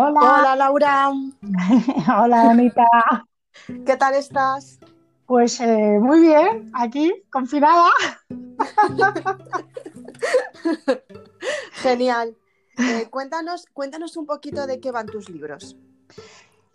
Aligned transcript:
Hola. 0.00 0.20
Hola 0.20 0.54
Laura. 0.54 1.10
Hola 2.22 2.50
Anita. 2.50 2.86
¿Qué 3.84 3.96
tal 3.96 4.14
estás? 4.14 4.78
Pues 5.26 5.60
eh, 5.60 5.98
muy 6.00 6.20
bien, 6.20 6.70
aquí, 6.72 7.12
confinada. 7.30 7.90
Genial. 11.72 12.36
Eh, 12.78 13.08
cuéntanos, 13.10 13.66
cuéntanos 13.72 14.16
un 14.16 14.26
poquito 14.26 14.68
de 14.68 14.78
qué 14.78 14.92
van 14.92 15.06
tus 15.06 15.28
libros. 15.30 15.76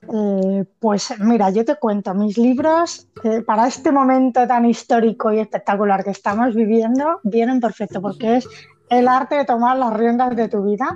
Eh, 0.02 0.66
pues 0.80 1.18
mira, 1.20 1.50
yo 1.50 1.64
te 1.64 1.78
cuento, 1.78 2.14
mis 2.14 2.38
libros 2.38 3.08
para 3.46 3.68
este 3.68 3.94
momento 3.94 4.46
tan 4.46 4.66
histórico 4.66 5.32
y 5.32 5.40
espectacular 5.40 6.04
que 6.04 6.12
estamos 6.12 6.54
viviendo 6.54 7.22
vienen 7.24 7.62
perfecto 7.62 8.02
porque 8.02 8.36
es 8.36 8.50
el 8.90 9.08
arte 9.08 9.36
de 9.36 9.46
tomar 9.46 9.78
las 9.78 9.94
riendas 9.94 10.36
de 10.36 10.50
tu 10.50 10.62
vida 10.62 10.90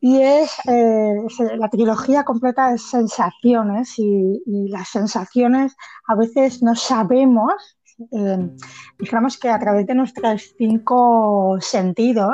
y 0.00 0.22
es 0.22 0.52
eh, 0.66 1.14
la 1.56 1.68
trilogía 1.68 2.24
completa 2.24 2.70
de 2.70 2.78
sensaciones 2.78 3.98
y, 3.98 4.42
las 4.68 4.88
sensaciones 4.88 5.76
a 6.06 6.14
veces 6.14 6.62
no 6.62 6.74
sabemos, 6.74 7.78
eh, 8.12 8.50
digamos 8.98 9.38
que 9.38 9.50
a 9.50 9.58
través 9.58 9.86
de 9.86 9.94
nuestros 9.94 10.54
cinco 10.56 11.58
sentidos, 11.60 12.32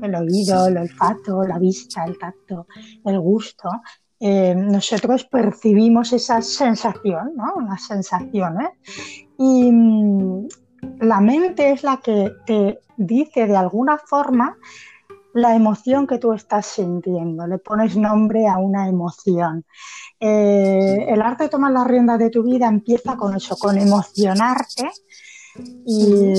el 0.00 0.14
oído, 0.14 0.68
el 0.68 0.78
olfato, 0.78 1.42
la 1.42 1.58
vista, 1.58 2.04
el 2.04 2.16
tacto, 2.16 2.68
el 3.04 3.18
gusto, 3.18 3.68
eh, 4.20 4.54
nosotros 4.54 5.24
percibimos 5.24 6.12
esa 6.12 6.42
sensación, 6.42 7.32
¿no? 7.34 7.54
Unas 7.56 7.86
sensaciones. 7.86 8.68
Y 9.38 9.72
mm, 9.72 10.48
la 11.00 11.20
mente 11.20 11.72
es 11.72 11.82
la 11.82 11.96
que 11.96 12.30
te 12.46 12.78
dice 12.96 13.46
de 13.46 13.56
alguna 13.56 13.98
forma 13.98 14.56
la 15.34 15.54
emoción 15.54 16.06
que 16.06 16.18
tú 16.18 16.32
estás 16.32 16.66
sintiendo, 16.66 17.46
le 17.46 17.58
pones 17.58 17.96
nombre 17.96 18.46
a 18.48 18.58
una 18.58 18.88
emoción. 18.88 19.64
Eh, 20.18 21.06
el 21.08 21.22
arte 21.22 21.44
de 21.44 21.50
tomar 21.50 21.72
las 21.72 21.86
riendas 21.86 22.18
de 22.18 22.30
tu 22.30 22.42
vida 22.42 22.66
empieza 22.66 23.16
con 23.16 23.34
eso, 23.36 23.56
con 23.56 23.78
emocionarte 23.78 24.90
y 25.86 26.34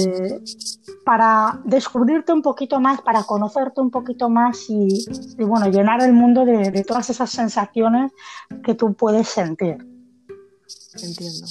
para 1.05 1.61
descubrirte 1.65 2.31
un 2.31 2.41
poquito 2.41 2.79
más, 2.79 3.01
para 3.01 3.23
conocerte 3.23 3.81
un 3.81 3.91
poquito 3.91 4.29
más 4.29 4.65
y, 4.69 5.05
bueno, 5.39 5.67
llenar 5.67 6.01
el 6.01 6.13
mundo 6.13 6.45
de, 6.45 6.71
de 6.71 6.83
todas 6.83 7.09
esas 7.09 7.29
sensaciones 7.29 8.11
que 8.63 8.75
tú 8.75 8.93
puedes 8.93 9.27
sentir. 9.27 9.77
Entiendo. 10.93 11.47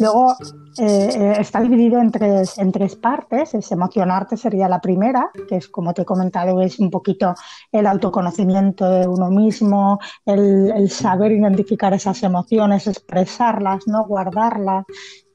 Luego 0.00 0.32
eh, 0.78 1.10
eh, 1.14 1.34
está 1.38 1.60
dividido 1.60 2.00
en 2.00 2.10
tres, 2.10 2.58
en 2.58 2.72
tres 2.72 2.96
partes. 2.96 3.54
Es 3.54 3.70
emocionarte 3.72 4.36
sería 4.36 4.68
la 4.68 4.80
primera, 4.80 5.30
que 5.48 5.56
es 5.56 5.68
como 5.68 5.92
te 5.92 6.02
he 6.02 6.04
comentado, 6.04 6.60
es 6.60 6.78
un 6.78 6.90
poquito 6.90 7.34
el 7.70 7.86
autoconocimiento 7.86 8.88
de 8.88 9.06
uno 9.06 9.30
mismo, 9.30 9.98
el, 10.24 10.90
saber 10.90 11.32
identificar 11.32 11.92
esas 11.92 12.22
emociones, 12.22 12.86
expresarlas, 12.86 13.86
no 13.86 14.06
guardarlas, 14.06 14.84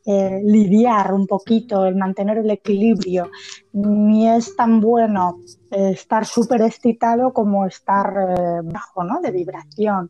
eh, 0.06 0.42
lidiar 0.44 1.14
un 1.14 1.28
poquito, 1.28 1.86
el 1.86 1.96
mantener 1.96 2.40
el 2.40 2.50
equilibrio. 2.50 3.30
Ni 3.74 4.28
es 4.28 4.56
tan 4.56 4.80
bueno 4.80 5.40
estar 5.70 6.26
súper 6.26 6.62
excitado 6.62 7.34
como 7.34 7.66
estar 7.66 8.64
bajo 8.64 9.04
¿no? 9.04 9.20
de 9.22 9.32
vibración. 9.32 10.10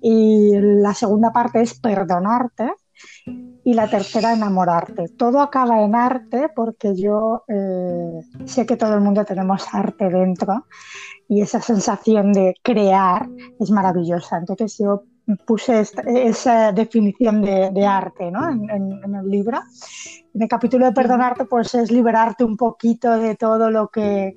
Y 0.00 0.52
la 0.56 0.94
segunda 0.94 1.32
parte 1.32 1.60
es 1.60 1.78
perdonarte 1.78 2.72
y 3.64 3.74
la 3.74 3.88
tercera 3.88 4.32
enamorarte. 4.32 5.08
Todo 5.16 5.40
acaba 5.40 5.82
en 5.82 5.94
arte 5.94 6.48
porque 6.54 6.94
yo 6.96 7.44
eh, 7.48 8.20
sé 8.44 8.66
que 8.66 8.76
todo 8.76 8.94
el 8.94 9.00
mundo 9.00 9.24
tenemos 9.24 9.66
arte 9.72 10.08
dentro 10.08 10.66
y 11.28 11.40
esa 11.40 11.60
sensación 11.60 12.32
de 12.32 12.54
crear 12.62 13.28
es 13.60 13.70
maravillosa. 13.70 14.38
Entonces 14.38 14.76
yo 14.78 15.04
puse 15.46 15.84
esa 16.06 16.72
definición 16.72 17.42
de, 17.42 17.86
arte 17.86 18.30
¿no? 18.30 18.48
en, 18.48 18.68
en, 18.70 19.14
el 19.14 19.28
libro. 19.28 19.60
En 20.34 20.42
el 20.42 20.48
capítulo 20.48 20.86
de 20.86 20.92
perdonarte 20.92 21.44
pues 21.44 21.74
es 21.74 21.90
liberarte 21.90 22.44
un 22.44 22.56
poquito 22.56 23.18
de 23.18 23.36
todo 23.36 23.70
lo 23.70 23.88
que 23.88 24.34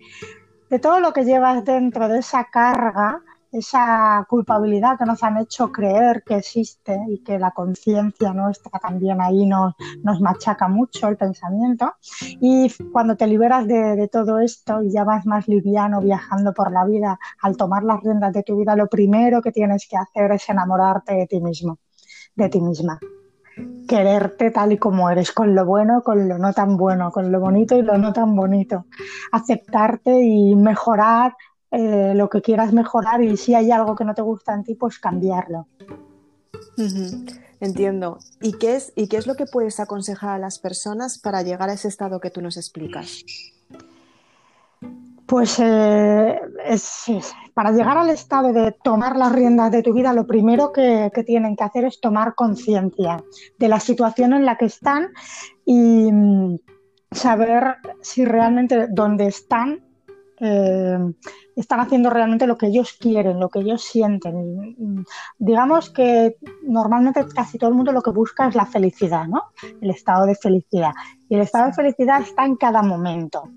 de 0.70 0.80
todo 0.80 1.00
lo 1.00 1.14
que 1.14 1.26
llevas 1.26 1.64
dentro 1.64 2.08
de 2.08 2.20
esa 2.20 2.46
carga 2.46 3.22
esa 3.52 4.26
culpabilidad 4.30 4.98
que 4.98 5.06
nos 5.06 5.24
han 5.24 5.38
hecho 5.38 5.72
creer 5.72 6.24
que 6.26 6.38
existe 6.38 7.00
y 7.08 7.20
que 7.20 7.40
la 7.40 7.52
conciencia 7.52 8.34
nuestra 8.34 8.80
también 8.80 9.22
ahí 9.22 9.46
nos, 9.46 9.74
nos 10.04 10.22
machaca 10.22 10.68
mucho 10.68 11.08
el 11.08 11.18
pensamiento. 11.18 11.94
Y 12.42 12.72
cuando 12.92 13.16
te 13.16 13.28
liberas 13.28 13.68
de, 13.68 14.10
todo 14.12 14.40
esto 14.40 14.84
y 14.84 14.92
ya 14.92 15.04
vas 15.04 15.26
más 15.26 15.48
liviano 15.48 16.02
viajando 16.02 16.54
por 16.54 16.72
la 16.72 16.86
vida, 16.86 17.20
al 17.42 17.58
tomar 17.58 17.84
las 17.84 18.02
riendas 18.02 18.34
de 18.34 18.44
tu 18.44 18.58
vida, 18.58 18.76
lo 18.76 18.88
primero 18.88 19.42
que 19.42 19.52
tienes 19.52 19.88
que 19.88 19.98
hacer 19.98 20.32
es 20.32 20.48
enamorarte 20.50 21.14
de 21.16 21.28
ti 21.28 21.42
mismo, 21.42 21.80
de 22.36 22.50
ti 22.50 22.62
misma 22.62 23.00
quererte 23.88 24.52
tal 24.52 24.74
y 24.74 24.78
como 24.78 25.10
eres, 25.10 25.32
con 25.32 25.56
lo 25.56 25.66
bueno, 25.66 26.02
con 26.04 26.28
lo 26.28 26.38
no 26.38 26.52
tan 26.52 26.76
bueno, 26.76 27.12
con 27.12 27.32
lo 27.32 27.40
bonito 27.40 27.78
y 27.78 27.84
lo 27.84 27.98
no 27.98 28.12
tan 28.12 28.36
bonito, 28.36 28.86
aceptarte 29.32 30.22
y 30.22 30.56
mejorar 30.56 31.36
eh, 31.72 32.14
lo 32.16 32.30
que 32.30 32.42
quieras 32.42 32.74
mejorar 32.74 33.22
y 33.22 33.38
si 33.38 33.56
hay 33.56 33.72
algo 33.72 33.96
que 33.96 34.06
no 34.06 34.14
te 34.14 34.22
gusta 34.22 34.54
en 34.54 34.64
ti, 34.64 34.76
pues 34.76 35.00
cambiarlo. 35.00 35.68
Entiendo. 37.60 38.20
¿Y 38.42 38.54
qué, 38.54 38.76
es, 38.76 38.94
¿Y 38.96 39.08
qué 39.08 39.18
es 39.18 39.28
lo 39.28 39.36
que 39.36 39.46
puedes 39.46 39.80
aconsejar 39.80 40.30
a 40.30 40.40
las 40.40 40.60
personas 40.60 41.18
para 41.18 41.42
llegar 41.42 41.70
a 41.70 41.74
ese 41.74 41.88
estado 41.88 42.20
que 42.20 42.30
tú 42.30 42.42
nos 42.42 42.58
explicas? 42.58 43.24
Pues 45.26 45.58
eh, 45.60 46.40
para 47.56 47.72
llegar 47.72 47.98
al 47.98 48.12
estado 48.12 48.54
de 48.54 48.72
tomar 48.84 49.16
las 49.16 49.32
riendas 49.32 49.72
de 49.72 49.82
tu 49.82 49.94
vida, 49.94 50.14
lo 50.14 50.28
primero 50.28 50.72
que, 50.72 51.12
que 51.14 51.24
tienen 51.24 51.56
que 51.56 51.64
hacer 51.64 51.86
es 51.86 52.00
tomar 52.00 52.36
conciencia 52.36 53.24
de 53.58 53.68
la 53.68 53.80
situación 53.80 54.34
en 54.34 54.46
la 54.46 54.58
que 54.58 54.66
están 54.66 55.10
y 55.66 56.12
mm, 56.12 56.58
saber 57.12 57.78
si 58.02 58.24
realmente 58.24 58.88
donde 58.88 59.28
están 59.28 59.85
eh, 60.40 60.98
están 61.56 61.80
haciendo 61.80 62.10
realmente 62.10 62.48
lo 62.48 62.58
que 62.58 62.68
ellos 62.68 62.94
quieren, 63.00 63.40
lo 63.40 63.50
que 63.50 63.60
ellos 63.60 63.84
sienten. 63.84 65.06
Digamos 65.38 65.90
que 65.90 66.38
normalmente 66.64 67.26
casi 67.34 67.58
todo 67.58 67.70
el 67.70 67.76
mundo 67.76 67.92
lo 67.92 68.02
que 68.02 68.12
busca 68.12 68.48
es 68.48 68.56
la 68.56 68.66
felicidad, 68.66 69.28
¿no? 69.28 69.44
El 69.82 69.90
estado 69.90 70.26
de 70.26 70.36
felicidad. 70.36 70.92
Y 71.30 71.36
el 71.36 71.42
estado 71.42 71.68
de 71.68 71.74
felicidad 71.74 72.22
está 72.22 72.46
en 72.46 72.58
cada 72.58 72.82
momento, 72.82 73.50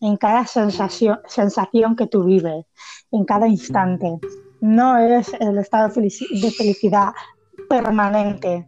en 0.00 0.16
cada 0.16 0.46
sensación, 0.46 1.20
sensación 1.26 1.96
que 1.96 2.06
tú 2.06 2.24
vives, 2.24 2.64
en 3.10 3.24
cada 3.24 3.46
instante. 3.46 4.18
No 4.60 4.96
es 4.96 5.32
el 5.40 5.58
estado 5.58 5.88
de 5.88 6.50
felicidad 6.50 7.12
permanente, 7.68 8.66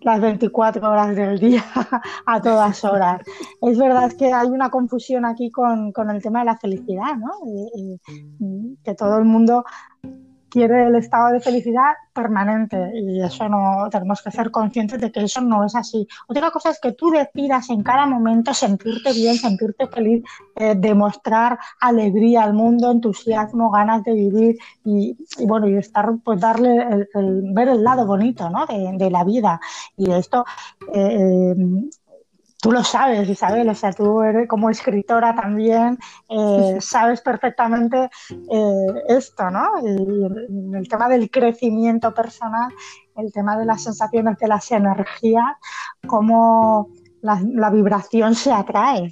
las 0.00 0.20
24 0.20 0.88
horas 0.88 1.14
del 1.14 1.38
día 1.38 1.64
a 2.26 2.40
todas 2.40 2.84
horas. 2.84 3.22
Es 3.60 3.78
verdad 3.78 4.12
que 4.12 4.32
hay 4.32 4.48
una 4.48 4.70
confusión 4.70 5.24
aquí 5.24 5.50
con, 5.50 5.92
con 5.92 6.10
el 6.10 6.22
tema 6.22 6.40
de 6.40 6.46
la 6.46 6.58
felicidad, 6.58 7.16
¿no? 7.16 7.30
que 8.84 8.94
todo 8.94 9.18
el 9.18 9.24
mundo 9.24 9.64
quiere 10.50 10.86
el 10.86 10.96
estado 10.96 11.32
de 11.32 11.40
felicidad 11.40 11.94
permanente 12.12 12.90
y 12.94 13.22
eso 13.22 13.48
no 13.48 13.88
tenemos 13.90 14.20
que 14.22 14.30
ser 14.30 14.50
conscientes 14.50 15.00
de 15.00 15.10
que 15.10 15.22
eso 15.22 15.40
no 15.40 15.64
es 15.64 15.74
así. 15.74 16.06
Otra 16.26 16.50
cosa 16.50 16.70
es 16.70 16.80
que 16.80 16.92
tú 16.92 17.10
decidas 17.10 17.70
en 17.70 17.82
cada 17.82 18.06
momento 18.06 18.52
sentirte 18.52 19.12
bien, 19.12 19.36
sentirte 19.36 19.86
feliz, 19.86 20.24
eh, 20.56 20.74
demostrar 20.76 21.58
alegría 21.80 22.42
al 22.42 22.54
mundo, 22.54 22.90
entusiasmo, 22.90 23.70
ganas 23.70 24.02
de 24.04 24.12
vivir 24.12 24.56
y, 24.84 25.16
bueno 25.46 25.68
y 25.68 25.76
estar 25.76 26.10
pues 26.24 26.40
darle 26.40 27.06
el, 27.14 27.52
ver 27.54 27.68
el 27.68 27.82
lado 27.82 28.06
bonito 28.06 28.50
¿no? 28.50 28.66
de, 28.66 29.10
la 29.10 29.24
vida 29.24 29.60
y 29.96 30.10
esto 30.10 30.44
eh, 30.94 31.54
tú 32.60 32.72
lo 32.72 32.84
sabes, 32.84 33.28
Isabel, 33.28 33.68
o 33.68 33.74
sea, 33.74 33.92
tú 33.92 34.20
eres 34.22 34.46
como 34.46 34.70
escritora 34.70 35.34
también, 35.34 35.98
eh, 36.28 36.76
sabes 36.80 37.20
perfectamente 37.20 38.10
eh, 38.30 38.86
esto, 39.08 39.50
¿no? 39.50 39.66
Y 39.82 40.76
el, 40.76 40.88
tema 40.88 41.08
del 41.08 41.30
crecimiento 41.30 42.12
personal, 42.12 42.72
el 43.16 43.32
tema 43.32 43.58
de 43.58 43.64
las 43.64 43.82
sensaciones, 43.82 44.38
de 44.38 44.48
las 44.48 44.70
energías, 44.70 45.44
cómo 46.06 46.90
la, 47.22 47.70
vibración 47.70 48.34
se 48.34 48.52
atrae. 48.52 49.10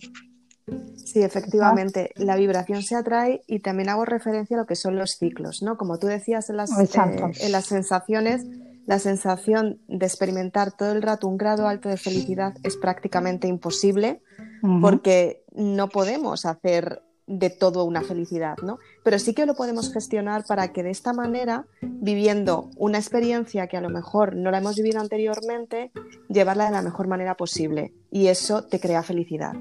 Sí, 0.97 1.23
efectivamente, 1.23 2.13
la 2.17 2.37
vibración 2.37 2.83
se 2.83 2.95
atrae 2.95 3.41
y 3.47 3.61
también 3.61 3.89
hago 3.89 4.05
referencia 4.05 4.57
a 4.59 4.61
lo 4.61 4.67
que 4.67 4.77
son 4.77 4.97
los 4.97 5.13
ciclos, 5.13 5.63
¿no? 5.63 5.79
Como 5.79 5.99
tú 5.99 6.07
decías 6.07 6.51
en 6.51 6.59
las, 6.59 6.71
eh, 6.79 6.89
en 7.41 7.53
las 7.53 7.65
sensaciones, 7.65 8.45
la 8.89 8.99
sensación 8.99 9.83
de 9.87 10.07
experimentar 10.07 10.73
todo 10.73 10.93
el 10.93 11.03
rato 11.03 11.29
un 11.29 11.37
grado 11.37 11.69
alto 11.69 11.91
de 11.91 11.99
felicidad 11.99 12.55
es 12.63 12.79
prácticamente 12.79 13.47
imposible 13.47 14.23
porque 14.81 15.45
no 15.53 15.91
podemos 15.91 16.47
hacer 16.47 17.03
de 17.27 17.51
todo 17.51 17.85
una 17.85 18.01
felicidad, 18.01 18.57
¿no? 18.63 18.79
Pero 19.05 19.19
sí 19.19 19.35
que 19.35 19.45
lo 19.45 19.55
podemos 19.55 19.93
gestionar 19.93 20.47
para 20.47 20.73
que 20.73 20.83
de 20.83 20.89
esta 20.89 21.13
manera, 21.13 21.67
viviendo 21.83 22.71
una 22.79 22.97
experiencia 22.97 23.67
que 23.67 23.77
a 23.77 23.83
lo 23.83 23.91
mejor 23.91 24.35
no 24.35 24.51
la 24.51 24.57
hemos 24.57 24.77
vivido 24.77 25.01
anteriormente, 25.01 25.93
llevarla 26.31 26.65
de 26.65 26.71
la 26.71 26.81
mejor 26.81 27.09
manera 27.09 27.37
posible. 27.37 27.93
Y 28.11 28.29
eso 28.29 28.65
te 28.65 28.81
crea 28.81 29.03
felicidad 29.03 29.53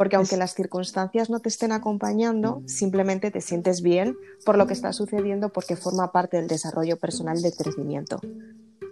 porque 0.00 0.16
aunque 0.16 0.38
las 0.38 0.54
circunstancias 0.54 1.28
no 1.28 1.40
te 1.40 1.50
estén 1.50 1.72
acompañando, 1.72 2.62
simplemente 2.64 3.30
te 3.30 3.42
sientes 3.42 3.82
bien 3.82 4.16
por 4.46 4.56
lo 4.56 4.66
que 4.66 4.72
está 4.72 4.94
sucediendo 4.94 5.50
porque 5.50 5.76
forma 5.76 6.10
parte 6.10 6.38
del 6.38 6.48
desarrollo 6.48 6.96
personal 6.96 7.42
de 7.42 7.52
crecimiento. 7.52 8.18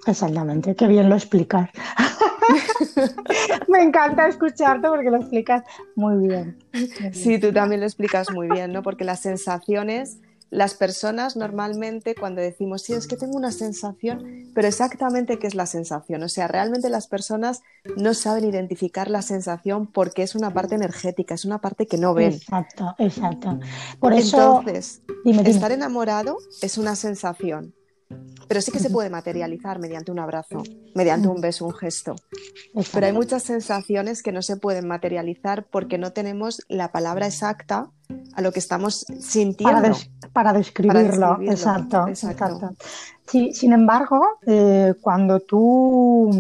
Exactamente, 0.07 0.75
qué 0.75 0.87
bien 0.87 1.09
lo 1.09 1.17
explicas. 1.17 1.71
Me 3.69 3.83
encanta 3.83 4.29
escucharte 4.29 4.89
porque 4.89 5.11
lo 5.11 5.19
explicas 5.19 5.65
muy 5.95 6.27
bien. 6.27 6.59
Sí, 7.13 7.39
tú 7.39 7.53
también 7.53 7.81
lo 7.81 7.87
explicas 7.87 8.31
muy 8.31 8.49
bien, 8.49 8.73
¿no? 8.73 8.83
Porque 8.83 9.05
las 9.05 9.21
sensaciones 9.21 10.19
las 10.51 10.75
personas 10.75 11.37
normalmente 11.37 12.15
cuando 12.15 12.41
decimos, 12.41 12.83
sí, 12.83 12.95
es 12.95 13.07
que 13.07 13.17
tengo 13.17 13.37
una 13.37 13.53
sensación, 13.53 14.51
pero 14.55 14.67
exactamente 14.67 15.39
qué 15.39 15.47
es 15.47 15.55
la 15.55 15.67
sensación. 15.67 16.23
O 16.23 16.29
sea, 16.29 16.49
realmente 16.49 16.89
las 16.89 17.07
personas 17.07 17.63
no 17.97 18.15
saben 18.15 18.45
identificar 18.45 19.11
la 19.11 19.21
sensación 19.21 19.87
porque 19.87 20.23
es 20.23 20.35
una 20.35 20.55
parte 20.55 20.75
energética, 20.75 21.35
es 21.35 21.45
una 21.45 21.61
parte 21.61 21.87
que 21.87 21.99
no 21.99 22.15
ven. 22.15 22.33
Exacto, 22.33 22.95
exacto. 22.99 23.61
Por 24.01 24.15
eso, 24.15 24.63
Entonces, 24.67 25.03
estar 25.45 25.71
enamorado 25.71 26.39
es 26.63 26.79
una 26.79 26.97
sensación, 26.97 27.75
pero 28.49 28.63
sí 28.63 28.73
que 28.73 28.79
se 28.79 28.89
puede 28.89 29.11
materializar 29.11 29.79
mediante 29.79 30.11
un 30.11 30.19
abrazo, 30.19 30.63
mediante 30.95 31.29
un 31.29 31.41
beso, 31.41 31.67
un 31.67 31.75
gesto. 31.75 32.17
Pero 32.93 33.07
hay 33.07 33.13
muchas 33.13 33.43
sensaciones 33.43 34.23
que 34.23 34.33
no 34.33 34.41
se 34.41 34.57
pueden 34.57 34.89
materializar 34.89 35.67
porque 35.71 35.99
no 35.99 36.13
tenemos 36.13 36.63
la 36.69 36.91
palabra 36.91 37.27
exacta 37.27 37.91
a 38.33 38.41
lo 38.41 38.51
que 38.51 38.59
estamos 38.59 39.05
sintiendo. 39.21 39.95
Para, 40.33 40.53
describirlo. 40.53 41.39
exacto. 41.43 42.07
exacto. 42.09 42.75
sin 43.27 43.73
embargo, 43.73 44.25
eh, 44.47 44.95
cuando 45.01 45.41
tú 45.41 46.31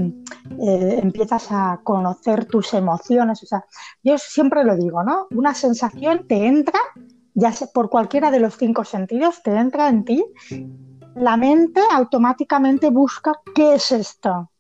eh, 0.61 1.01
empiezas 1.03 1.49
a 1.51 1.81
conocer 1.83 2.47
tus 2.47 2.73
emociones, 2.73 3.43
o 3.43 3.47
sea, 3.47 3.65
yo 4.03 4.17
siempre 4.17 4.65
lo 4.65 4.77
digo, 4.77 5.03
¿no? 5.03 5.27
Una 5.33 5.53
sensación 5.53 6.27
te 6.27 6.47
entra, 6.47 6.79
ya 7.35 7.53
sea 7.53 7.67
por 7.67 7.91
cualquiera 7.91 8.31
de 8.31 8.41
los 8.41 8.57
cinco 8.57 8.85
sentidos, 8.85 9.43
te 9.43 9.51
entra 9.51 9.89
en 9.89 10.05
ti 10.05 10.25
la 11.21 11.37
mente 11.37 11.81
automáticamente 11.91 12.91
busca 12.91 13.33
qué 13.55 13.75
es 13.75 13.93
esto. 13.93 14.51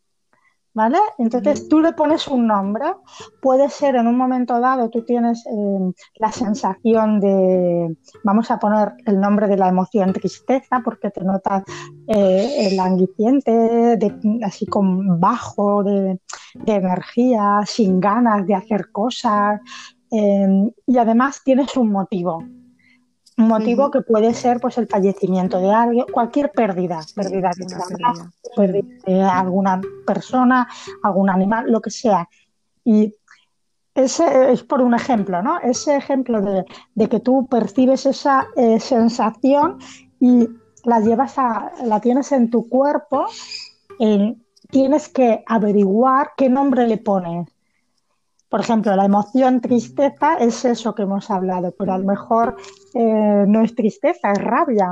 ¿Vale? 0.74 0.98
Entonces 1.18 1.68
tú 1.68 1.80
le 1.80 1.92
pones 1.92 2.28
un 2.28 2.46
nombre. 2.46 2.84
Puede 3.42 3.68
ser 3.68 3.96
en 3.96 4.06
un 4.06 4.16
momento 4.16 4.60
dado, 4.60 4.88
tú 4.90 5.02
tienes 5.02 5.44
eh, 5.46 5.92
la 6.20 6.30
sensación 6.30 7.18
de, 7.18 7.96
vamos 8.22 8.48
a 8.52 8.60
poner 8.60 8.92
el 9.06 9.18
nombre 9.18 9.48
de 9.48 9.56
la 9.56 9.68
emoción 9.68 10.12
tristeza, 10.12 10.80
porque 10.84 11.10
te 11.10 11.24
notas 11.24 11.64
eh, 12.06 12.70
languiciente, 12.76 13.98
así 14.44 14.66
como 14.66 15.18
bajo 15.18 15.82
de, 15.82 16.20
energía, 16.64 17.62
sin 17.66 17.98
ganas 17.98 18.46
de 18.46 18.54
hacer 18.54 18.92
cosas. 18.92 19.60
Eh, 20.12 20.72
y 20.86 20.96
además 20.96 21.42
tienes 21.42 21.76
un 21.76 21.90
motivo 21.90 22.44
un 23.38 23.46
motivo 23.46 23.90
que 23.90 24.00
puede 24.00 24.34
ser 24.34 24.60
pues 24.60 24.76
el 24.78 24.88
fallecimiento 24.88 25.60
de 25.60 25.70
alguien, 25.70 26.04
cualquier 26.12 26.50
pérdida, 26.50 27.00
pérdida 27.14 27.50
de 27.56 27.66
pérdida 28.56 28.82
de 29.06 29.22
alguna 29.22 29.80
persona, 30.04 30.68
algún 31.04 31.30
animal, 31.30 31.70
lo 31.70 31.80
que 31.80 31.90
sea. 31.90 32.28
Y 32.84 33.14
ese 33.94 34.52
es 34.52 34.64
por 34.64 34.80
un 34.80 34.94
ejemplo, 34.94 35.40
¿no? 35.40 35.60
Ese 35.60 35.96
ejemplo 35.96 36.40
de, 36.42 37.08
que 37.08 37.20
tú 37.20 37.46
percibes 37.48 38.06
esa 38.06 38.48
eh, 38.56 38.80
sensación 38.80 39.78
y 40.18 40.48
la 40.84 41.00
llevas 41.00 41.38
a, 41.38 41.70
la 41.84 42.00
tienes 42.00 42.32
en 42.32 42.50
tu 42.50 42.68
cuerpo, 42.68 43.26
tienes 44.70 45.08
que 45.08 45.44
averiguar 45.46 46.32
qué 46.36 46.48
nombre 46.48 46.86
le 46.86 46.98
pones. 46.98 47.48
Por 48.48 48.60
ejemplo, 48.60 48.96
la 48.96 49.04
emoción 49.04 49.60
tristeza 49.60 50.38
es 50.38 50.64
eso 50.64 50.94
que 50.94 51.02
hemos 51.02 51.30
hablado, 51.30 51.74
pero 51.78 51.92
a 51.92 51.98
lo 51.98 52.04
mejor 52.04 52.56
eh, 52.94 53.44
no 53.46 53.62
es 53.62 53.74
tristeza, 53.74 54.32
es 54.32 54.38
rabia. 54.38 54.88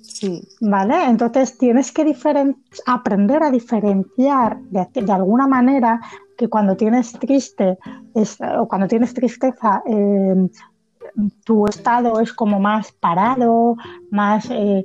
Sí. 0.00 0.46
¿Vale? 0.60 1.04
Entonces 1.04 1.58
tienes 1.58 1.92
que 1.92 2.16
aprender 2.86 3.42
a 3.42 3.50
diferenciar 3.50 4.60
de, 4.62 5.12
alguna 5.12 5.46
manera 5.46 6.00
que 6.38 6.48
cuando 6.48 6.76
tienes 6.76 7.12
triste 7.12 7.78
o 8.58 8.68
cuando 8.68 8.88
tienes 8.88 9.12
tristeza, 9.12 9.82
em, 9.86 10.48
tu 11.44 11.66
estado 11.66 12.20
es 12.20 12.32
como 12.32 12.58
más 12.58 12.92
parado, 12.92 13.76
más 14.10 14.48
eh, 14.50 14.84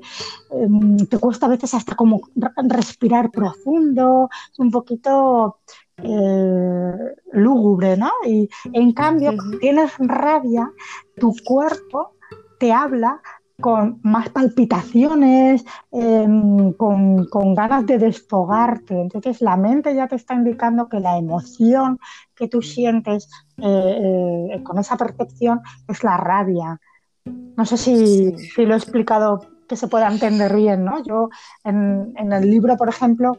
em, 0.51 0.97
te 1.07 1.17
cuesta 1.17 1.45
a 1.45 1.49
veces 1.49 1.73
hasta 1.73 1.95
como 1.95 2.21
respirar 2.67 3.31
profundo, 3.31 4.29
un 4.57 4.71
poquito 4.71 5.59
eh, 6.03 7.15
lúgubre, 7.33 7.97
¿no? 7.97 8.11
Y 8.25 8.49
en 8.73 8.93
cambio, 8.93 9.33
cuando 9.35 9.57
tienes 9.59 9.91
rabia, 9.99 10.71
tu 11.17 11.33
cuerpo 11.45 12.15
te 12.59 12.71
habla 12.71 13.21
con 13.59 13.99
más 14.03 14.29
palpitaciones, 14.29 15.65
em, 15.91 16.73
con, 16.73 17.27
ganas 17.53 17.85
de 17.85 17.97
desfogarte. 17.97 18.99
Entonces 18.99 19.41
la 19.41 19.57
mente 19.57 19.93
ya 19.93 20.07
te 20.07 20.15
está 20.15 20.33
indicando 20.33 20.87
que 20.87 20.99
la 20.99 21.17
emoción 21.17 21.99
que 22.35 22.47
tú 22.47 22.61
sientes 22.61 23.29
eh, 23.57 24.51
eh, 24.53 24.63
con 24.63 24.79
esa 24.79 24.97
percepción 24.97 25.61
es 25.87 26.03
la 26.03 26.17
rabia. 26.17 26.79
No 27.25 27.65
sé 27.65 27.77
si, 27.77 28.33
lo 28.57 28.73
he 28.73 28.77
explicado 28.77 29.41
que 29.67 29.75
se 29.75 29.87
pueda 29.87 30.07
entender 30.07 30.55
bien, 30.55 30.83
¿no? 30.85 31.03
Yo 31.03 31.29
en, 31.63 32.13
en 32.15 32.31
el 32.31 32.49
libro, 32.49 32.75
por 32.77 32.89
ejemplo, 32.89 33.35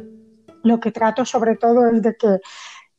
lo 0.63 0.81
que 0.81 0.93
trato 0.93 1.25
sobre 1.25 1.57
todo 1.57 1.87
es 1.89 2.03
de 2.03 2.17
que 2.17 2.39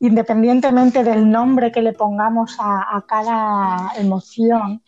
independientemente 0.02 1.04
del 1.04 1.30
nombre 1.30 1.72
que 1.72 1.82
le 1.82 1.94
pongamos 1.94 2.58
a, 2.60 3.04
cada 3.08 3.92
emoción, 3.98 4.84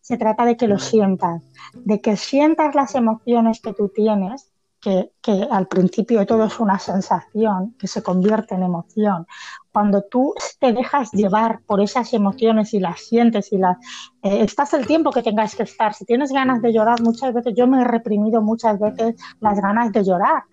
se 0.00 0.18
trata 0.18 0.44
de 0.44 0.56
que 0.56 0.68
lo 0.68 0.78
sientas, 0.78 1.42
de 1.72 2.00
que 2.00 2.16
sientas 2.16 2.74
las 2.74 2.94
emociones 2.94 3.60
que 3.60 3.72
tú 3.72 3.88
tienes, 3.88 4.52
que, 4.80 5.10
al 5.50 5.66
principio 5.66 6.24
todo 6.26 6.44
es 6.44 6.60
una 6.60 6.78
sensación 6.78 7.74
que 7.78 7.88
se 7.88 8.02
convierte 8.02 8.54
en 8.54 8.62
emoción. 8.62 9.26
Cuando 9.72 10.02
tú 10.02 10.34
te 10.60 10.72
dejas 10.72 11.12
llevar 11.12 11.60
por 11.66 11.80
esas 11.80 12.12
emociones 12.12 12.74
y 12.74 12.78
las 12.78 13.00
sientes 13.00 13.52
y 13.52 13.58
las 13.58 13.76
eh, 14.22 14.42
estás 14.42 14.74
el 14.74 14.86
tiempo 14.86 15.10
que 15.10 15.22
tengas 15.22 15.54
que 15.54 15.62
estar. 15.62 15.94
Si 15.94 16.04
tienes 16.04 16.30
ganas 16.30 16.62
de 16.62 16.72
llorar, 16.72 17.00
muchas 17.02 17.32
veces 17.32 17.54
yo 17.56 17.66
me 17.66 17.80
he 17.80 17.84
reprimido 17.84 18.42
muchas 18.42 18.78
veces 18.78 19.16
las 19.40 19.60
ganas 19.60 19.92
de 19.92 20.04
llorar 20.04 20.44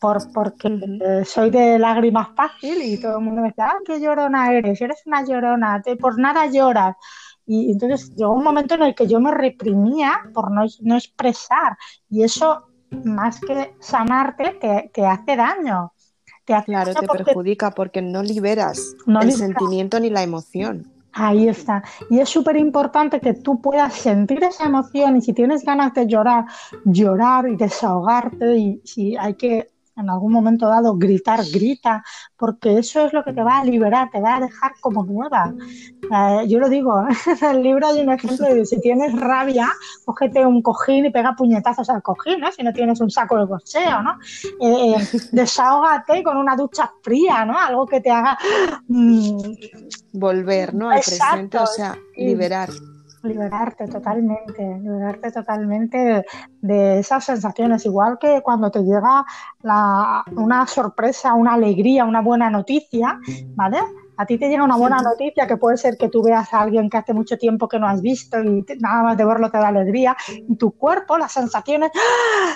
por, 0.00 0.32
porque 0.32 1.24
soy 1.24 1.50
de 1.50 1.78
lágrimas 1.78 2.28
fácil 2.34 2.82
y 2.82 2.98
todo 2.98 3.18
el 3.18 3.24
mundo 3.24 3.42
me 3.42 3.48
dice, 3.48 3.62
ah, 3.62 3.76
qué 3.84 4.00
llorona 4.00 4.52
eres, 4.52 4.80
eres 4.80 5.02
una 5.06 5.24
llorona, 5.24 5.82
te, 5.82 5.96
por 5.96 6.18
nada 6.18 6.46
lloras. 6.46 6.96
Y 7.46 7.72
entonces 7.72 8.14
llegó 8.16 8.32
un 8.32 8.44
momento 8.44 8.74
en 8.74 8.82
el 8.82 8.94
que 8.94 9.06
yo 9.06 9.20
me 9.20 9.32
reprimía 9.32 10.22
por 10.32 10.50
no, 10.50 10.62
no 10.80 10.96
expresar 10.96 11.76
y 12.08 12.22
eso 12.22 12.66
más 13.04 13.40
que 13.40 13.74
sanarte 13.80 14.56
te, 14.60 14.90
te 14.92 15.06
hace 15.06 15.36
daño. 15.36 15.92
Te 16.44 16.54
hace 16.54 16.66
claro, 16.66 16.94
te 16.94 17.06
perjudica 17.06 17.70
porque 17.70 18.02
no 18.02 18.22
liberas 18.22 18.96
el 19.06 19.32
sentimiento 19.32 20.00
ni 20.00 20.10
la 20.10 20.22
emoción. 20.22 20.90
Ahí 21.12 21.48
está. 21.48 21.82
Y 22.08 22.20
es 22.20 22.28
súper 22.28 22.56
importante 22.56 23.20
que 23.20 23.34
tú 23.34 23.60
puedas 23.60 23.94
sentir 23.94 24.42
esa 24.44 24.64
emoción 24.64 25.16
y 25.16 25.22
si 25.22 25.32
tienes 25.32 25.64
ganas 25.64 25.92
de 25.94 26.06
llorar, 26.06 26.44
llorar 26.84 27.48
y 27.48 27.56
desahogarte 27.56 28.56
y 28.56 28.80
si 28.84 29.16
hay 29.16 29.34
que 29.34 29.70
en 30.00 30.10
algún 30.10 30.32
momento 30.32 30.66
dado 30.66 30.96
gritar, 30.96 31.40
grita, 31.52 32.02
porque 32.36 32.78
eso 32.78 33.06
es 33.06 33.12
lo 33.12 33.22
que 33.22 33.32
te 33.32 33.42
va 33.42 33.58
a 33.58 33.64
liberar, 33.64 34.10
te 34.10 34.20
va 34.20 34.36
a 34.36 34.40
dejar 34.40 34.72
como 34.80 35.04
nueva. 35.04 35.54
Eh, 36.02 36.48
yo 36.48 36.58
lo 36.58 36.68
digo, 36.68 37.04
en 37.42 37.56
el 37.56 37.62
libro 37.62 37.86
hay 37.86 38.00
un 38.00 38.12
ejemplo 38.12 38.46
de 38.46 38.64
si 38.64 38.80
tienes 38.80 39.12
rabia, 39.18 39.68
cógete 40.04 40.44
un 40.44 40.62
cojín 40.62 41.06
y 41.06 41.10
pega 41.10 41.34
puñetazos 41.36 41.88
al 41.90 42.02
cojín, 42.02 42.40
¿no? 42.40 42.50
si 42.50 42.62
no 42.62 42.72
tienes 42.72 43.00
un 43.00 43.10
saco 43.10 43.36
de 43.38 43.44
boxeo, 43.44 44.02
¿no? 44.02 44.18
Eh, 44.60 44.96
eh, 44.96 45.18
desahógate 45.32 46.22
con 46.22 46.36
una 46.36 46.56
ducha 46.56 46.90
fría, 47.02 47.44
¿no? 47.44 47.58
Algo 47.58 47.86
que 47.86 48.00
te 48.00 48.10
haga... 48.10 48.38
Mm, 48.88 49.54
Volver, 50.12 50.74
¿no? 50.74 50.90
Al 50.90 51.00
presente, 51.00 51.58
o 51.58 51.66
sea, 51.66 51.96
liberar 52.16 52.70
liberarte 53.22 53.86
totalmente, 53.86 54.78
liberarte 54.80 55.30
totalmente 55.30 56.24
de, 56.60 56.98
esas 56.98 57.24
sensaciones, 57.24 57.84
igual 57.86 58.18
que 58.18 58.40
cuando 58.42 58.70
te 58.70 58.82
llega 58.82 59.24
una 59.62 60.66
sorpresa, 60.66 61.34
una 61.34 61.54
alegría, 61.54 62.04
una 62.04 62.20
buena 62.20 62.50
noticia, 62.50 63.18
¿vale? 63.54 63.78
A 64.16 64.26
ti 64.26 64.36
te 64.36 64.48
llega 64.48 64.64
una 64.64 64.76
buena 64.76 64.98
noticia 64.98 65.46
que 65.46 65.56
puede 65.56 65.78
ser 65.78 65.96
que 65.96 66.08
tú 66.08 66.22
veas 66.22 66.52
a 66.52 66.60
alguien 66.60 66.90
que 66.90 66.98
hace 66.98 67.14
mucho 67.14 67.38
tiempo 67.38 67.68
que 67.68 67.78
no 67.78 67.86
has 67.86 68.02
visto 68.02 68.42
y 68.42 68.64
nada 68.78 69.02
más 69.02 69.16
de 69.16 69.24
verlo 69.24 69.50
te 69.50 69.58
da 69.58 69.68
alegría 69.68 70.16
y 70.28 70.56
tu 70.56 70.72
cuerpo, 70.72 71.16
las 71.16 71.32
sensaciones 71.32 71.90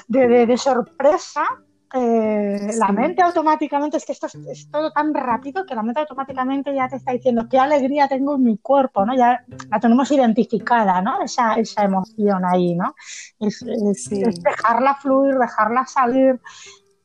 de, 0.08 0.46
de 0.46 0.58
sorpresa 0.58 1.46
eh, 1.96 2.72
la 2.76 2.88
mente 2.88 3.22
automáticamente, 3.22 3.98
es 3.98 4.04
que 4.04 4.10
esto 4.10 4.26
es, 4.26 4.68
todo 4.68 4.90
tan 4.90 5.14
rápido 5.14 5.64
que 5.64 5.76
la 5.76 5.82
mente 5.84 6.00
automáticamente 6.00 6.74
ya 6.74 6.88
te 6.88 6.96
está 6.96 7.12
diciendo 7.12 7.46
qué 7.48 7.56
alegría 7.56 8.08
tengo 8.08 8.34
en 8.34 8.42
mi 8.42 8.58
cuerpo, 8.58 9.06
¿no? 9.06 9.14
Ya 9.16 9.44
la 9.70 9.78
tenemos 9.78 10.10
identificada, 10.10 11.00
¿no? 11.00 11.22
Esa, 11.22 11.54
esa 11.54 11.84
emoción 11.84 12.44
ahí, 12.44 12.74
¿no? 12.74 12.96
Es, 13.38 13.64
dejarla 13.64 14.96
fluir, 14.96 15.36
dejarla 15.36 15.86
salir. 15.86 16.40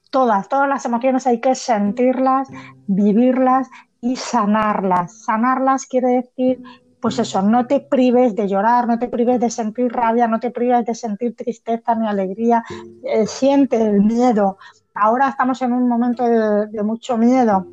Todas, 0.10 0.50
todas 0.50 0.68
las 0.68 0.84
emociones 0.86 1.28
hay 1.28 1.40
que 1.40 1.54
sentirlas, 1.54 2.48
vivirlas 2.88 3.70
y 4.02 4.16
sanarlas. 4.16 5.24
Sanarlas 5.24 5.86
quiere 5.86 6.24
decir, 6.24 6.64
pues 7.02 7.18
eso, 7.20 7.42
no 7.42 7.66
te 7.66 7.80
prives 7.80 8.36
de 8.36 8.48
llorar, 8.48 8.88
no 8.88 9.00
te 9.00 9.08
prives 9.08 9.40
de 9.40 9.50
sentir 9.50 9.92
rabia, 9.92 10.28
no 10.28 10.40
te 10.40 10.52
prives 10.52 10.86
de 10.86 10.96
sentir 10.96 11.36
tristeza 11.36 11.96
ni 11.96 12.08
alegría, 12.08 12.64
eh, 13.04 13.26
siente 13.26 13.82
el 13.82 14.02
miedo. 14.02 14.58
Ahora 14.94 15.30
estamos 15.30 15.62
en 15.62 15.74
un 15.74 15.88
momento 15.88 16.26
de, 16.26 16.84
mucho 16.84 17.18
miedo. 17.18 17.68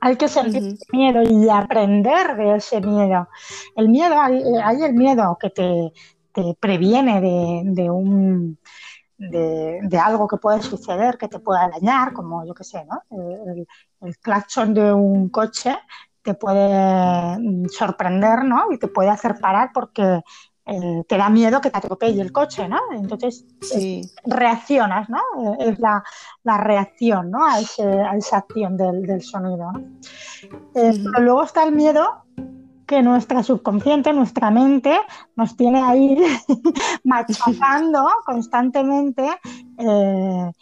Hay 0.00 0.16
que 0.16 0.28
sentir 0.28 0.76
miedo 0.92 1.22
y 1.22 1.48
aprender 1.48 2.36
de 2.36 2.56
ese 2.56 2.80
miedo. 2.80 3.28
El 3.76 3.88
miedo, 3.88 4.20
hay, 4.20 4.82
el 4.82 4.94
miedo 4.94 5.36
que 5.40 5.50
te, 5.50 5.92
previene 6.60 7.20
de, 7.20 7.90
un 7.90 8.58
de, 9.18 10.00
algo 10.02 10.26
que 10.28 10.36
puede 10.36 10.62
suceder, 10.62 11.18
que 11.18 11.28
te 11.28 11.40
pueda 11.40 11.68
dañar, 11.68 12.12
como 12.12 12.44
yo 12.44 12.54
que 12.54 12.64
sé, 12.64 12.84
¿no? 12.84 13.02
El, 13.10 13.66
el 14.00 14.18
claxon 14.18 14.74
de 14.74 14.92
un 14.92 15.28
coche 15.28 15.76
te 16.28 16.34
puede 16.34 17.38
mm, 17.38 17.68
sorprender, 17.70 18.44
¿no? 18.44 18.70
Y 18.70 18.78
te 18.78 18.86
puede 18.88 19.08
hacer 19.08 19.36
parar 19.40 19.70
porque 19.72 20.20
eh, 20.66 21.02
te 21.08 21.16
da 21.16 21.30
miedo 21.30 21.62
que 21.62 21.70
te 21.70 21.78
atropelle 21.78 22.20
el 22.20 22.32
coche, 22.32 22.68
¿no? 22.68 22.76
Entonces 22.92 23.46
reaccionas, 24.26 25.08
¿no? 25.08 25.20
Es 25.58 25.78
la, 25.78 26.02
reacción, 26.44 27.30
¿no? 27.30 27.46
A, 27.46 27.60
esa 27.60 28.36
acción 28.36 28.76
del, 28.76 29.22
sonido. 29.22 29.72
Eh, 30.74 30.92
pero 31.02 31.24
luego 31.24 31.44
está 31.44 31.64
el 31.64 31.74
miedo 31.74 32.24
que 32.86 33.02
nuestra 33.02 33.42
subconsciente, 33.42 34.12
nuestra 34.12 34.50
mente, 34.50 34.98
nos 35.34 35.56
tiene 35.56 35.82
ahí 35.82 36.18
machacando 37.04 38.06
constantemente 38.26 39.26
eh, 39.78 40.52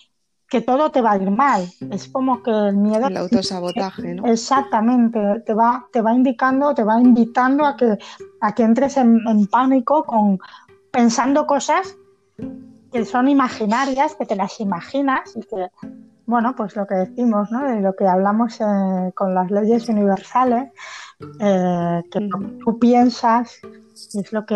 que 0.49 0.61
todo 0.61 0.91
te 0.91 1.00
va 1.00 1.12
a 1.12 1.17
ir 1.17 1.31
mal. 1.31 1.69
Es 1.91 2.09
como 2.09 2.43
que 2.43 2.50
el 2.50 2.76
miedo... 2.76 3.09
El 3.09 3.17
autosabotaje, 3.17 4.15
¿no? 4.15 4.26
Exactamente, 4.26 5.19
te 5.45 5.55
va, 5.55 5.87
te 5.93 6.00
va 6.00 6.15
indicando, 6.15 6.75
te 6.75 6.85
va 6.85 7.00
invitando 7.00 7.65
a 7.65 7.76
que, 7.76 7.99
a 8.41 8.55
que 8.55 8.62
entres 8.62 8.97
en, 8.97 9.47
pánico 9.49 10.05
con 10.05 10.38
pensando 10.91 11.47
cosas 11.47 11.97
que 12.93 13.05
son 13.05 13.29
imaginarias, 13.29 14.15
que 14.15 14.25
te 14.25 14.37
las 14.37 14.61
imaginas 14.61 15.37
y 15.37 15.41
que, 15.41 15.69
bueno, 16.26 16.55
pues 16.57 16.76
lo 16.76 16.87
que 16.87 16.95
decimos, 16.95 17.50
¿no? 17.50 17.62
De 17.65 17.81
lo 17.81 17.95
que 17.95 18.07
hablamos 18.07 18.61
eh, 18.61 19.12
con 19.15 19.35
las 19.35 19.50
leyes 19.50 19.88
universales, 19.88 20.73
eh, 21.40 22.02
que 22.11 22.28
tú 22.64 22.78
piensas 22.78 23.61
es 24.14 24.32
lo 24.32 24.44
que, 24.44 24.54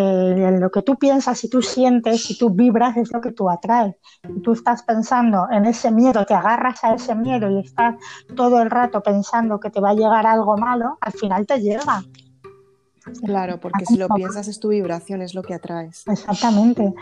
lo 0.59 0.71
que 0.71 0.83
tú 0.83 0.97
piensas 0.97 1.43
y 1.45 1.49
tú 1.49 1.63
sientes 1.63 2.31
y 2.31 2.37
tú 2.37 2.51
vibras 2.51 2.97
es 2.97 3.11
lo 3.13 3.21
que 3.21 3.33
tú 3.33 3.49
atraes. 3.49 3.97
Y 4.29 4.41
tú 4.41 4.53
estás 4.53 4.83
pensando 4.83 5.47
en 5.51 5.65
ese 5.65 5.91
miedo, 5.91 6.27
te 6.27 6.35
agarras 6.35 6.85
a 6.85 6.95
ese 6.95 7.15
miedo 7.15 7.51
y 7.51 7.61
estás 7.61 7.97
todo 8.37 8.61
el 8.61 8.71
rato 8.71 9.03
pensando 9.03 9.59
que 9.59 9.71
te 9.71 9.81
va 9.81 9.91
a 9.91 9.95
llegar 9.95 10.27
algo 10.27 10.57
malo, 10.57 10.99
al 11.01 11.13
final 11.13 11.47
te 11.47 11.61
llega. 11.61 12.05
Claro, 13.25 13.59
porque 13.59 13.87
si 13.87 13.97
lo 13.97 14.09
piensas 14.09 14.47
es 14.47 14.61
tu 14.61 14.69
vibración, 14.69 15.23
es 15.23 15.35
lo 15.35 15.43
que 15.43 15.55
atraes. 15.55 16.05
Exactamente. 16.07 16.93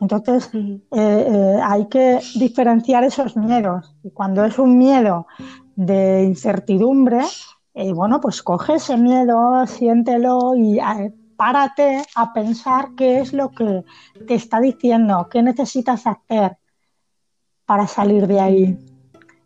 Entonces 0.00 0.50
eh, 0.54 0.78
eh, 0.90 1.60
hay 1.62 1.86
que 1.86 2.20
diferenciar 2.34 3.04
esos 3.04 3.36
miedos. 3.36 3.94
Y 4.02 4.10
cuando 4.10 4.44
es 4.44 4.58
un 4.58 4.76
miedo 4.76 5.26
de 5.74 6.24
incertidumbre, 6.24 7.22
eh, 7.78 7.92
bueno, 7.92 8.22
pues 8.22 8.42
coge 8.42 8.76
ese 8.76 8.96
miedo, 8.96 9.66
siéntelo 9.66 10.54
y 10.56 10.78
párate 11.36 12.02
a 12.14 12.32
pensar 12.32 12.92
qué 12.96 13.20
es 13.20 13.34
lo 13.34 13.50
que 13.50 13.84
te 14.26 14.34
está 14.34 14.60
diciendo, 14.60 15.28
qué 15.30 15.42
necesitas 15.42 16.06
hacer 16.06 16.56
para 17.66 17.86
salir 17.86 18.26
de 18.26 18.40
ahí. 18.40 18.78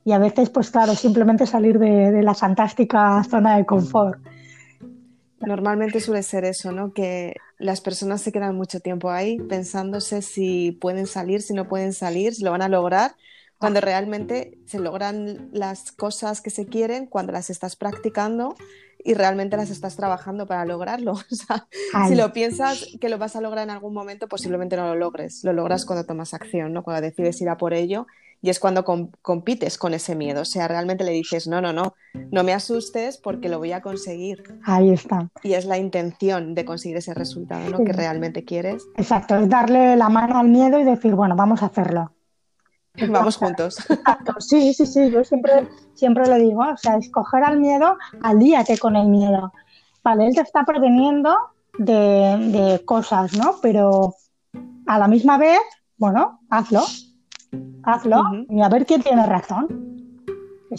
Y 0.04 0.12
a 0.12 0.18
veces, 0.18 0.48
pues 0.48 0.70
claro, 0.70 0.94
simplemente 0.94 1.44
salir 1.44 1.80
de, 1.80 2.22
la 2.22 2.34
fantástica 2.34 3.20
zona 3.24 3.56
de 3.56 3.66
confort. 3.66 4.20
Normalmente 5.40 5.98
suele 5.98 6.22
ser 6.22 6.44
eso, 6.44 6.70
¿no? 6.70 6.92
Que 6.92 7.34
las 7.58 7.80
personas 7.80 8.22
se 8.22 8.30
quedan 8.30 8.54
mucho 8.54 8.78
tiempo 8.78 9.10
ahí 9.10 9.38
pensándose 9.40 10.22
si 10.22 10.70
pueden 10.70 11.08
salir, 11.08 11.42
si 11.42 11.52
no 11.52 11.66
pueden 11.66 11.92
salir, 11.92 12.32
si 12.32 12.44
lo 12.44 12.52
van 12.52 12.62
a 12.62 12.68
lograr, 12.68 13.16
cuando 13.60 13.82
realmente 13.82 14.58
se 14.64 14.78
logran 14.78 15.50
las 15.52 15.92
cosas 15.92 16.40
que 16.40 16.48
se 16.48 16.64
quieren 16.64 17.04
cuando 17.04 17.32
las 17.32 17.50
estás 17.50 17.76
practicando 17.76 18.54
y 19.04 19.12
realmente 19.12 19.58
las 19.58 19.68
estás 19.68 19.96
trabajando 19.96 20.46
para 20.46 20.64
lograrlo. 20.64 21.12
si 22.08 22.14
lo 22.14 22.32
piensas 22.32 22.86
que 22.98 23.10
lo 23.10 23.18
vas 23.18 23.36
a 23.36 23.42
lograr 23.42 23.64
en 23.64 23.70
algún 23.70 23.92
momento, 23.92 24.28
posiblemente 24.28 24.76
no 24.76 24.86
lo 24.86 24.94
logres. 24.94 25.44
Lo 25.44 25.52
logras 25.52 25.84
cuando 25.84 26.06
tomas 26.06 26.32
acción, 26.32 26.72
¿no? 26.72 26.82
Cuando 26.82 27.02
decides 27.02 27.38
ir 27.42 27.50
a 27.50 27.58
por 27.58 27.74
ello 27.74 28.06
y 28.40 28.48
es 28.48 28.58
cuando 28.58 28.82
compites 29.20 29.76
con 29.76 29.92
ese 29.92 30.14
miedo. 30.14 30.40
O 30.40 30.46
sea, 30.46 30.66
realmente 30.66 31.04
le 31.04 31.12
dices, 31.12 31.46
no, 31.46 31.60
no, 31.60 31.74
no, 31.74 31.94
no 32.30 32.42
me 32.42 32.54
asustes 32.54 33.18
porque 33.18 33.50
lo 33.50 33.58
voy 33.58 33.72
a 33.72 33.82
conseguir. 33.82 34.42
Ahí 34.64 34.88
está. 34.88 35.28
Y 35.42 35.52
es 35.52 35.66
la 35.66 35.76
intención 35.76 36.54
de 36.54 36.64
conseguir 36.64 36.96
ese 36.96 37.12
resultado, 37.12 37.68
¿no? 37.68 37.84
Que 37.84 37.92
realmente 37.92 38.46
quieres. 38.46 38.84
Exacto, 38.96 39.36
es 39.36 39.50
darle 39.50 39.96
la 39.96 40.08
mano 40.08 40.38
al 40.38 40.48
miedo 40.48 40.80
y 40.80 40.84
decir, 40.84 41.14
bueno, 41.14 41.36
vamos 41.36 41.62
a 41.62 41.66
hacerlo. 41.66 42.14
Vamos 43.08 43.36
juntos. 43.36 43.76
Sí, 44.38 44.74
sí, 44.74 44.86
sí, 44.86 45.10
yo 45.10 45.24
siempre, 45.24 45.68
siempre 45.94 46.26
lo 46.26 46.36
digo, 46.36 46.60
o 46.60 46.76
sea, 46.76 46.96
escoger 46.96 47.44
al 47.44 47.60
miedo, 47.60 47.96
alíate 48.22 48.78
con 48.78 48.96
el 48.96 49.08
miedo. 49.08 49.52
Vale, 50.02 50.26
él 50.26 50.34
te 50.34 50.40
está 50.40 50.64
preveniendo 50.64 51.36
de, 51.78 52.82
cosas, 52.84 53.34
¿no? 53.36 53.56
Pero 53.62 54.14
a 54.86 54.98
la 54.98 55.08
misma 55.08 55.38
vez, 55.38 55.60
bueno, 55.98 56.40
hazlo, 56.48 56.82
hazlo 57.84 58.22
y 58.48 58.60
a 58.60 58.68
ver 58.68 58.86
quién 58.86 59.02
tiene 59.02 59.24
razón. 59.26 59.68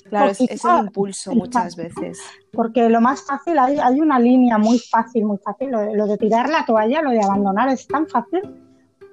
claro, 0.10 0.32
es, 0.32 0.42
es, 0.42 0.66
el 0.66 0.86
impulso 0.86 1.34
muchas 1.34 1.76
veces. 1.76 2.20
Porque 2.52 2.90
lo 2.90 3.00
más 3.00 3.24
fácil, 3.24 3.58
hay, 3.60 3.78
hay 3.78 4.02
una 4.02 4.20
línea 4.20 4.58
muy 4.58 4.80
fácil, 4.80 5.26
muy 5.26 5.38
fácil, 5.38 5.70
lo 5.72 6.08
de 6.08 6.18
tirar 6.18 6.50
la 6.50 6.66
toalla, 6.66 7.02
lo 7.02 7.12
de 7.12 7.24
abandonar 7.24 7.70
es 7.70 7.88
tan 7.88 8.08
fácil 8.08 8.42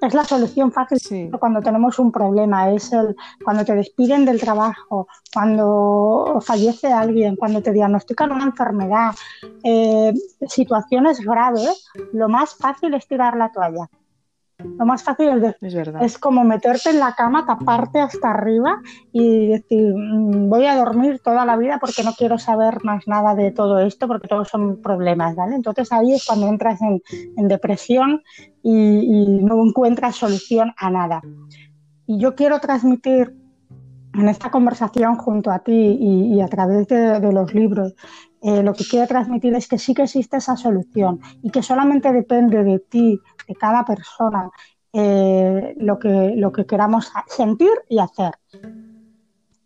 es 0.00 0.14
la 0.14 0.24
solución 0.24 0.72
fácil 0.72 1.30
cuando 1.38 1.60
tenemos 1.60 1.98
un 1.98 2.12
problema, 2.12 2.70
es 2.72 2.92
el 2.92 3.16
cuando 3.44 3.64
te 3.64 3.74
despiden 3.74 4.24
del 4.24 4.40
trabajo, 4.40 5.08
cuando 5.32 6.40
fallece 6.40 6.92
alguien, 6.92 7.36
cuando 7.36 7.62
te 7.62 7.72
diagnostican 7.72 8.32
una 8.32 8.44
enfermedad, 8.44 9.14
eh, 9.62 10.12
situaciones 10.46 11.20
graves, 11.20 11.86
lo 12.12 12.28
más 12.28 12.54
fácil 12.54 12.94
es 12.94 13.06
tirar 13.06 13.36
la 13.36 13.50
toalla. 13.50 13.88
Lo 14.58 14.86
más 14.86 15.04
fácil 15.04 15.44
es, 15.44 15.76
es, 16.00 16.18
como 16.18 16.42
meterte 16.42 16.90
en 16.90 16.98
la 16.98 17.14
cama, 17.14 17.46
taparte 17.46 18.00
hasta 18.00 18.30
arriba 18.30 18.82
y 19.12 19.46
decir, 19.46 19.94
mm, 19.94 20.48
voy 20.48 20.66
a 20.66 20.76
dormir 20.76 21.20
toda 21.22 21.46
la 21.46 21.56
vida 21.56 21.78
porque 21.80 22.02
no 22.02 22.12
quiero 22.14 22.38
saber 22.38 22.82
más 22.82 23.06
nada 23.06 23.36
de 23.36 23.52
todo 23.52 23.78
esto 23.78 24.08
porque 24.08 24.26
todos 24.26 24.48
son 24.48 24.82
problemas, 24.82 25.36
¿vale? 25.36 25.54
Entonces 25.54 25.92
ahí 25.92 26.12
es 26.12 26.26
cuando 26.26 26.48
entras 26.48 26.80
en, 26.82 27.00
depresión 27.46 28.22
y, 28.64 29.38
no 29.42 29.64
encuentras 29.64 30.16
solución 30.16 30.74
a 30.76 30.90
nada. 30.90 31.22
Y 32.08 32.18
yo 32.18 32.34
quiero 32.34 32.58
transmitir 32.58 33.36
en 34.14 34.28
esta 34.28 34.50
conversación 34.50 35.14
junto 35.14 35.52
a 35.52 35.60
ti 35.60 35.98
y, 36.00 36.40
a 36.40 36.48
través 36.48 36.88
de, 36.88 37.20
los 37.32 37.54
libros, 37.54 37.94
eh, 38.42 38.64
lo 38.64 38.74
que 38.74 38.84
quiero 38.84 39.06
transmitir 39.06 39.54
es 39.54 39.68
que 39.68 39.78
sí 39.78 39.94
que 39.94 40.02
existe 40.02 40.38
esa 40.38 40.56
solución 40.56 41.20
y 41.42 41.50
que 41.50 41.62
solamente 41.62 42.12
depende 42.12 42.64
de 42.64 42.80
ti, 42.80 43.20
de 43.48 43.54
cada 43.54 43.84
persona 43.84 44.50
eh, 44.92 45.74
lo, 45.78 45.98
que, 45.98 46.34
lo 46.36 46.52
que 46.52 46.66
queramos 46.66 47.12
sentir 47.26 47.72
y 47.88 47.98
hacer. 47.98 48.32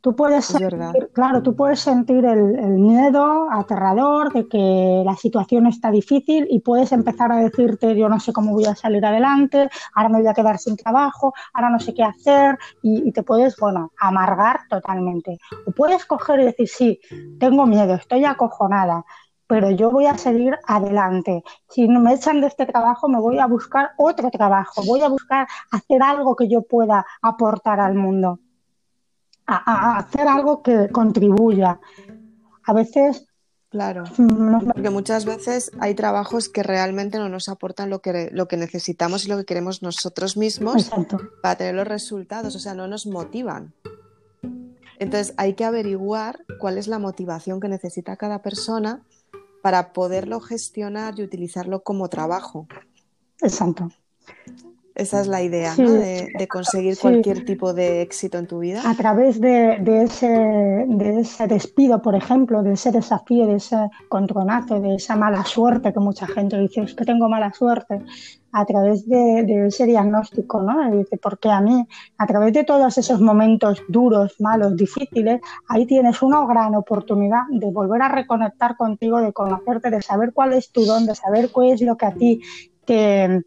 Tú 0.02 0.16
puedes 0.16 0.46
sentir, 0.46 1.10
claro, 1.12 1.44
tú 1.44 1.54
puedes 1.54 1.78
sentir 1.78 2.24
el, 2.24 2.72
miedo 2.72 3.48
aterrador 3.52 4.32
de 4.32 4.48
que 4.48 5.02
la 5.06 5.14
situación 5.14 5.68
está 5.68 5.92
difícil 5.92 6.48
y 6.50 6.58
puedes 6.58 6.90
empezar 6.90 7.30
a 7.30 7.36
decirte 7.36 7.94
yo 7.94 8.08
no 8.08 8.18
sé 8.18 8.32
cómo 8.32 8.50
voy 8.50 8.64
a 8.64 8.74
salir 8.74 9.06
adelante, 9.06 9.70
ahora 9.94 10.08
me 10.08 10.18
voy 10.18 10.26
a 10.26 10.34
quedar 10.34 10.58
sin 10.58 10.76
trabajo, 10.76 11.32
ahora 11.54 11.70
no 11.70 11.78
sé 11.78 11.94
qué 11.94 12.02
hacer 12.02 12.58
y, 12.82 13.08
y 13.08 13.12
te 13.12 13.22
puedes, 13.22 13.56
bueno, 13.58 13.92
amargar 13.96 14.62
totalmente. 14.68 15.38
O 15.66 15.70
puedes 15.70 16.04
coger 16.04 16.40
y 16.40 16.44
decir 16.46 16.68
sí, 16.68 17.00
tengo 17.38 17.64
miedo, 17.64 17.94
estoy 17.94 18.24
acojonada, 18.24 19.04
pero 19.52 19.70
yo 19.70 19.90
voy 19.90 20.06
a 20.06 20.16
seguir 20.16 20.58
adelante. 20.66 21.44
Si 21.68 21.86
no 21.86 22.00
me 22.00 22.14
echan 22.14 22.40
de 22.40 22.46
este 22.46 22.64
trabajo, 22.64 23.06
me 23.06 23.20
voy 23.20 23.38
a 23.38 23.44
buscar 23.44 23.90
otro 23.98 24.30
trabajo, 24.30 24.82
voy 24.86 25.02
a 25.02 25.08
buscar 25.08 25.46
hacer 25.70 26.02
algo 26.02 26.34
que 26.34 26.48
yo 26.48 26.62
pueda 26.62 27.04
aportar 27.20 27.78
al 27.78 27.94
mundo, 27.94 28.40
a, 29.46 29.98
hacer 29.98 30.26
algo 30.26 30.62
que 30.62 30.88
contribuya. 30.88 31.78
A 32.64 32.72
veces 32.72 33.26
Claro, 33.68 34.04
porque 34.74 34.88
muchas 34.88 35.26
veces 35.26 35.70
hay 35.80 35.94
trabajos 35.94 36.48
que 36.48 36.62
realmente 36.62 37.18
no 37.18 37.28
nos 37.28 37.50
aportan 37.50 37.90
lo 37.90 38.00
que, 38.00 38.30
lo 38.32 38.48
que 38.48 38.56
necesitamos 38.56 39.26
y 39.26 39.28
lo 39.28 39.36
que 39.36 39.44
queremos 39.44 39.82
nosotros 39.82 40.38
mismos 40.38 40.90
para 41.42 41.56
tener 41.56 41.74
los 41.74 41.86
resultados, 41.86 42.56
o 42.56 42.58
sea, 42.58 42.72
no 42.72 42.86
nos 42.88 43.06
motivan. 43.06 43.74
Entonces 44.98 45.34
hay 45.36 45.54
que 45.54 45.64
averiguar 45.66 46.38
cuál 46.58 46.78
es 46.78 46.86
la 46.86 46.98
motivación 46.98 47.60
que 47.60 47.68
necesita 47.68 48.16
cada 48.16 48.40
persona 48.40 49.02
para 49.62 49.92
poderlo 49.92 50.40
gestionar 50.40 51.18
y 51.18 51.22
utilizarlo 51.22 51.82
como 51.82 52.08
trabajo. 52.08 52.66
Exacto. 53.40 53.88
Esa 54.94 55.20
es 55.22 55.26
la 55.26 55.42
idea, 55.42 55.74
¿no? 55.76 55.90
De, 55.90 56.46
conseguir 56.48 56.98
cualquier 56.98 57.44
tipo 57.44 57.72
de 57.72 58.02
éxito 58.02 58.36
en 58.36 58.46
tu 58.46 58.58
vida. 58.58 58.82
A 58.84 58.94
través 58.94 59.40
de, 59.40 59.78
ese, 60.02 60.28
de 60.28 61.20
ese 61.20 61.46
despido, 61.46 62.02
por 62.02 62.14
ejemplo, 62.14 62.62
de 62.62 62.74
ese 62.74 62.92
desafío, 62.92 63.46
de 63.46 63.56
ese 63.56 63.76
contronazo, 64.08 64.80
de 64.80 64.96
esa 64.96 65.16
mala 65.16 65.44
suerte 65.44 65.92
que 65.92 66.00
mucha 66.00 66.26
gente 66.26 66.58
dice, 66.58 66.82
es 66.82 66.94
que 66.94 67.04
tengo 67.04 67.28
mala 67.28 67.52
suerte, 67.54 68.02
a 68.52 68.66
través 68.66 69.08
de, 69.08 69.66
ese 69.66 69.86
diagnóstico, 69.86 70.60
¿no? 70.60 70.94
Dice, 70.94 71.16
porque 71.16 71.48
a 71.48 71.62
mí, 71.62 71.86
a 72.18 72.26
través 72.26 72.52
de 72.52 72.64
todos 72.64 72.98
esos 72.98 73.20
momentos 73.20 73.82
duros, 73.88 74.36
malos, 74.40 74.76
difíciles, 74.76 75.40
ahí 75.68 75.86
tienes 75.86 76.20
una 76.20 76.44
gran 76.44 76.74
oportunidad 76.74 77.44
de 77.50 77.70
volver 77.70 78.02
a 78.02 78.08
reconectar 78.08 78.76
contigo, 78.76 79.20
de 79.22 79.32
conocerte, 79.32 79.90
de 79.90 80.02
saber 80.02 80.32
cuál 80.34 80.52
es 80.52 80.70
tu 80.70 80.84
don, 80.84 81.06
de 81.06 81.14
saber 81.14 81.50
cuál 81.50 81.70
es 81.70 81.80
lo 81.80 81.96
que 81.96 82.06
a 82.06 82.12
ti 82.12 82.42
te 82.84 83.42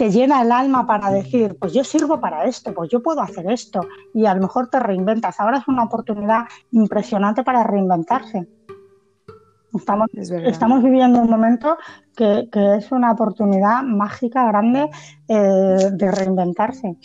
te 0.00 0.10
llena 0.10 0.40
el 0.40 0.50
alma 0.50 0.86
para 0.86 1.10
decir, 1.10 1.58
pues 1.60 1.74
yo 1.74 1.84
sirvo 1.84 2.18
para 2.22 2.46
esto, 2.46 2.72
pues 2.72 2.88
yo 2.88 3.02
puedo 3.02 3.20
hacer 3.20 3.50
esto 3.50 3.82
y 4.14 4.24
a 4.24 4.34
lo 4.34 4.40
mejor 4.40 4.70
te 4.70 4.80
reinventas. 4.80 5.38
Ahora 5.38 5.58
es 5.58 5.68
una 5.68 5.84
oportunidad 5.84 6.46
impresionante 6.72 7.44
para 7.44 7.64
reinventarse. 7.64 8.48
Estamos, 9.74 10.08
estamos 10.14 10.82
viviendo 10.82 11.20
un 11.20 11.28
momento 11.28 11.76
que, 12.16 12.48
es 12.78 12.90
una 12.92 13.12
oportunidad 13.12 13.82
mágica, 13.82 14.46
grande, 14.46 14.88
eh, 15.28 15.90
de 15.92 16.10
reinventarse. 16.10 16.96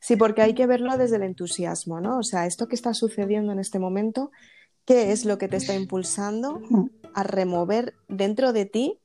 Sí, 0.00 0.16
porque 0.16 0.42
hay 0.42 0.54
que 0.54 0.66
verlo 0.66 0.98
desde 0.98 1.16
el 1.16 1.22
entusiasmo, 1.22 2.00
¿no? 2.00 2.18
O 2.18 2.24
sea, 2.24 2.46
esto 2.46 2.66
que 2.66 2.74
está 2.74 2.94
sucediendo 2.94 3.52
en 3.52 3.60
este 3.60 3.78
momento, 3.78 4.32
¿qué 4.84 5.12
es 5.12 5.24
lo 5.24 5.38
que 5.38 5.46
te 5.46 5.58
está 5.58 5.76
impulsando 5.76 6.62
a 7.14 7.22
remover 7.22 7.94
dentro 8.08 8.52
de 8.52 8.66
ti 8.66 9.00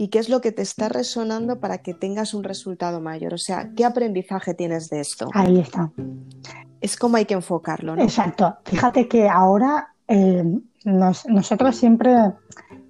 y 0.00 0.08
qué 0.10 0.20
es 0.20 0.28
lo 0.28 0.40
que 0.40 0.52
te 0.52 0.62
está 0.62 0.88
resonando 0.88 1.58
para 1.58 1.78
que 1.78 1.92
tengas 1.92 2.32
un 2.32 2.44
resultado 2.44 3.00
mayor. 3.00 3.34
O 3.34 3.38
sea, 3.38 3.72
¿qué 3.74 3.84
aprendizaje 3.84 4.54
tienes 4.54 4.88
de 4.90 5.00
esto? 5.00 5.28
Ahí 5.34 5.58
está. 5.58 5.90
Es 6.80 6.96
como 6.96 7.16
hay 7.16 7.24
que 7.24 7.34
enfocarlo, 7.34 7.96
¿no? 7.96 8.04
Exacto. 8.04 8.58
Fíjate 8.64 9.08
que 9.08 9.28
ahora 9.28 9.96
eh, 10.08 10.44
nosotros 10.84 11.76
siempre 11.76 12.32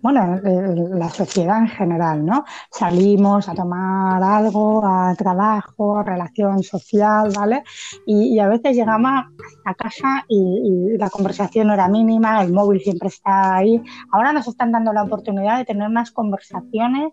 bueno, 0.01 0.41
la 0.43 1.09
sociedad 1.09 1.59
en 1.59 1.69
general, 1.69 2.25
¿no? 2.25 2.45
Salimos 2.71 3.49
a 3.49 3.55
tomar 3.55 4.23
algo, 4.23 4.85
a 4.87 5.15
trabajo, 5.17 5.99
a 5.99 6.05
relación 6.05 6.63
social, 6.63 7.31
¿vale? 7.37 7.65
Y, 8.07 8.39
a 8.39 8.49
veces 8.49 8.77
llegamos 8.77 9.25
a 9.65 9.75
casa 9.75 10.25
y, 10.29 10.97
la 10.99 11.11
conversación 11.11 11.71
era 11.71 11.89
mínima, 11.89 12.43
el 12.43 12.53
móvil 12.53 12.81
siempre 12.81 13.09
está 13.09 13.57
ahí. 13.57 13.83
Ahora 14.13 14.33
nos 14.33 14.47
están 14.47 14.73
dando 14.73 14.93
la 14.93 15.03
oportunidad 15.03 15.59
de 15.59 15.65
tener 15.65 15.91
más 15.91 16.11
conversaciones 16.11 17.13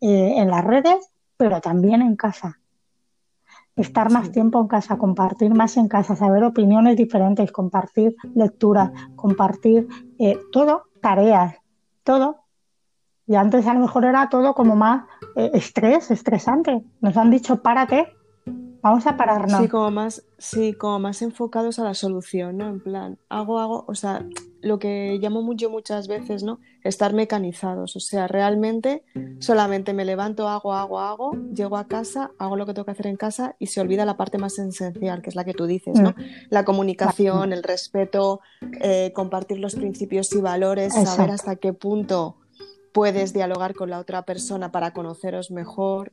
eh, 0.00 0.34
en 0.36 0.48
las 0.50 0.64
redes, 0.64 1.10
pero 1.36 1.60
también 1.60 2.02
en 2.02 2.16
casa. 2.16 2.58
Estar 3.78 4.10
más 4.10 4.30
tiempo 4.32 4.60
en 4.60 4.68
casa, 4.68 4.98
compartir 4.98 5.54
más 5.54 5.76
en 5.76 5.88
casa, 5.88 6.16
saber 6.16 6.44
opiniones 6.44 6.96
diferentes, 6.96 7.50
compartir 7.52 8.14
lecturas, 8.34 8.90
compartir 9.16 9.88
eh, 10.18 10.38
todo, 10.52 10.82
tareas, 11.00 11.54
todo. 12.02 12.44
Y 13.26 13.36
antes 13.36 13.66
a 13.66 13.74
lo 13.74 13.80
mejor 13.80 14.04
era 14.04 14.28
todo 14.28 14.54
como 14.54 14.74
más 14.74 15.04
eh, 15.36 15.50
estrés, 15.54 16.10
estresante. 16.10 16.82
Nos 17.00 17.16
han 17.16 17.30
dicho, 17.30 17.62
párate, 17.62 18.12
vamos 18.82 19.06
a 19.06 19.16
pararnos. 19.16 19.60
Sí, 19.60 19.68
como 19.68 19.90
más, 19.90 20.24
sí, 20.38 20.72
como 20.72 20.98
más 20.98 21.22
enfocados 21.22 21.78
a 21.78 21.84
la 21.84 21.94
solución, 21.94 22.56
¿no? 22.58 22.68
En 22.68 22.80
plan, 22.80 23.18
hago, 23.28 23.58
hago, 23.58 23.84
o 23.86 23.94
sea, 23.94 24.26
lo 24.60 24.78
que 24.78 25.18
llamo 25.20 25.42
mucho 25.42 25.70
muchas 25.70 26.08
veces, 26.08 26.42
¿no? 26.42 26.58
Estar 26.82 27.12
mecanizados. 27.12 27.96
O 27.96 28.00
sea, 28.00 28.26
realmente 28.26 29.04
solamente 29.38 29.92
me 29.92 30.04
levanto, 30.04 30.48
hago, 30.48 30.72
hago, 30.72 31.00
hago, 31.00 31.32
llego 31.54 31.76
a 31.76 31.86
casa, 31.86 32.32
hago 32.38 32.56
lo 32.56 32.66
que 32.66 32.74
tengo 32.74 32.84
que 32.84 32.92
hacer 32.92 33.06
en 33.06 33.16
casa 33.16 33.56
y 33.58 33.66
se 33.66 33.80
olvida 33.80 34.04
la 34.04 34.16
parte 34.16 34.38
más 34.38 34.58
esencial, 34.58 35.22
que 35.22 35.30
es 35.30 35.36
la 35.36 35.44
que 35.44 35.54
tú 35.54 35.66
dices, 35.66 35.98
¿no? 36.00 36.10
Mm. 36.10 36.14
La 36.50 36.64
comunicación, 36.64 37.52
el 37.52 37.62
respeto, 37.62 38.40
eh, 38.80 39.12
compartir 39.14 39.58
los 39.58 39.74
principios 39.74 40.32
y 40.32 40.40
valores, 40.40 40.94
saber 40.94 41.30
hasta 41.30 41.56
qué 41.56 41.72
punto 41.72 42.36
puedes 42.92 43.32
dialogar 43.32 43.74
con 43.74 43.90
la 43.90 43.98
otra 44.00 44.22
persona 44.22 44.72
para 44.72 44.92
conoceros 44.92 45.50
mejor, 45.50 46.12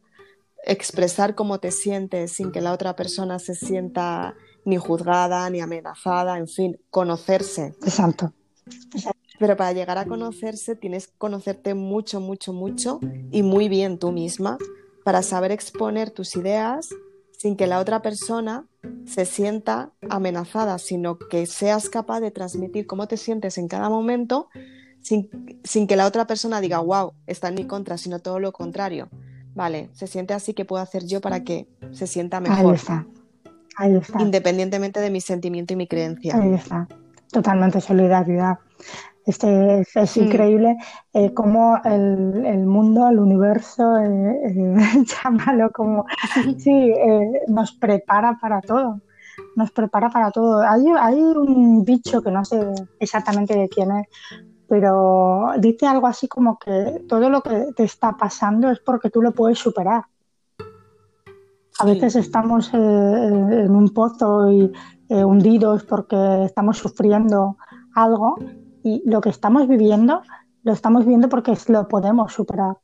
expresar 0.66 1.36
cómo 1.36 1.60
te 1.60 1.72
sientes 1.72 2.34
sin 2.34 2.52
que 2.52 2.62
la 2.62 2.74
otra 2.74 2.96
persona 2.96 3.40
se 3.40 3.56
sienta 3.56 4.36
ni 4.66 4.78
juzgada, 4.78 5.50
ni 5.50 5.62
amenazada, 5.62 6.38
en 6.38 6.48
fin, 6.48 6.80
conocerse. 6.90 7.76
Exacto. 7.84 8.34
Pero 9.40 9.56
para 9.58 9.74
llegar 9.74 9.98
a 9.98 10.06
conocerse 10.06 10.76
tienes 10.76 11.08
que 11.08 11.14
conocerte 11.18 11.74
mucho, 11.74 12.20
mucho, 12.20 12.54
mucho 12.54 13.00
y 13.32 13.44
muy 13.44 13.70
bien 13.70 14.00
tú 14.00 14.12
misma 14.12 14.58
para 15.04 15.22
saber 15.22 15.52
exponer 15.52 16.10
tus 16.10 16.36
ideas 16.36 16.90
sin 17.38 17.56
que 17.56 17.68
la 17.68 17.80
otra 17.80 18.02
persona 18.02 18.66
se 19.06 19.26
sienta 19.26 19.92
amenazada, 20.10 20.80
sino 20.80 21.20
que 21.20 21.46
seas 21.46 21.90
capaz 21.90 22.22
de 22.22 22.32
transmitir 22.32 22.88
cómo 22.88 23.08
te 23.08 23.18
sientes 23.18 23.58
en 23.58 23.68
cada 23.68 23.90
momento 23.90 24.50
sin, 25.02 25.30
sin 25.64 25.86
que 25.86 25.96
la 25.96 26.08
otra 26.08 26.26
persona 26.26 26.62
diga, 26.62 26.80
wow, 26.80 27.14
está 27.28 27.50
en 27.50 27.56
mi 27.56 27.68
contra, 27.68 27.98
sino 27.98 28.20
todo 28.20 28.40
lo 28.40 28.52
contrario. 28.52 29.10
Vale, 29.56 29.90
se 29.94 30.06
siente 30.06 30.34
así 30.34 30.54
que 30.54 30.66
puedo 30.66 30.84
hacer 30.84 31.06
yo 31.06 31.22
para 31.22 31.44
que 31.44 31.68
se 31.92 32.08
sienta 32.08 32.42
mejor. 32.42 32.58
Ahí 32.58 32.76
está. 32.76 33.06
Ahí 33.78 33.96
está. 33.96 34.22
Independientemente 34.22 35.00
de 35.00 35.10
mi 35.10 35.22
sentimiento 35.22 35.74
y 35.74 35.78
mi 35.78 35.88
creencia. 35.88 36.38
Ahí 36.38 36.54
está. 36.54 36.88
Totalmente 37.32 37.80
solidaridad. 37.80 38.60
Este, 39.26 39.80
es, 39.80 40.18
mm. 40.18 40.24
increíble 40.24 40.78
eh, 41.14 41.34
cómo 41.34 41.80
el, 41.84 42.66
mundo, 42.66 43.10
el 43.10 43.18
universo, 43.18 43.98
eh, 43.98 44.42
eh 44.46 45.04
llámalo 45.24 45.72
como, 45.72 46.06
sí, 46.58 46.72
eh, 46.72 47.42
nos 47.48 47.72
prepara 47.72 48.38
para 48.40 48.62
todo. 48.62 49.02
Nos 49.56 49.72
prepara 49.72 50.10
para 50.10 50.32
todo. 50.32 50.62
Hay, 50.62 50.86
hay 51.00 51.20
un 51.22 51.84
dicho 51.86 52.22
que 52.22 52.32
no 52.32 52.44
sé 52.44 52.60
exactamente 53.00 53.58
de 53.58 53.70
quién 53.70 53.92
es, 53.92 54.08
pero 54.68 55.52
dice 55.60 55.88
algo 55.88 56.08
así 56.08 56.28
como 56.28 56.58
que 56.58 57.04
todo 57.08 57.30
lo 57.30 57.42
que 57.42 57.74
te 57.76 57.84
está 57.84 58.14
pasando 58.18 58.70
es 58.70 58.80
porque 58.80 59.10
tú 59.10 59.22
lo 59.22 59.32
puedes 59.32 59.60
superar. 59.60 60.04
A 61.80 61.86
veces 61.86 62.16
estamos 62.16 62.74
eh, 62.74 62.78
en 62.78 63.76
un 63.76 63.90
pozo 63.90 64.50
y 64.50 64.72
eh, 65.10 65.24
hundidos 65.24 65.84
porque 65.84 66.46
estamos 66.46 66.78
sufriendo 66.78 67.58
algo 67.94 68.36
y 68.84 69.04
lo 69.06 69.20
que 69.22 69.30
estamos 69.30 69.68
viviendo 69.68 70.22
lo 70.64 70.74
estamos 70.74 71.06
viendo 71.06 71.30
porque 71.30 71.54
lo 71.68 71.88
podemos 71.88 72.34
superar. 72.34 72.78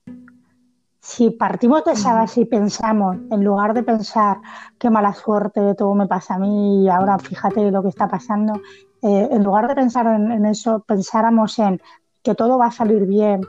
Si 1.04 1.32
partimos 1.32 1.84
de 1.84 1.94
esa 1.94 2.14
base 2.14 2.42
y 2.42 2.46
pensamos, 2.46 3.18
en 3.32 3.44
lugar 3.44 3.74
de 3.74 3.82
pensar 3.82 4.38
qué 4.78 4.92
mala 4.92 5.16
suerte, 5.16 5.74
todo 5.74 5.96
me 5.96 6.06
pasa 6.06 6.36
a 6.36 6.38
mí 6.40 6.84
y 6.84 6.90
ahora 6.90 7.18
fíjate 7.18 7.72
lo 7.72 7.82
que 7.82 7.90
está 7.90 8.08
pasando, 8.08 8.54
eh, 9.02 9.28
en 9.32 9.44
lugar 9.44 9.68
de 9.68 9.74
pensar 9.74 10.06
en, 10.06 10.46
eso, 10.46 10.84
pensáramos 10.88 11.58
en 11.58 11.82
que 12.22 12.36
todo 12.36 12.60
va 12.60 12.68
a 12.68 12.72
salir 12.72 13.08
bien, 13.08 13.42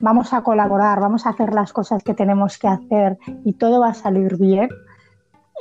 vamos 0.00 0.32
a 0.32 0.42
colaborar, 0.42 0.98
vamos 0.98 1.24
a 1.24 1.30
hacer 1.30 1.54
las 1.54 1.72
cosas 1.72 2.02
que 2.02 2.14
tenemos 2.14 2.58
que 2.58 2.66
hacer 2.66 3.16
y 3.44 3.52
todo 3.52 3.78
va 3.80 3.90
a 3.90 3.94
salir 3.94 4.36
bien. 4.36 4.68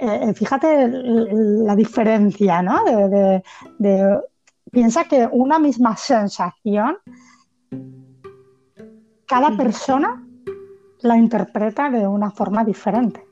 Eh, 0.02 0.34
fíjate 0.34 0.88
la 0.88 1.76
diferencia, 1.76 2.64
¿no? 2.64 2.84
De, 2.84 3.44
piensa 4.72 5.04
que 5.04 5.30
una 5.32 5.60
misma 5.60 5.96
sensación, 5.98 6.98
cada 9.28 9.56
persona 9.56 10.27
la 11.02 11.18
interpreta 11.18 11.90
de 11.90 12.08
una 12.08 12.32
forma 12.32 12.64
diferente. 12.64 13.24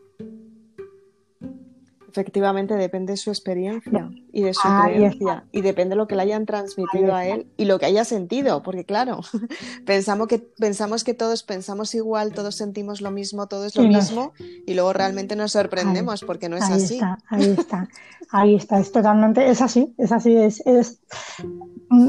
Efectivamente, 2.09 2.75
depende 2.75 3.11
de 3.11 3.17
su 3.17 3.29
experiencia 3.29 4.09
y 4.31 4.43
de 4.43 4.53
su 4.53 4.61
creencia 4.61 5.43
y 5.51 5.59
depende 5.59 5.95
de 5.95 5.95
lo 5.97 6.07
que 6.07 6.15
le 6.15 6.21
hayan 6.21 6.45
transmitido 6.45 7.13
a 7.13 7.25
él 7.25 7.45
y 7.57 7.65
lo 7.65 7.77
que 7.77 7.87
haya 7.87 8.05
sentido, 8.05 8.63
porque 8.63 8.85
claro, 8.85 9.19
pensamos 9.85 10.27
que 10.27 10.39
pensamos 10.39 11.03
que 11.03 11.13
todos 11.13 11.43
pensamos 11.43 11.93
igual, 11.93 12.31
todos 12.31 12.55
sentimos 12.55 13.01
lo 13.01 13.11
mismo, 13.11 13.47
todo 13.47 13.65
es 13.65 13.75
lo 13.75 13.83
mismo 13.83 14.31
y 14.65 14.75
luego 14.75 14.93
realmente 14.93 15.35
nos 15.35 15.51
sorprendemos 15.51 16.21
porque 16.21 16.47
no 16.47 16.55
es 16.55 16.63
ahí 16.63 16.73
así. 16.73 16.93
Está, 16.93 17.17
ahí 17.27 17.55
está, 17.57 17.89
ahí 18.31 18.55
está, 18.55 18.79
es 18.79 18.93
totalmente, 18.93 19.49
es 19.49 19.61
así, 19.61 19.93
es 19.97 20.13
así, 20.13 20.37
es, 20.37 20.65
es 20.65 21.01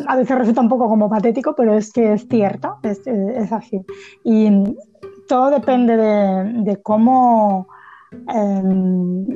a 0.07 0.17
veces 0.17 0.39
resulta 0.39 0.61
un 0.61 0.69
poco 0.69 0.89
como 0.89 1.09
patético, 1.09 1.55
pero 1.55 1.77
es 1.77 1.93
que 1.93 2.13
es 2.13 2.27
cierto, 2.29 2.79
es, 2.83 3.01
así. 3.53 3.85
Y 4.25 4.49
todo 5.27 5.51
depende 5.51 5.97
de, 5.97 6.83
cómo 6.83 7.69
em, 8.29 9.27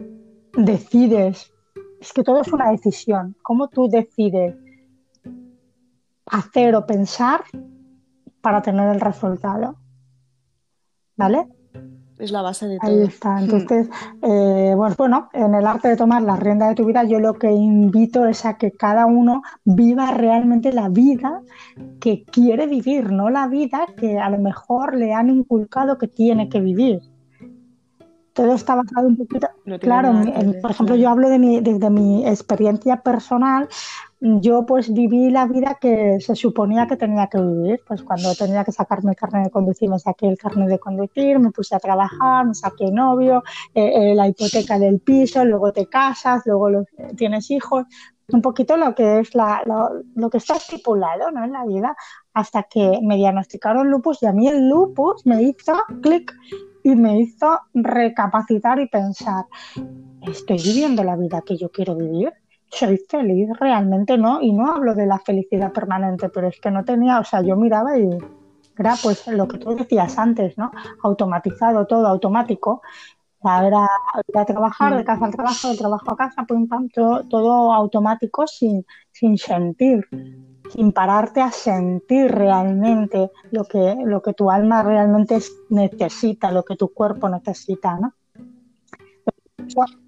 decides, 0.57 1.53
es 2.00 2.12
que 2.12 2.22
todo 2.22 2.40
es 2.40 2.53
una 2.53 2.70
decisión, 2.70 3.37
cómo 3.42 3.68
tú 3.68 3.88
decides 3.88 4.55
hacer 6.26 6.74
o 6.74 6.87
pensar 6.87 7.42
para 8.40 8.62
tener 8.62 8.88
el 8.94 9.00
resultado. 9.00 9.76
¿Vale? 11.16 11.46
Es 12.21 12.31
la 12.31 12.43
base 12.43 12.69
de 12.69 12.79
todo. 12.79 12.91
Ahí 12.91 13.03
está. 13.03 13.41
Entonces, 13.41 13.89
eh, 14.23 14.75
pues 14.77 14.97
bueno, 14.97 15.31
en 15.33 15.55
el 15.55 15.67
arte 15.67 15.89
de 15.89 15.97
tomar 15.97 16.23
la 16.23 16.37
rienda 16.37 16.69
de 16.69 16.75
tu 16.75 16.85
vida, 16.85 17.03
yo 17.05 17.19
lo 17.19 17.35
que 17.35 17.51
invito 17.51 18.27
es 18.27 18.45
a 18.45 18.59
que 18.59 18.73
cada 18.73 19.07
uno 19.07 19.43
viva 19.65 20.11
realmente 20.13 20.73
la 20.73 20.91
vida 20.91 21.41
que 21.99 22.25
quiere 22.25 22.67
vivir, 22.67 23.11
no 23.11 23.31
la 23.31 23.49
vida 23.49 23.87
que 23.97 24.19
a 24.19 24.29
lo 24.29 24.39
mejor 24.39 24.97
le 24.97 25.15
han 25.15 25.31
inculcado 25.31 25.97
que 25.97 26.09
tiene 26.09 26.49
que 26.51 26.61
vivir. 26.61 27.01
todo 28.35 28.55
está 28.55 28.75
basado 28.75 29.09
un 29.09 29.17
poquito. 29.17 29.49
claro, 29.81 30.13
por 30.61 30.71
ejemplo, 30.71 30.97
yo 30.97 31.09
hablo 31.09 31.29
de 31.31 31.39
mi, 31.39 31.61
desde 31.61 31.89
mi 31.91 32.27
experiencia 32.27 33.03
personal. 33.03 33.69
Yo 34.21 34.67
pues 34.67 34.93
viví 34.93 35.31
la 35.31 35.47
vida 35.47 35.79
que 35.81 36.21
se 36.21 36.37
suponía 36.37 36.87
que 36.87 36.97
tenía 36.97 37.29
que 37.29 37.41
vivir. 37.41 37.81
Pues 37.87 38.03
cuando 38.03 38.35
tenía 38.35 38.65
que 38.65 38.73
sacarme 38.73 39.13
el 39.13 39.17
carnet 39.17 39.45
de 39.45 39.51
conducir, 39.51 39.89
me 39.89 39.99
saqué 39.99 40.29
el 40.29 40.37
carnet 40.37 40.69
de 40.69 40.79
conducir, 40.79 41.39
me 41.39 41.51
puse 41.51 41.75
a 41.75 41.79
trabajar, 41.79 42.47
me 42.47 42.55
saqué 42.55 42.91
novio, 42.91 43.43
eh, 43.75 44.11
eh, 44.11 44.15
la 44.15 44.29
hipoteca 44.29 44.79
del 44.79 45.01
piso, 45.01 45.43
luego 45.45 45.73
te 45.73 45.87
casas, 45.87 46.43
luego 46.45 46.85
tienes 47.17 47.51
hijos. 47.51 47.87
Un 48.29 48.43
poquito 48.43 48.77
lo 48.77 48.95
que 48.95 49.21
es 49.21 49.35
la, 49.35 49.63
lo, 49.65 50.03
lo 50.15 50.29
que 50.29 50.37
está 50.37 50.57
estipulado 50.57 51.31
¿no? 51.31 51.45
en 51.45 51.53
la 51.53 51.65
vida 51.65 51.97
hasta 52.35 52.65
que 52.65 53.01
me 53.03 53.17
diagnosticaron 53.17 53.91
lupus 53.91 54.23
y 54.23 54.27
a 54.27 54.33
mí 54.33 54.47
el 54.47 54.69
lupus 54.69 55.27
me 55.27 55.43
hizo 55.43 55.73
clic 56.03 56.33
y 56.85 56.95
me 56.95 57.21
hizo 57.21 57.59
recapacitar 57.75 58.81
y 58.81 58.89
pensar, 58.89 59.47
¿estoy 60.23 60.59
viviendo 60.59 61.03
la 61.03 61.17
vida 61.17 61.43
que 61.43 61.57
yo 61.57 61.71
quiero 61.71 61.97
vivir? 61.97 62.33
¿Soy 62.71 62.99
feliz? 63.09 63.49
Realmente 63.59 64.17
no. 64.17 64.41
Y 64.41 64.53
no 64.53 64.73
hablo 64.73 64.95
de 64.95 65.07
la 65.07 65.19
felicidad 65.19 65.73
permanente, 65.73 66.29
pero 66.29 66.49
es 66.49 66.61
que 66.61 66.71
no 66.71 66.85
tenía, 66.85 67.19
o 67.19 67.25
sea, 67.25 67.43
yo 67.43 67.57
miraba 67.57 67.99
y 67.99 68.09
era 68.79 68.95
pues 69.03 69.27
lo 69.27 69.47
que 69.47 69.59
tú 69.59 69.77
decías 69.77 70.17
antes, 70.19 70.57
¿no? 70.57 70.71
Automatizado, 71.03 71.87
todo 71.87 72.07
automático. 72.07 72.81
era 73.45 73.87
ir 74.27 74.39
a 74.39 74.45
trabajar, 74.45 74.97
de 74.97 75.05
casa 75.05 75.27
al 75.27 75.33
trabajo, 75.33 75.69
de 75.69 75.77
trabajo 75.77 76.13
a 76.13 76.17
casa, 76.17 76.45
pum, 76.45 76.67
pam, 76.67 76.89
todo, 76.89 77.25
todo 77.29 77.73
automático 77.73 78.47
sin, 78.47 78.87
sin 79.13 79.37
sentir 79.37 80.09
sin 80.71 80.93
pararte 80.93 81.41
a 81.41 81.51
sentir 81.51 82.31
realmente 82.31 83.31
lo 83.51 83.65
que, 83.65 83.97
lo 84.05 84.23
que 84.23 84.35
tu 84.35 84.51
alma 84.51 84.83
realmente 84.83 85.39
necesita, 85.69 86.53
lo 86.53 86.65
que 86.65 86.77
tu 86.77 86.93
cuerpo 86.93 87.29
necesita, 87.29 87.99
¿no? 87.99 88.15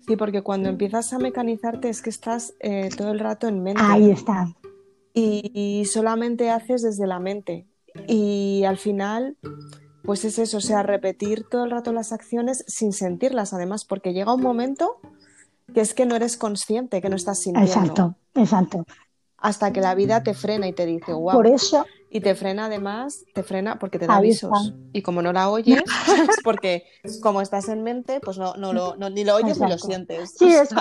Sí, 0.06 0.16
porque 0.16 0.42
cuando 0.42 0.68
empiezas 0.68 1.12
a 1.12 1.18
mecanizarte 1.18 1.88
es 1.88 2.02
que 2.02 2.10
estás 2.10 2.54
eh, 2.60 2.88
todo 2.96 3.12
el 3.12 3.18
rato 3.18 3.48
en 3.48 3.62
mente. 3.62 3.82
Ahí 3.84 4.10
está. 4.10 4.48
Y, 5.14 5.84
solamente 5.86 6.50
haces 6.50 6.82
desde 6.82 7.06
la 7.06 7.18
mente. 7.18 7.66
Y 8.08 8.64
al 8.64 8.78
final, 8.78 9.36
pues 10.04 10.24
es 10.24 10.38
eso, 10.38 10.56
o 10.56 10.60
sea, 10.60 10.82
repetir 10.82 11.44
todo 11.50 11.64
el 11.64 11.70
rato 11.70 11.92
las 11.92 12.12
acciones 12.12 12.64
sin 12.66 12.92
sentirlas, 12.92 13.52
además, 13.52 13.84
porque 13.84 14.14
llega 14.14 14.34
un 14.34 14.40
momento 14.40 14.96
que 15.74 15.82
es 15.82 15.92
que 15.92 16.06
no 16.06 16.16
eres 16.16 16.36
consciente, 16.38 17.02
que 17.02 17.10
no 17.10 17.16
estás 17.16 17.40
sintiendo. 17.40 17.70
Exacto, 17.70 18.16
exacto 18.34 18.86
hasta 19.42 19.72
que 19.72 19.80
la 19.80 19.94
vida 19.94 20.22
te 20.22 20.34
frena 20.34 20.68
y 20.68 20.72
te 20.72 20.86
dice, 20.86 21.12
wow. 21.12 21.32
Por 21.32 21.46
eso. 21.46 21.84
Y 22.14 22.20
te 22.20 22.34
frena 22.34 22.66
además, 22.66 23.24
te 23.32 23.42
frena 23.42 23.78
porque 23.78 23.98
te 23.98 24.06
da 24.06 24.16
avisos. 24.16 24.74
Y 24.92 25.00
como 25.00 25.22
no 25.22 25.32
la 25.32 25.48
oyes, 25.48 25.82
es 25.82 25.86
porque 26.44 26.84
como 27.22 27.40
estás 27.40 27.70
en 27.70 27.82
mente, 27.82 28.20
pues 28.20 28.36
no, 28.36 28.52
no, 28.54 28.74
lo, 28.74 28.96
ni 29.08 29.24
lo 29.24 29.36
oyes 29.36 29.58
ni 29.58 29.66
lo 29.66 29.78
sientes. 29.78 30.34
Sí, 30.36 30.44
es, 30.54 30.74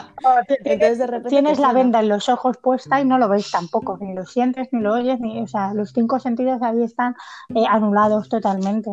entonces 0.66 0.98
de 0.98 1.08
repente 1.08 1.30
tienes 1.30 1.58
la 1.58 1.72
venda 1.72 2.02
en 2.02 2.10
los 2.10 2.28
ojos 2.28 2.58
puesta 2.58 3.00
y 3.00 3.06
no 3.06 3.18
lo 3.18 3.30
ves 3.30 3.50
tampoco, 3.50 3.98
ni 4.02 4.14
lo 4.14 4.26
sientes, 4.26 4.68
ni 4.74 4.82
lo 4.82 4.94
oyes, 4.94 5.22
ni, 5.22 5.42
o 5.42 5.48
sea, 5.48 5.74
los 5.74 5.94
cinco 5.94 6.20
sentidos 6.20 6.62
ahí 6.62 6.84
están 6.84 7.16
eh, 7.56 7.64
anulados 7.66 8.28
totalmente, 8.28 8.92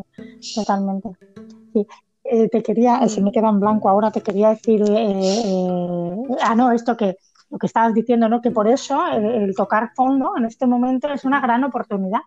totalmente. 0.54 1.10
Sí. 1.72 1.88
Eh, 2.30 2.48
te 2.50 2.62
quería, 2.62 3.08
se 3.08 3.20
me 3.20 3.32
queda 3.32 3.48
en 3.48 3.58
blanco 3.58 3.88
ahora, 3.88 4.12
te 4.12 4.20
quería 4.20 4.50
decir, 4.50 4.84
eh, 4.86 6.14
ah, 6.42 6.54
no, 6.54 6.70
esto 6.70 6.96
que 6.96 7.16
lo 7.50 7.58
que 7.58 7.66
estabas 7.66 7.94
diciendo, 7.94 8.28
¿no? 8.28 8.40
Que 8.40 8.50
por 8.50 8.68
eso 8.68 9.06
el, 9.06 9.54
tocar 9.54 9.92
fondo 9.94 10.34
en 10.36 10.44
este 10.44 10.66
momento 10.66 11.08
es 11.08 11.24
una 11.24 11.40
gran 11.40 11.64
oportunidad. 11.64 12.20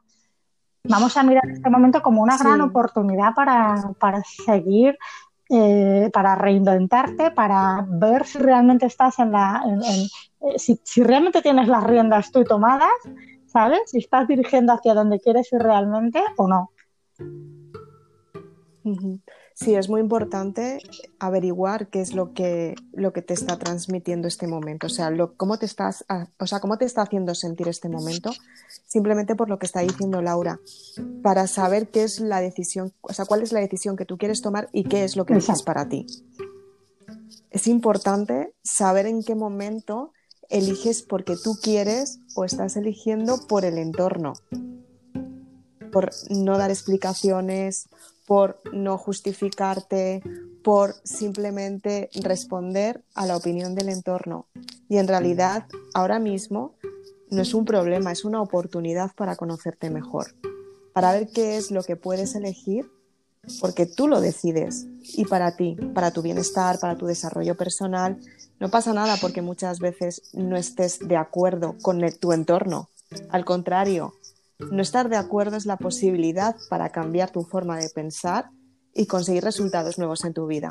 Vamos 0.84 1.16
a 1.16 1.24
mirar 1.24 1.44
este 1.50 1.70
momento 1.70 2.02
como 2.02 2.24
una 2.24 2.38
gran 2.38 2.60
oportunidad 2.62 3.36
para, 3.36 3.76
para 4.00 4.24
seguir, 4.24 4.98
eh, 5.50 6.10
para 6.12 6.34
reinventarte, 6.36 7.32
para 7.32 7.86
ver 7.88 8.26
si 8.26 8.40
realmente 8.40 8.88
estás 8.88 9.20
en 9.20 9.32
la. 9.32 9.64
Eh, 9.68 10.58
si, 10.58 10.82
si, 10.84 11.04
realmente 11.04 11.44
tienes 11.44 11.68
las 11.68 11.84
riendas 11.84 12.32
tú 12.32 12.44
tomadas, 12.44 12.90
¿sabes? 13.46 13.82
Si 13.86 14.00
estás 14.00 14.28
dirigiendo 14.28 14.74
hacia 14.74 14.96
donde 14.96 15.20
quieres 15.20 15.54
ir 15.54 15.60
realmente 15.60 16.24
o 16.38 16.48
no. 16.48 16.72
Sí, 19.62 19.76
es 19.76 19.90
muy 19.90 20.02
importante 20.02 20.80
averiguar 21.20 21.86
qué 21.86 22.02
es 22.02 22.16
lo 22.16 22.34
que, 22.34 22.74
lo 22.94 23.14
que 23.14 23.22
te 23.22 23.36
está 23.36 23.60
transmitiendo 23.60 24.28
este 24.28 24.48
momento, 24.48 24.88
o 24.88 24.90
sea, 24.90 25.12
cómo, 25.38 25.60
te 25.60 25.68
estás, 25.68 26.04
o 26.40 26.48
sea, 26.48 26.60
cómo 26.60 26.80
te 26.80 26.86
está 26.86 27.04
haciendo 27.04 27.36
sentir 27.36 27.68
este 27.68 27.88
momento, 27.88 28.32
simplemente 28.88 29.36
por 29.36 29.50
lo 29.50 29.60
que 29.60 29.68
está 29.68 29.82
diciendo 29.82 30.20
Laura, 30.24 30.60
para 31.22 31.46
saber 31.46 31.90
qué 31.90 32.02
es 32.02 32.20
la 32.20 32.42
decisión, 32.42 32.92
o 33.02 33.14
sea, 33.14 33.26
cuál 33.26 33.44
es 33.44 33.52
la 33.52 33.60
decisión 33.60 33.98
que 33.98 34.06
tú 34.06 34.18
quieres 34.18 34.42
tomar 34.42 34.68
y 34.72 34.86
qué 34.86 35.04
es 35.04 35.16
lo 35.16 35.28
que 35.28 35.34
eliges 35.34 35.62
para 35.62 35.88
ti. 35.88 36.08
Es 37.52 37.68
importante 37.68 38.56
saber 38.64 39.06
en 39.06 39.22
qué 39.24 39.36
momento 39.36 40.12
eliges 40.50 41.04
porque 41.04 41.36
tú 41.38 41.56
quieres 41.62 42.18
o 42.34 42.46
estás 42.46 42.78
eligiendo 42.78 43.46
por 43.48 43.64
el 43.64 43.78
entorno, 43.78 44.34
por 45.92 46.10
no 46.32 46.58
dar 46.58 46.72
explicaciones 46.72 47.90
por 48.32 48.62
no 48.72 48.98
justificarte, 48.98 50.24
por 50.64 50.96
simplemente 51.04 52.10
responder 52.24 53.04
a 53.14 53.26
la 53.26 53.36
opinión 53.36 53.76
del 53.76 53.90
entorno. 53.90 54.48
Y 54.88 55.00
en 55.00 55.10
realidad, 55.10 55.66
ahora 55.94 56.18
mismo, 56.18 56.76
no 57.30 57.42
es 57.42 57.54
un 57.54 57.66
problema, 57.66 58.14
es 58.14 58.24
una 58.24 58.42
oportunidad 58.42 59.12
para 59.18 59.36
conocerte 59.36 59.90
mejor, 59.90 60.28
para 60.94 61.12
ver 61.12 61.28
qué 61.28 61.58
es 61.58 61.72
lo 61.72 61.84
que 61.84 61.98
puedes 61.98 62.34
elegir, 62.34 62.90
porque 63.60 63.86
tú 63.86 64.08
lo 64.08 64.22
decides 64.22 64.88
y 65.02 65.26
para 65.26 65.58
ti, 65.58 65.76
para 65.94 66.12
tu 66.12 66.22
bienestar, 66.22 66.80
para 66.80 66.96
tu 66.96 67.08
desarrollo 67.08 67.58
personal. 67.58 68.18
No 68.62 68.72
pasa 68.72 68.94
nada 68.94 69.18
porque 69.20 69.42
muchas 69.42 69.80
veces 69.80 70.22
no 70.32 70.56
estés 70.56 71.00
de 71.06 71.18
acuerdo 71.18 71.76
con 71.82 72.00
tu 72.18 72.32
entorno. 72.32 72.88
Al 73.30 73.44
contrario, 73.44 74.14
no 74.72 74.82
estar 74.82 75.10
de 75.10 75.18
acuerdo 75.18 75.58
es 75.58 75.66
la 75.66 75.78
posibilidad 75.78 76.56
para 76.70 76.90
cambiar 76.90 77.32
tu 77.32 77.44
forma 77.44 77.78
de 77.78 77.90
pensar 77.90 78.50
y 78.94 79.06
conseguir 79.06 79.44
resultados 79.44 79.98
nuevos 79.98 80.26
en 80.26 80.34
tu 80.34 80.48
vida. 80.48 80.70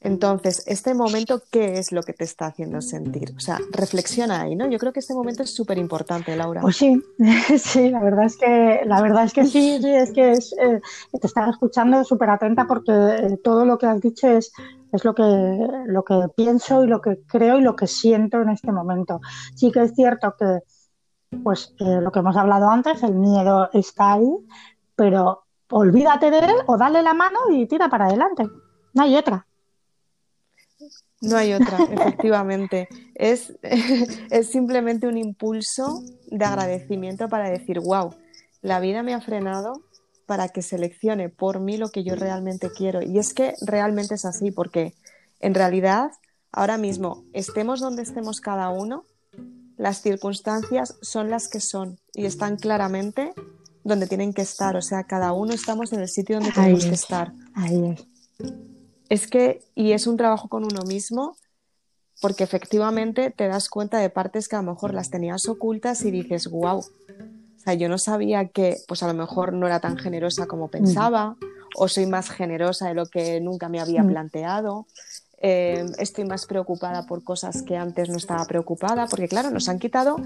Entonces, 0.00 0.62
este 0.66 0.94
momento, 0.94 1.42
¿qué 1.50 1.78
es 1.78 1.90
lo 1.90 2.02
que 2.02 2.12
te 2.12 2.22
está 2.22 2.46
haciendo 2.46 2.80
sentir? 2.80 3.32
O 3.36 3.40
sea, 3.40 3.58
reflexiona 3.72 4.42
ahí, 4.42 4.54
¿no? 4.54 4.68
Yo 4.70 4.78
creo 4.78 4.92
que 4.92 5.00
este 5.00 5.14
momento 5.14 5.42
es 5.42 5.52
súper 5.52 5.78
importante, 5.78 6.36
Laura. 6.36 6.60
Pues 6.60 6.76
sí, 6.76 7.02
sí, 7.58 7.90
la 7.90 8.00
verdad 8.00 8.26
es 8.26 8.36
que, 8.36 8.82
la 8.84 9.02
verdad 9.02 9.24
es 9.24 9.32
que 9.32 9.44
sí, 9.46 9.78
sí 9.80 9.90
es 9.90 10.12
que 10.12 10.32
es, 10.32 10.54
eh, 10.60 10.80
te 11.18 11.26
estaba 11.26 11.50
escuchando 11.50 12.04
súper 12.04 12.30
atenta 12.30 12.66
porque 12.66 12.92
eh, 12.92 13.38
todo 13.42 13.64
lo 13.64 13.78
que 13.78 13.86
has 13.86 14.00
dicho 14.00 14.28
es, 14.28 14.52
es 14.92 15.04
lo 15.04 15.14
que, 15.14 15.22
lo 15.86 16.04
que 16.04 16.26
pienso 16.36 16.84
y 16.84 16.86
lo 16.86 17.00
que 17.00 17.22
creo 17.26 17.58
y 17.58 17.62
lo 17.62 17.74
que 17.74 17.86
siento 17.86 18.42
en 18.42 18.50
este 18.50 18.70
momento. 18.70 19.20
Sí 19.56 19.72
que 19.72 19.82
es 19.82 19.94
cierto 19.94 20.34
que 20.38 20.60
pues 21.42 21.74
eh, 21.80 22.00
lo 22.00 22.10
que 22.12 22.20
hemos 22.20 22.36
hablado 22.36 22.68
antes, 22.70 23.02
el 23.02 23.14
miedo 23.14 23.70
está 23.72 24.14
ahí, 24.14 24.30
pero 24.94 25.44
olvídate 25.70 26.30
de 26.30 26.38
él 26.38 26.56
o 26.66 26.76
dale 26.76 27.02
la 27.02 27.14
mano 27.14 27.38
y 27.50 27.66
tira 27.66 27.88
para 27.88 28.06
adelante. 28.06 28.48
No 28.94 29.02
hay 29.02 29.16
otra. 29.16 29.46
No 31.20 31.36
hay 31.36 31.52
otra, 31.54 31.78
efectivamente. 31.90 32.88
Es, 33.14 33.54
es 34.30 34.50
simplemente 34.50 35.06
un 35.06 35.16
impulso 35.16 36.02
de 36.30 36.44
agradecimiento 36.44 37.30
para 37.30 37.48
decir, 37.48 37.80
wow, 37.80 38.14
la 38.60 38.78
vida 38.78 39.02
me 39.02 39.14
ha 39.14 39.22
frenado 39.22 39.80
para 40.26 40.48
que 40.48 40.60
seleccione 40.60 41.30
por 41.30 41.60
mí 41.60 41.78
lo 41.78 41.88
que 41.88 42.04
yo 42.04 42.14
realmente 42.14 42.68
quiero. 42.76 43.00
Y 43.00 43.18
es 43.18 43.32
que 43.32 43.54
realmente 43.62 44.16
es 44.16 44.26
así, 44.26 44.50
porque 44.50 44.92
en 45.40 45.54
realidad, 45.54 46.10
ahora 46.52 46.76
mismo, 46.76 47.24
estemos 47.32 47.80
donde 47.80 48.02
estemos 48.02 48.40
cada 48.40 48.68
uno, 48.68 49.04
las 49.76 50.02
circunstancias 50.02 50.96
son 51.02 51.30
las 51.30 51.48
que 51.48 51.60
son 51.60 51.98
y 52.14 52.24
están 52.24 52.56
claramente 52.56 53.32
donde 53.84 54.06
tienen 54.06 54.32
que 54.32 54.42
estar. 54.42 54.76
O 54.76 54.82
sea, 54.82 55.04
cada 55.04 55.32
uno 55.32 55.52
estamos 55.52 55.92
en 55.92 56.00
el 56.00 56.08
sitio 56.08 56.36
donde 56.36 56.52
tenemos 56.52 56.84
que 56.84 56.94
estar. 56.94 57.32
Ahí 57.54 57.90
es. 57.90 58.06
Es 59.08 59.26
que, 59.28 59.62
y 59.74 59.92
es 59.92 60.06
un 60.06 60.16
trabajo 60.16 60.48
con 60.48 60.64
uno 60.64 60.82
mismo, 60.82 61.36
porque 62.20 62.44
efectivamente 62.44 63.30
te 63.30 63.46
das 63.46 63.68
cuenta 63.68 63.98
de 63.98 64.10
partes 64.10 64.48
que 64.48 64.56
a 64.56 64.62
lo 64.62 64.72
mejor 64.72 64.94
las 64.94 65.10
tenías 65.10 65.48
ocultas 65.48 66.04
y 66.04 66.10
dices, 66.10 66.50
wow. 66.50 66.78
O 66.78 67.58
sea, 67.58 67.74
yo 67.74 67.88
no 67.88 67.98
sabía 67.98 68.48
que, 68.48 68.78
pues 68.88 69.02
a 69.02 69.06
lo 69.06 69.14
mejor 69.14 69.52
no 69.52 69.66
era 69.66 69.80
tan 69.80 69.96
generosa 69.96 70.46
como 70.46 70.68
pensaba, 70.68 71.36
o 71.76 71.88
soy 71.88 72.06
más 72.06 72.30
generosa 72.30 72.88
de 72.88 72.94
lo 72.94 73.06
que 73.06 73.40
nunca 73.40 73.68
me 73.68 73.80
había 73.80 74.02
planteado. 74.02 74.86
Eh, 75.38 75.84
estoy 75.98 76.24
más 76.24 76.46
preocupada 76.46 77.06
por 77.06 77.22
cosas 77.22 77.62
que 77.62 77.76
antes 77.76 78.08
no 78.08 78.16
estaba 78.16 78.44
preocupada, 78.46 79.06
porque 79.06 79.28
claro, 79.28 79.50
nos 79.50 79.68
han 79.68 79.78
quitado, 79.78 80.16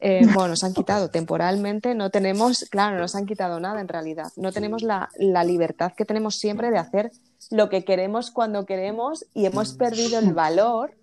eh, 0.00 0.22
bueno, 0.34 0.48
nos 0.48 0.64
han 0.64 0.74
quitado 0.74 1.08
temporalmente, 1.08 1.94
no 1.94 2.10
tenemos, 2.10 2.66
claro, 2.70 2.96
no 2.96 3.02
nos 3.02 3.14
han 3.14 3.26
quitado 3.26 3.60
nada 3.60 3.80
en 3.80 3.88
realidad, 3.88 4.32
no 4.36 4.52
tenemos 4.52 4.82
la, 4.82 5.08
la 5.18 5.44
libertad 5.44 5.92
que 5.96 6.04
tenemos 6.04 6.36
siempre 6.36 6.70
de 6.70 6.78
hacer 6.78 7.12
lo 7.50 7.68
que 7.68 7.84
queremos 7.84 8.30
cuando 8.30 8.66
queremos 8.66 9.24
y 9.34 9.46
hemos 9.46 9.74
perdido 9.74 10.18
el 10.18 10.34
valor 10.34 10.94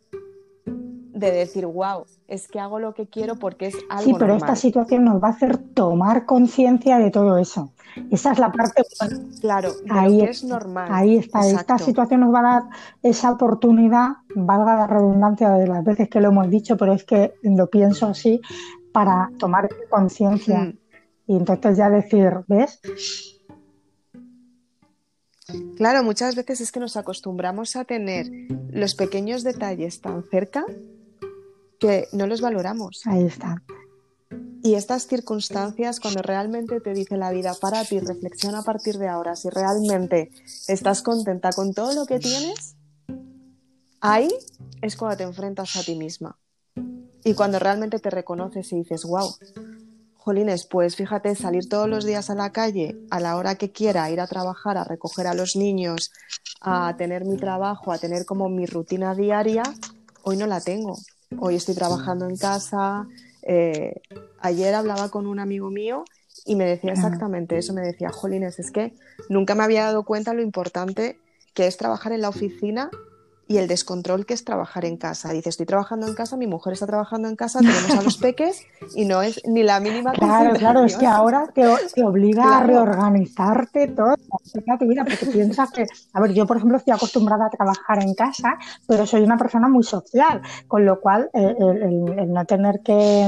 de 1.32 1.32
decir, 1.32 1.66
wow, 1.66 2.06
es 2.28 2.48
que 2.48 2.60
hago 2.60 2.80
lo 2.80 2.94
que 2.94 3.08
quiero 3.08 3.36
porque 3.36 3.68
es 3.68 3.76
algo 3.90 4.04
Sí, 4.04 4.16
pero 4.18 4.36
esta 4.36 4.56
situación 4.56 5.06
nos 5.06 5.22
va 5.22 5.28
a 5.28 5.32
hacer 5.32 5.58
tomar 5.58 6.26
conciencia 6.26 6.98
de 7.00 7.12
todo 7.12 7.38
eso. 7.38 7.74
Esa 8.12 8.32
es 8.32 8.40
la 8.40 8.52
parte 8.52 8.84
Claro, 9.40 9.72
ahí 9.90 10.22
es 10.22 10.44
normal. 10.44 10.88
Ahí 10.92 11.18
está. 11.18 11.48
Esta 11.48 11.78
situación 11.78 12.22
nos 12.22 12.34
va 12.34 12.40
a 12.40 12.44
dar 12.44 12.64
esa 13.04 13.32
oportunidad, 13.32 14.10
valga 14.36 14.76
la 14.76 14.88
redundancia 14.88 15.50
de 15.52 15.68
las 15.68 15.84
veces 15.84 16.10
que 16.10 16.20
lo 16.20 16.30
hemos 16.30 16.50
dicho, 16.50 16.76
pero 16.78 16.94
es 16.94 17.04
que 17.04 17.34
lo 17.44 17.70
pienso 17.70 18.08
así, 18.08 18.42
para 18.92 19.32
tomar 19.38 19.70
conciencia. 19.90 20.60
Mm. 20.60 20.78
Y 21.28 21.38
entonces 21.38 21.78
ya 21.78 21.90
decir, 21.90 22.32
¿ves? 22.48 22.80
Claro, 25.78 26.04
muchas 26.04 26.36
veces 26.36 26.62
es 26.62 26.72
que 26.72 26.80
nos 26.80 26.98
acostumbramos 26.98 27.76
a 27.76 27.86
tener 27.86 28.28
los 28.72 28.96
pequeños 28.96 29.44
detalles 29.44 30.02
tan 30.02 30.24
cerca 30.24 30.66
que 31.84 32.08
no 32.13 32.28
los 32.28 32.39
valoramos. 32.39 33.02
Ahí 33.06 33.26
está. 33.26 33.62
Y 34.63 34.76
estas 34.76 35.06
circunstancias, 35.06 36.00
cuando 36.00 36.22
realmente 36.22 36.80
te 36.80 36.93
dice 36.93 37.17
la 37.17 37.30
vida, 37.32 37.54
para 37.60 37.84
ti, 37.84 38.00
reflexiona 38.00 38.60
a 38.60 38.63
partir 38.63 38.98
de 38.98 39.10
ahora, 39.10 39.36
si 39.36 39.50
realmente 39.50 40.32
estás 40.69 41.02
contenta 41.02 41.50
con 41.52 41.74
todo 41.74 41.93
lo 41.93 42.06
que 42.06 42.19
tienes, 42.19 42.78
ahí 44.00 44.30
es 44.82 44.96
cuando 44.96 45.17
te 45.17 45.24
enfrentas 45.24 45.76
a 45.76 45.84
ti 45.84 45.98
misma. 45.98 46.39
Y 47.26 47.34
cuando 47.34 47.60
realmente 47.60 48.00
te 48.00 48.10
reconoces 48.10 48.72
y 48.72 48.78
dices, 48.78 49.04
wow, 49.04 49.36
Jolines, 50.15 50.65
pues 50.65 50.96
fíjate, 50.96 51.36
salir 51.36 51.67
todos 51.67 51.89
los 51.89 52.06
días 52.06 52.30
a 52.30 52.36
la 52.36 52.54
calle 52.54 52.96
a 53.10 53.19
la 53.19 53.36
hora 53.36 53.56
que 53.56 53.74
quiera, 53.74 54.10
ir 54.10 54.22
a 54.22 54.28
trabajar, 54.28 54.78
a 54.78 54.86
recoger 54.86 55.28
a 55.28 55.34
los 55.34 55.58
niños, 55.58 56.13
a 56.62 56.96
tener 56.96 57.26
mi 57.26 57.36
trabajo, 57.36 57.91
a 57.91 57.98
tener 57.98 58.26
como 58.26 58.48
mi 58.48 58.65
rutina 58.65 59.13
diaria, 59.15 59.63
hoy 60.22 60.38
no 60.38 60.48
la 60.48 60.62
tengo. 60.62 60.96
Hoy 61.39 61.56
estoy 61.56 61.76
trabajando 61.76 62.28
en 62.28 62.38
casa. 62.38 63.08
Eh, 63.41 64.02
ayer 64.39 64.74
hablaba 64.74 65.10
con 65.10 65.28
un 65.28 65.39
amigo 65.39 65.69
mío 65.69 66.06
y 66.46 66.56
me 66.56 66.65
decía 66.65 66.93
exactamente 66.93 67.58
eso, 67.58 67.74
me 67.74 67.82
decía, 67.82 68.10
Jolines, 68.10 68.60
es 68.60 68.72
que 68.72 68.93
nunca 69.30 69.56
me 69.56 69.63
había 69.63 69.84
dado 69.84 70.04
cuenta 70.04 70.34
lo 70.34 70.41
importante 70.41 71.17
que 71.54 71.67
es 71.67 71.78
trabajar 71.78 72.12
en 72.12 72.22
la 72.22 72.30
oficina 72.30 72.89
y 73.47 73.58
el 73.58 73.67
descontrol 73.67 74.25
que 74.25 74.34
es 74.34 74.45
trabajar 74.45 74.86
en 74.86 74.97
casa. 74.97 75.32
Dice, 75.32 75.49
estoy 75.49 75.65
trabajando 75.65 76.08
en 76.08 76.15
casa, 76.15 76.38
mi 76.38 76.47
mujer 76.47 76.73
está 76.73 76.88
trabajando 76.88 77.27
en 77.27 77.36
casa, 77.36 77.60
tenemos 77.62 77.91
a 77.91 78.01
los 78.01 78.17
peques 78.17 78.65
y 78.95 79.06
no 79.06 79.21
es 79.21 79.41
ni 79.45 79.63
la 79.63 79.79
mínima 79.79 80.12
Claro, 80.13 80.53
claro, 80.53 80.84
es 80.84 80.97
que 80.97 81.06
ahora 81.06 81.49
te, 81.53 81.67
obliga 82.03 82.60
a 82.60 82.63
reorganizarte 82.63 83.88
todo, 83.88 84.15
tu 84.79 84.88
vida, 84.88 85.03
porque 85.03 85.25
piensas 85.25 85.71
que, 85.71 85.86
a 86.13 86.21
ver, 86.21 86.34
yo 86.34 86.45
por 86.45 86.58
ejemplo 86.58 86.77
estoy 86.77 86.93
acostumbrada 86.93 87.47
a 87.47 87.49
trabajar 87.49 88.01
en 88.01 88.13
casa, 88.13 88.58
pero 88.88 89.06
soy 89.06 89.21
una 89.21 89.38
persona 89.38 89.67
muy 89.67 89.84
social, 89.84 90.41
con 90.67 90.86
lo 90.86 90.99
cual 90.99 91.29
eh, 91.34 91.56
el 91.60 92.32
no 92.32 92.45
tener 92.45 92.82
que 92.82 93.27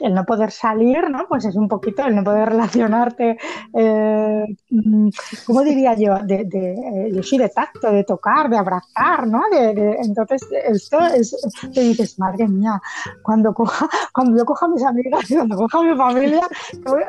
el 0.00 0.14
no 0.14 0.24
poder 0.24 0.50
salir, 0.50 1.08
¿no? 1.10 1.26
Pues 1.28 1.44
es 1.44 1.56
un 1.56 1.68
poquito 1.68 2.04
el 2.04 2.14
no 2.16 2.24
poder 2.24 2.48
relacionarte, 2.50 3.38
eh, 3.72 4.44
mm, 4.70 5.08
¿cómo 5.46 5.62
diría 5.62 5.94
yo? 5.94 6.18
De, 6.24 6.44
de, 6.44 6.72
eh, 6.72 7.12
yo 7.14 7.22
soy 7.22 7.38
de 7.38 7.48
tacto, 7.48 7.90
de 7.90 8.04
tocar, 8.04 8.48
de 8.48 8.56
abrazar, 8.56 9.26
¿no? 9.26 9.42
De, 9.50 9.96
entonces, 10.02 10.46
esto 10.64 10.98
es, 11.00 11.36
te 11.72 11.80
dices, 11.80 12.18
madre 12.18 12.48
mía, 12.48 12.80
cuando 13.22 13.54
coja, 13.54 13.88
cuando 14.12 14.36
yo 14.36 14.44
coja 14.44 14.66
a 14.66 14.68
mis 14.68 14.84
amigas, 14.84 15.24
cuando 15.28 15.56
coja 15.56 15.78
a 15.78 15.82
mi 15.82 15.96
familia, 15.96 16.48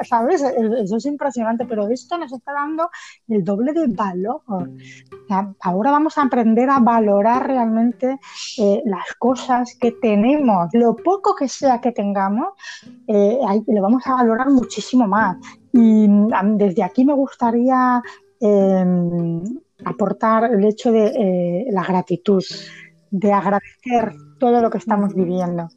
¿sabes? 0.04 0.44
Eso 0.44 0.98
es 0.98 1.06
impresionante, 1.06 1.66
pero 1.66 1.88
esto 1.88 2.18
nos 2.18 2.32
está 2.32 2.54
dando 2.54 2.90
el 3.28 3.44
doble 3.44 3.74
de 3.74 3.88
valor. 3.88 4.42
ahora 5.62 5.92
vamos 5.92 6.18
a 6.18 6.24
aprender 6.24 6.70
a 6.70 6.80
valorar 6.80 7.48
realmente 7.48 8.20
eh, 8.58 8.82
las 8.86 9.14
cosas 9.18 9.76
que 9.80 9.92
tenemos, 9.92 10.70
lo 10.74 10.96
poco 10.96 11.36
que 11.36 11.48
sea 11.48 11.82
que 11.82 11.92
tengamos, 11.92 12.50
eh, 13.08 13.38
lo 13.68 13.82
vamos 13.82 14.06
a 14.08 14.16
valorar 14.16 14.50
muchísimo 14.50 15.08
más. 15.08 15.38
Y 15.72 16.08
desde 16.56 16.84
aquí 16.84 17.04
me 17.06 17.14
gustaría 17.14 18.02
em, 18.40 19.42
aportar 19.84 20.52
el 20.54 20.64
hecho 20.66 20.92
de 20.92 21.06
eh, 21.08 21.66
la 21.72 21.84
gratitud, 21.84 22.44
de 23.12 23.34
agradecer 23.34 24.14
todo 24.40 24.62
lo 24.62 24.70
que 24.70 24.78
estamos 24.78 25.14
viviendo, 25.14 25.68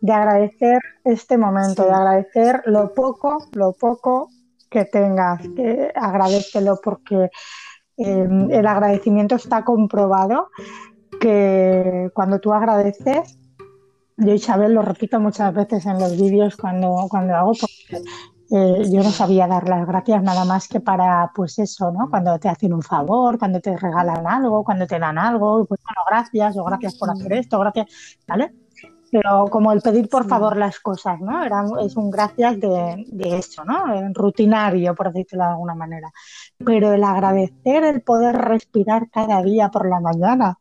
de 0.00 0.12
agradecer 0.12 0.80
este 1.04 1.38
momento, 1.38 1.84
de 1.84 1.92
agradecer 1.92 2.62
lo 2.66 2.92
poco, 2.92 3.38
lo 3.52 3.72
poco 3.72 4.30
que 4.70 4.84
tengas, 4.84 5.40
que 5.54 5.92
agradecelo 5.94 6.78
porque 6.82 7.30
em, 7.96 8.50
el 8.50 8.66
agradecimiento 8.66 9.36
está 9.36 9.64
comprobado 9.64 10.50
que 11.20 12.10
cuando 12.14 12.40
tú 12.40 12.52
agradeces 12.52 13.38
yo, 14.16 14.32
Isabel, 14.32 14.72
lo 14.74 14.82
repito 14.82 15.20
muchas 15.20 15.52
veces 15.54 15.86
en 15.86 15.98
los 15.98 16.16
vídeos 16.20 16.56
cuando, 16.56 17.06
cuando 17.10 17.34
hago, 17.34 17.52
porque 17.52 18.02
eh, 18.50 18.84
yo 18.90 19.02
no 19.02 19.10
sabía 19.10 19.46
dar 19.46 19.68
las 19.68 19.86
gracias 19.86 20.22
nada 20.22 20.44
más 20.44 20.68
que 20.68 20.80
para, 20.80 21.32
pues 21.34 21.58
eso, 21.58 21.90
¿no? 21.90 22.08
Cuando 22.08 22.38
te 22.38 22.48
hacen 22.48 22.72
un 22.72 22.82
favor, 22.82 23.38
cuando 23.38 23.60
te 23.60 23.76
regalan 23.76 24.26
algo, 24.26 24.64
cuando 24.64 24.86
te 24.86 24.98
dan 24.98 25.18
algo, 25.18 25.64
pues 25.66 25.80
bueno, 25.82 26.00
gracias 26.08 26.56
o 26.56 26.64
gracias 26.64 26.94
por 26.96 27.10
hacer 27.10 27.32
esto, 27.32 27.58
gracias, 27.58 28.18
¿vale? 28.26 28.54
Pero 29.10 29.46
como 29.50 29.72
el 29.72 29.80
pedir 29.82 30.08
por 30.08 30.26
favor 30.28 30.56
las 30.56 30.80
cosas, 30.80 31.20
¿no? 31.20 31.42
Era, 31.42 31.64
es 31.84 31.96
un 31.96 32.10
gracias 32.10 32.60
de, 32.60 33.04
de 33.08 33.38
eso, 33.38 33.64
¿no? 33.64 33.84
Rutinario, 34.12 34.94
por 34.94 35.12
decirlo 35.12 35.44
de 35.44 35.50
alguna 35.50 35.74
manera. 35.74 36.10
Pero 36.64 36.92
el 36.92 37.04
agradecer 37.04 37.84
el 37.84 38.02
poder 38.02 38.36
respirar 38.36 39.08
cada 39.10 39.42
día 39.42 39.70
por 39.70 39.88
la 39.88 40.00
mañana, 40.00 40.58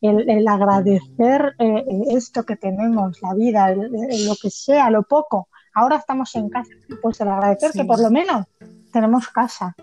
el, 0.00 0.46
agradecer 0.46 1.54
eh, 1.58 1.84
esto 2.10 2.44
que 2.44 2.56
tenemos, 2.56 3.20
la 3.22 3.34
vida, 3.34 3.74
lo 3.74 4.36
que 4.40 4.50
sea, 4.50 4.90
lo 4.90 5.02
poco. 5.02 5.48
Ahora 5.74 5.96
estamos 5.96 6.34
en 6.36 6.48
casa, 6.48 6.70
pues 7.02 7.20
el 7.20 7.28
agradecer 7.28 7.72
que 7.72 7.84
por 7.84 8.00
lo 8.00 8.10
menos 8.10 8.46
tenemos 8.92 9.28
casa 9.28 9.74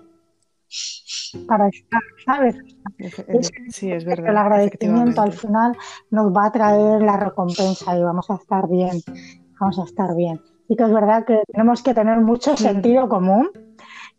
para 1.47 1.67
estar, 1.67 2.01
¿sabes? 2.25 2.55
sí, 3.69 3.91
es 3.91 4.05
verdad. 4.05 4.29
El 4.29 4.37
agradecimiento 4.37 5.21
al 5.21 5.33
final 5.33 5.77
nos 6.09 6.35
va 6.35 6.45
a 6.45 6.51
traer 6.51 7.01
la 7.01 7.17
recompensa 7.17 7.97
y 7.97 8.03
vamos 8.03 8.29
a 8.29 8.35
estar 8.35 8.67
bien, 8.69 9.01
vamos 9.59 9.79
a 9.79 9.83
estar 9.83 10.15
bien. 10.15 10.41
Y 10.67 10.75
que 10.75 10.83
es 10.83 10.91
verdad 10.91 11.25
que 11.25 11.41
tenemos 11.51 11.83
que 11.83 11.93
tener 11.93 12.19
mucho 12.21 12.57
sentido 12.57 13.07
común, 13.07 13.49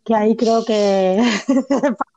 que 0.03 0.15
ahí 0.15 0.35
creo 0.35 0.63
que 0.63 1.21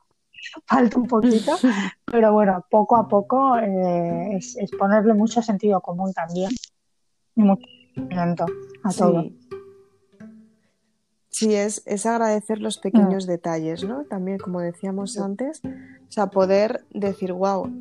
falta 0.65 0.97
un 0.97 1.07
poquito, 1.07 1.51
pero 2.05 2.33
bueno, 2.33 2.65
poco 2.69 2.95
a 2.95 3.07
poco 3.07 3.57
eh, 3.57 4.37
es, 4.37 4.57
ponerle 4.77 5.13
mucho 5.13 5.41
sentido 5.41 5.81
común 5.81 6.13
también 6.13 6.51
y 7.35 7.41
mucho 7.43 7.67
sentimiento 7.95 8.45
a 8.83 8.91
todo. 8.91 9.25
Sí, 11.29 11.55
es, 11.55 11.81
es 11.85 12.05
agradecer 12.05 12.59
los 12.59 12.77
pequeños 12.77 13.25
mm. 13.25 13.29
detalles, 13.29 13.83
¿no? 13.83 14.03
También, 14.03 14.37
como 14.37 14.59
decíamos 14.59 15.17
antes, 15.17 15.61
o 15.63 16.11
sea, 16.11 16.27
poder 16.27 16.85
decir, 16.91 17.31
wow, 17.31 17.71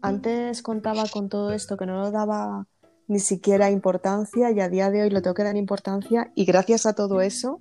antes 0.00 0.62
contaba 0.62 1.04
con 1.12 1.28
todo 1.28 1.52
esto 1.52 1.76
que 1.76 1.86
no 1.86 2.00
lo 2.00 2.10
daba 2.12 2.66
ni 3.08 3.18
siquiera 3.18 3.70
importancia 3.70 4.52
y 4.52 4.60
a 4.60 4.68
día 4.68 4.90
de 4.90 5.02
hoy 5.02 5.10
lo 5.10 5.20
tengo 5.20 5.34
que 5.34 5.42
dar 5.42 5.56
importancia 5.56 6.30
y 6.36 6.44
gracias 6.44 6.86
a 6.86 6.94
todo 6.94 7.20
eso, 7.20 7.60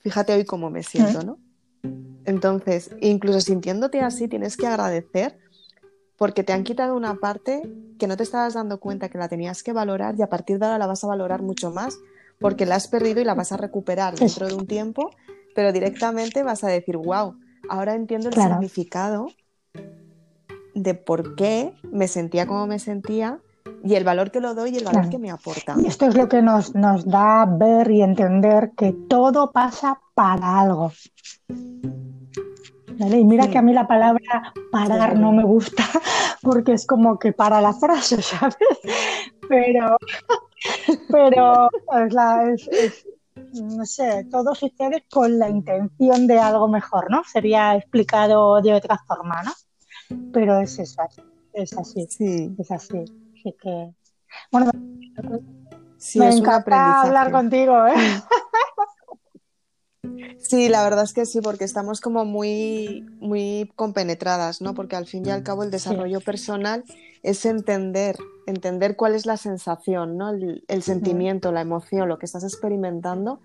fíjate 0.00 0.34
hoy 0.34 0.44
cómo 0.44 0.70
me 0.70 0.82
siento, 0.82 1.20
mm. 1.22 1.26
¿no? 1.26 1.38
Entonces, 2.24 2.90
incluso 3.00 3.40
sintiéndote 3.40 4.00
así, 4.00 4.28
tienes 4.28 4.56
que 4.56 4.66
agradecer 4.66 5.38
porque 6.16 6.44
te 6.44 6.52
han 6.52 6.62
quitado 6.62 6.96
una 6.96 7.16
parte 7.16 7.62
que 7.98 8.06
no 8.06 8.16
te 8.16 8.22
estabas 8.22 8.54
dando 8.54 8.78
cuenta 8.78 9.08
que 9.08 9.18
la 9.18 9.28
tenías 9.28 9.62
que 9.62 9.72
valorar 9.72 10.14
y 10.16 10.22
a 10.22 10.28
partir 10.28 10.58
de 10.58 10.66
ahora 10.66 10.78
la 10.78 10.86
vas 10.86 11.02
a 11.02 11.08
valorar 11.08 11.42
mucho 11.42 11.70
más 11.70 11.98
porque 12.38 12.66
la 12.66 12.76
has 12.76 12.88
perdido 12.88 13.20
y 13.20 13.24
la 13.24 13.34
vas 13.34 13.52
a 13.52 13.56
recuperar 13.56 14.14
dentro 14.16 14.46
de 14.46 14.54
un 14.54 14.66
tiempo, 14.66 15.10
pero 15.54 15.72
directamente 15.72 16.42
vas 16.42 16.64
a 16.64 16.68
decir, 16.68 16.96
wow, 16.96 17.36
ahora 17.68 17.94
entiendo 17.94 18.28
el 18.28 18.34
significado 18.34 19.28
de 20.74 20.94
por 20.94 21.34
qué 21.34 21.74
me 21.90 22.08
sentía 22.08 22.46
como 22.46 22.66
me 22.66 22.78
sentía 22.78 23.38
y 23.84 23.94
el 23.94 24.04
valor 24.04 24.30
que 24.30 24.40
lo 24.40 24.54
doy 24.54 24.70
y 24.70 24.76
el 24.76 24.84
valor 24.84 25.08
que 25.08 25.18
me 25.18 25.30
aporta. 25.30 25.76
Esto 25.84 26.06
es 26.06 26.16
lo 26.16 26.28
que 26.28 26.42
nos, 26.42 26.74
nos 26.74 27.04
da 27.04 27.46
ver 27.46 27.90
y 27.90 28.02
entender 28.02 28.72
que 28.76 28.92
todo 29.08 29.52
pasa 29.52 30.00
para 30.14 30.60
algo. 30.60 30.92
Y 32.98 33.24
mira 33.24 33.48
que 33.48 33.58
a 33.58 33.62
mí 33.62 33.72
la 33.72 33.86
palabra 33.86 34.52
parar 34.70 35.18
no 35.18 35.32
me 35.32 35.44
gusta 35.44 35.84
porque 36.42 36.72
es 36.72 36.86
como 36.86 37.18
que 37.18 37.32
para 37.32 37.60
la 37.60 37.72
frase, 37.72 38.20
¿sabes? 38.22 38.56
Pero, 39.48 39.96
pero 41.08 41.68
es, 42.54 43.06
no 43.54 43.84
sé, 43.84 44.26
todo 44.30 44.54
sucede 44.54 45.04
con 45.10 45.38
la 45.38 45.48
intención 45.48 46.26
de 46.26 46.38
algo 46.38 46.68
mejor, 46.68 47.10
¿no? 47.10 47.22
Sería 47.24 47.76
explicado 47.76 48.60
de 48.60 48.74
otra 48.74 48.98
forma, 49.06 49.42
¿no? 49.42 49.52
Pero 50.32 50.58
es 50.60 50.78
eso, 50.78 51.02
es 51.52 51.76
así, 51.76 52.06
sí. 52.08 52.54
es 52.58 52.70
así. 52.70 53.04
Así 53.34 53.56
que, 53.60 53.94
bueno, 54.50 54.70
me 56.14 56.28
encanta 56.28 57.02
hablar 57.02 57.30
contigo, 57.30 57.86
¿eh? 57.86 57.94
Sí, 57.94 58.22
la 60.68 60.82
verdad 60.84 61.04
es 61.04 61.12
que 61.12 61.26
sí, 61.26 61.40
porque 61.40 61.64
estamos 61.64 62.00
como 62.00 62.24
muy, 62.24 63.06
muy 63.20 63.70
compenetradas, 63.76 64.60
¿no? 64.60 64.74
Porque 64.74 64.96
al 64.96 65.06
fin 65.06 65.24
y 65.26 65.30
al 65.30 65.42
cabo 65.42 65.62
el 65.62 65.70
desarrollo 65.70 66.20
personal 66.20 66.84
es 67.22 67.44
entender, 67.46 68.16
entender 68.46 68.96
cuál 68.96 69.14
es 69.14 69.26
la 69.26 69.36
sensación, 69.36 70.16
¿no? 70.16 70.30
El, 70.30 70.82
sentimiento, 70.82 71.52
la 71.52 71.60
emoción, 71.60 72.08
lo 72.08 72.18
que 72.18 72.26
estás 72.26 72.44
experimentando. 72.44 73.40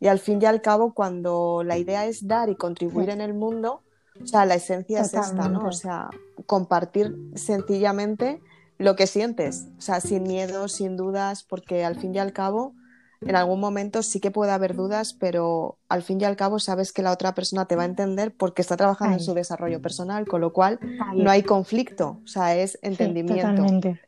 Y 0.00 0.08
al 0.08 0.18
fin 0.18 0.40
y 0.40 0.46
al 0.46 0.62
cabo, 0.62 0.94
cuando 0.94 1.62
la 1.64 1.78
idea 1.78 2.06
es 2.06 2.26
dar 2.26 2.48
y 2.48 2.56
contribuir 2.56 3.10
en 3.10 3.20
el 3.20 3.34
mundo, 3.34 3.82
o 4.22 4.26
sea, 4.26 4.46
la 4.46 4.54
esencia 4.54 5.00
es 5.00 5.14
esta, 5.14 5.48
¿no? 5.48 5.66
O 5.66 5.72
sea, 5.72 6.10
compartir 6.46 7.14
sencillamente 7.34 8.40
lo 8.78 8.94
que 8.94 9.06
sientes, 9.06 9.66
o 9.78 9.80
sea, 9.80 10.00
sin 10.00 10.22
miedo, 10.22 10.68
sin 10.68 10.96
dudas, 10.96 11.42
porque 11.42 11.84
al 11.84 11.96
fin 11.96 12.14
y 12.14 12.18
al 12.18 12.32
cabo 12.32 12.74
en 13.20 13.36
algún 13.36 13.60
momento 13.60 14.02
sí 14.02 14.20
que 14.20 14.30
puede 14.30 14.52
haber 14.52 14.74
dudas, 14.74 15.14
pero 15.14 15.78
al 15.88 16.02
fin 16.02 16.20
y 16.20 16.24
al 16.24 16.36
cabo 16.36 16.58
sabes 16.58 16.92
que 16.92 17.02
la 17.02 17.12
otra 17.12 17.34
persona 17.34 17.66
te 17.66 17.76
va 17.76 17.82
a 17.82 17.86
entender 17.86 18.34
porque 18.34 18.62
está 18.62 18.76
trabajando 18.76 19.16
en 19.16 19.22
su 19.22 19.34
desarrollo 19.34 19.80
personal, 19.80 20.26
con 20.26 20.40
lo 20.40 20.52
cual 20.52 20.78
no 21.14 21.30
hay 21.30 21.42
conflicto, 21.42 22.20
o 22.24 22.26
sea, 22.26 22.56
es 22.56 22.78
entendimiento. 22.82 23.48
totalmente. 23.48 24.00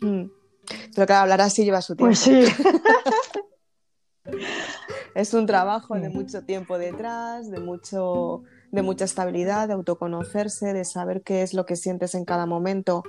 Hmm. 0.00 0.26
Pero 0.94 1.06
claro, 1.06 1.22
hablar 1.22 1.42
así 1.42 1.64
lleva 1.64 1.82
su 1.82 1.94
tiempo. 1.94 2.08
Pues 2.08 2.20
sí. 2.20 2.44
es 5.14 5.34
un 5.34 5.46
trabajo 5.46 5.94
de 5.94 6.08
mucho 6.08 6.44
tiempo 6.44 6.78
detrás, 6.78 7.50
de 7.50 7.60
mucho 7.60 8.44
de 8.74 8.82
mucha 8.82 9.04
estabilidad, 9.04 9.68
de 9.68 9.74
autoconocerse, 9.74 10.72
de 10.72 10.84
saber 10.84 11.22
qué 11.22 11.42
es 11.42 11.54
lo 11.54 11.64
que 11.64 11.76
sientes 11.76 12.14
en 12.14 12.24
cada 12.24 12.44
momento, 12.44 13.04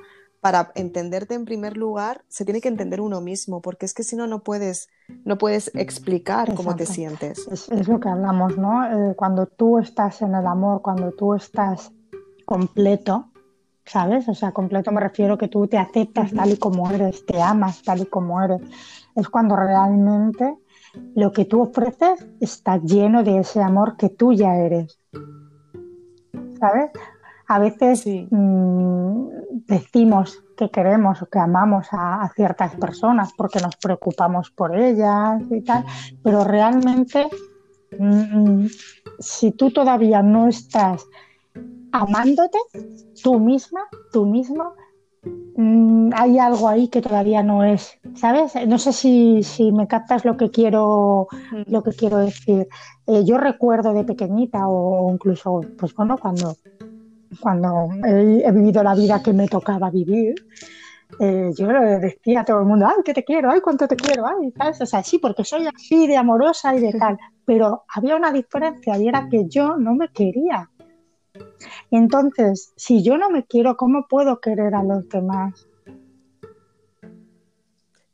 para 0.45 0.71
entenderte 0.75 1.33
en 1.33 1.43
primer 1.43 1.75
lugar, 1.75 2.23
se 2.27 2.45
tiene 2.45 2.61
que 2.61 2.67
entender 2.67 3.01
uno 3.01 3.19
mismo, 3.19 3.63
porque 3.63 3.87
es 3.87 3.95
que 3.95 4.03
si 4.03 4.15
no, 4.15 4.27
no 4.27 4.43
puedes, 4.43 4.89
no 5.23 5.39
puedes 5.39 5.71
explicar 5.73 6.53
cómo 6.53 6.75
te 6.75 6.85
sientes. 6.85 7.47
Es, 7.47 7.87
lo 7.87 7.99
que 7.99 8.09
hablamos, 8.09 8.55
¿no? 8.55 8.85
Eh, 8.85 9.15
cuando 9.15 9.47
tú 9.47 9.79
estás 9.79 10.21
en 10.21 10.35
el 10.35 10.45
amor, 10.45 10.83
cuando 10.83 11.13
tú 11.13 11.33
estás 11.33 11.91
completo, 12.45 13.31
¿sabes? 13.87 14.29
O 14.29 14.35
sea, 14.35 14.51
completo 14.51 14.91
me 14.91 15.01
refiero 15.01 15.35
que 15.35 15.47
tú 15.47 15.65
te 15.65 15.79
aceptas 15.79 16.31
tal 16.31 16.51
y 16.51 16.57
como 16.57 16.91
eres, 16.91 17.25
te 17.25 17.41
amas 17.41 17.81
tal 17.81 18.01
y 18.01 18.05
como 18.05 18.39
eres. 18.39 18.61
Es 19.15 19.27
cuando 19.29 19.55
realmente 19.55 20.59
lo 21.15 21.31
que 21.31 21.45
tú 21.45 21.63
ofreces 21.63 22.23
está 22.39 22.77
lleno 22.77 23.23
de 23.23 23.39
ese 23.39 23.63
amor 23.63 23.97
que 23.97 24.09
tú 24.09 24.31
ya 24.31 24.55
eres. 24.57 24.99
¿Sabes? 26.59 26.91
A 27.47 27.59
veces 27.59 28.05
mm, 28.05 29.27
decimos 29.67 30.43
que 30.57 30.69
queremos 30.69 31.21
o 31.21 31.27
que 31.27 31.39
amamos 31.39 31.87
a, 31.91 32.29
ciertas 32.35 32.75
personas 32.75 33.33
porque 33.37 33.59
nos 33.59 33.75
preocupamos 33.75 34.51
por 34.51 34.75
ellas 34.75 35.41
y 35.51 35.61
tal, 35.61 35.85
pero 36.23 36.43
realmente 36.43 37.27
mm, 37.99 38.63
mm, 38.63 38.69
si 39.19 39.51
tú 39.51 39.71
todavía 39.71 40.21
no 40.23 40.47
estás 40.47 41.05
amándote, 41.91 42.57
tú 43.21 43.39
misma, 43.39 43.81
tú 44.11 44.25
mismo, 44.25 44.73
hay 46.13 46.37
algo 46.37 46.67
ahí 46.67 46.87
que 46.89 47.01
todavía 47.01 47.41
no 47.41 47.63
es, 47.63 47.97
¿sabes? 48.15 48.53
No 48.67 48.77
sé 48.77 48.91
si, 48.93 49.71
me 49.71 49.87
captas 49.87 50.25
lo 50.25 50.37
que 50.37 50.51
quiero, 50.51 51.27
lo 51.67 51.83
que 51.83 51.91
quiero 51.91 52.17
decir. 52.17 52.67
Eh, 53.07 53.23
yo 53.23 53.37
recuerdo 53.37 53.93
de 53.93 54.03
pequeñita 54.03 54.67
o 54.67 55.11
incluso, 55.11 55.61
pues 55.77 55.93
bueno, 55.95 56.17
cuando 56.17 56.55
cuando 57.39 57.89
he, 58.05 58.51
vivido 58.51 58.83
la 58.83 58.95
vida 58.95 59.21
que 59.21 59.33
me 59.33 59.47
tocaba 59.47 59.89
vivir, 59.89 60.35
eh, 61.19 61.51
yo 61.55 61.71
le 61.71 61.99
decía 61.99 62.41
a 62.41 62.45
todo 62.45 62.59
el 62.59 62.65
mundo, 62.65 62.87
ay, 62.87 63.03
que 63.03 63.13
te 63.13 63.23
quiero, 63.23 63.51
ay, 63.51 63.61
cuánto 63.61 63.87
te 63.87 63.95
quiero, 63.95 64.25
ay, 64.27 64.53
O 64.81 64.85
sea, 64.85 65.03
sí, 65.03 65.19
porque 65.19 65.43
soy 65.43 65.67
así 65.67 66.07
de 66.07 66.17
amorosa 66.17 66.75
y 66.75 66.81
de 66.81 66.93
tal. 66.93 67.17
Pero 67.45 67.83
había 67.93 68.15
una 68.15 68.31
diferencia 68.31 68.97
y 68.97 69.07
era 69.07 69.29
que 69.29 69.47
yo 69.47 69.77
no 69.77 69.95
me 69.95 70.09
quería. 70.09 70.69
Entonces, 71.91 72.73
si 72.75 73.03
yo 73.03 73.17
no 73.17 73.29
me 73.29 73.45
quiero, 73.45 73.77
¿cómo 73.77 74.07
puedo 74.07 74.39
querer 74.39 74.73
a 74.75 74.83
los 74.83 75.07
demás? 75.09 75.67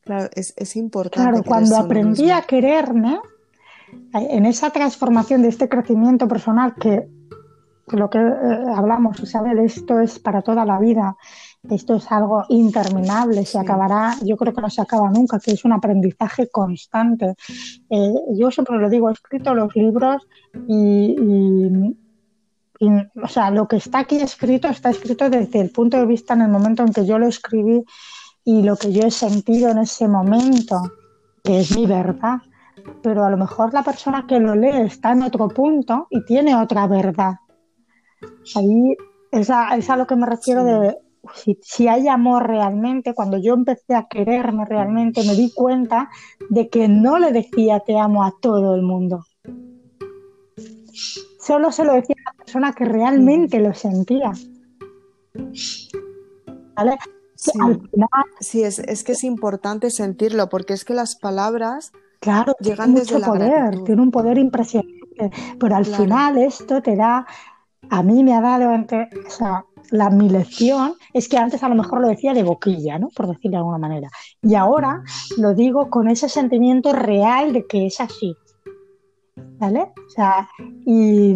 Claro, 0.02 0.30
es, 0.34 0.54
es 0.58 0.76
importante. 0.76 1.30
Claro, 1.30 1.44
cuando 1.44 1.78
aprendí 1.78 2.32
a 2.32 2.42
quererme, 2.42 3.20
en 4.14 4.46
esa 4.46 4.70
transformación 4.70 5.42
de 5.42 5.50
este 5.50 5.70
crecimiento 5.70 6.28
personal 6.28 6.76
que 6.76 7.08
lo 7.88 8.10
que 8.10 8.20
eh, 8.20 8.66
hablamos, 8.76 9.20
Isabel, 9.20 9.60
esto 9.60 10.00
es 10.00 10.20
para 10.20 10.42
toda 10.42 10.66
la 10.66 10.80
vida, 10.80 11.18
esto 11.70 11.96
es 11.96 12.12
algo 12.12 12.44
interminable, 12.50 13.46
se 13.46 13.60
acabará, 13.60 14.16
yo 14.24 14.36
creo 14.38 14.54
que 14.54 14.62
no 14.62 14.70
se 14.70 14.82
acaba 14.82 15.10
nunca, 15.10 15.40
que 15.40 15.52
es 15.52 15.66
un 15.66 15.74
aprendizaje 15.74 16.50
constante. 16.50 17.36
Eh, 17.90 18.14
yo 18.34 18.50
siempre 18.52 18.78
lo 18.78 18.90
digo, 18.90 19.10
he 19.10 19.14
escrito 19.14 19.54
los 19.54 19.76
libros 19.76 20.28
y, 20.68 21.16
o 23.22 23.28
sea, 23.28 23.52
lo 23.52 23.68
que 23.68 23.76
está 23.76 24.00
aquí 24.00 24.18
escrito 24.18 24.68
está 24.68 24.90
escrito 24.90 25.30
desde 25.30 25.62
el 25.62 25.70
punto 25.70 25.98
de 25.98 26.06
vista 26.06 26.34
en 26.34 26.42
el 26.42 26.50
momento 26.50 26.84
en 26.84 26.94
que 26.94 27.06
yo 27.06 27.20
lo 27.20 27.28
escribí 27.28 27.84
y 28.44 28.64
lo 28.64 28.76
que 28.76 28.92
yo 28.92 29.04
he 29.04 29.12
sentido 29.12 29.70
en 29.70 29.80
ese 29.80 30.08
momento, 30.08 30.82
que 31.44 31.60
es 31.60 31.76
mi 31.76 31.86
verdad. 31.86 32.40
Pero 33.04 33.24
a 33.24 33.30
lo 33.30 33.38
mejor 33.38 33.72
la 33.74 33.84
persona 33.84 34.26
que 34.28 34.40
lo 34.40 34.56
lee 34.56 34.82
está 34.82 35.12
en 35.12 35.22
otro 35.22 35.48
punto 35.50 36.08
y 36.10 36.26
tiene 36.26 36.56
otra 36.56 36.88
verdad. 36.88 37.36
Ahí 38.56 38.96
es 39.32 39.50
a, 39.50 39.96
lo 39.96 40.08
que 40.08 40.16
me 40.16 40.26
refiero 40.26 40.64
de 40.64 40.98
si, 41.62 41.88
hay 41.88 42.08
amor 42.08 42.48
realmente, 42.48 43.14
cuando 43.14 43.38
yo 43.38 43.54
empecé 43.54 43.96
a 43.96 44.08
quererme 44.08 44.66
realmente, 44.66 45.24
me 45.24 45.36
di 45.36 45.52
cuenta 45.54 46.10
de 46.50 46.70
que 46.70 46.88
no 46.88 47.20
le 47.20 47.32
decía 47.32 47.80
te 47.80 47.98
amo 47.98 48.24
a 48.24 48.34
todo 48.42 48.76
el 48.76 48.82
mundo. 48.82 49.26
Solo 51.40 51.72
se 51.72 51.84
lo 51.84 51.94
decía 51.94 52.16
a 52.26 52.32
la 52.32 52.38
persona 52.38 52.74
que 52.74 52.86
realmente 52.86 53.60
lo 53.60 53.74
sentía. 53.74 54.32
¿Vale? 56.76 56.98
Sí, 58.40 58.64
es, 58.64 59.04
que 59.04 59.14
es 59.14 59.24
importante 59.24 59.90
sentirlo, 59.90 60.50
porque 60.50 60.74
es 60.74 60.86
que 60.86 60.94
las 60.94 61.16
palabras 61.16 61.92
claro, 62.20 62.56
llegan 62.60 62.94
desde 62.94 63.16
mucho 63.16 63.32
poder, 63.32 63.84
tiene 63.84 64.02
un 64.02 64.12
poder 64.12 64.38
impresionante, 64.38 65.32
pero 65.60 65.76
al 65.76 65.86
final 65.86 66.38
esto 66.38 66.84
te 66.84 66.96
da 66.96 67.26
a 67.92 68.04
mí 68.04 68.24
me 68.24 68.34
ha 68.34 68.40
dado 68.40 68.70
antes, 68.70 69.10
o 69.28 69.30
sea, 69.30 69.66
la, 69.90 70.10
mi 70.10 70.30
lección 70.30 70.94
es 71.14 71.28
que 71.28 71.38
antes 71.38 71.62
a 71.62 71.68
lo 71.68 71.76
mejor 71.76 72.00
lo 72.00 72.08
decía 72.08 72.34
de 72.34 72.42
boquilla, 72.42 72.98
¿no? 72.98 73.10
Por 73.10 73.28
decirlo 73.28 73.52
de 73.52 73.58
alguna 73.58 73.78
manera. 73.78 74.10
Y 74.42 74.56
ahora 74.56 75.04
lo 75.38 75.54
digo 75.54 75.90
con 75.90 76.08
ese 76.08 76.30
sentimiento 76.30 76.94
real 76.94 77.52
de 77.52 77.68
que 77.68 77.88
es 77.88 78.00
así. 78.00 78.34
¿Vale? 79.36 79.92
O 80.08 80.10
sea, 80.10 80.50
y, 80.86 81.36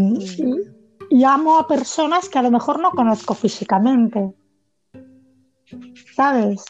y 1.09 1.23
amo 1.25 1.59
a 1.59 1.67
personas 1.67 2.29
que 2.29 2.39
a 2.39 2.41
lo 2.41 2.51
mejor 2.51 2.79
no 2.79 2.91
conozco 2.91 3.33
físicamente. 3.33 4.33
¿Sabes? 6.15 6.63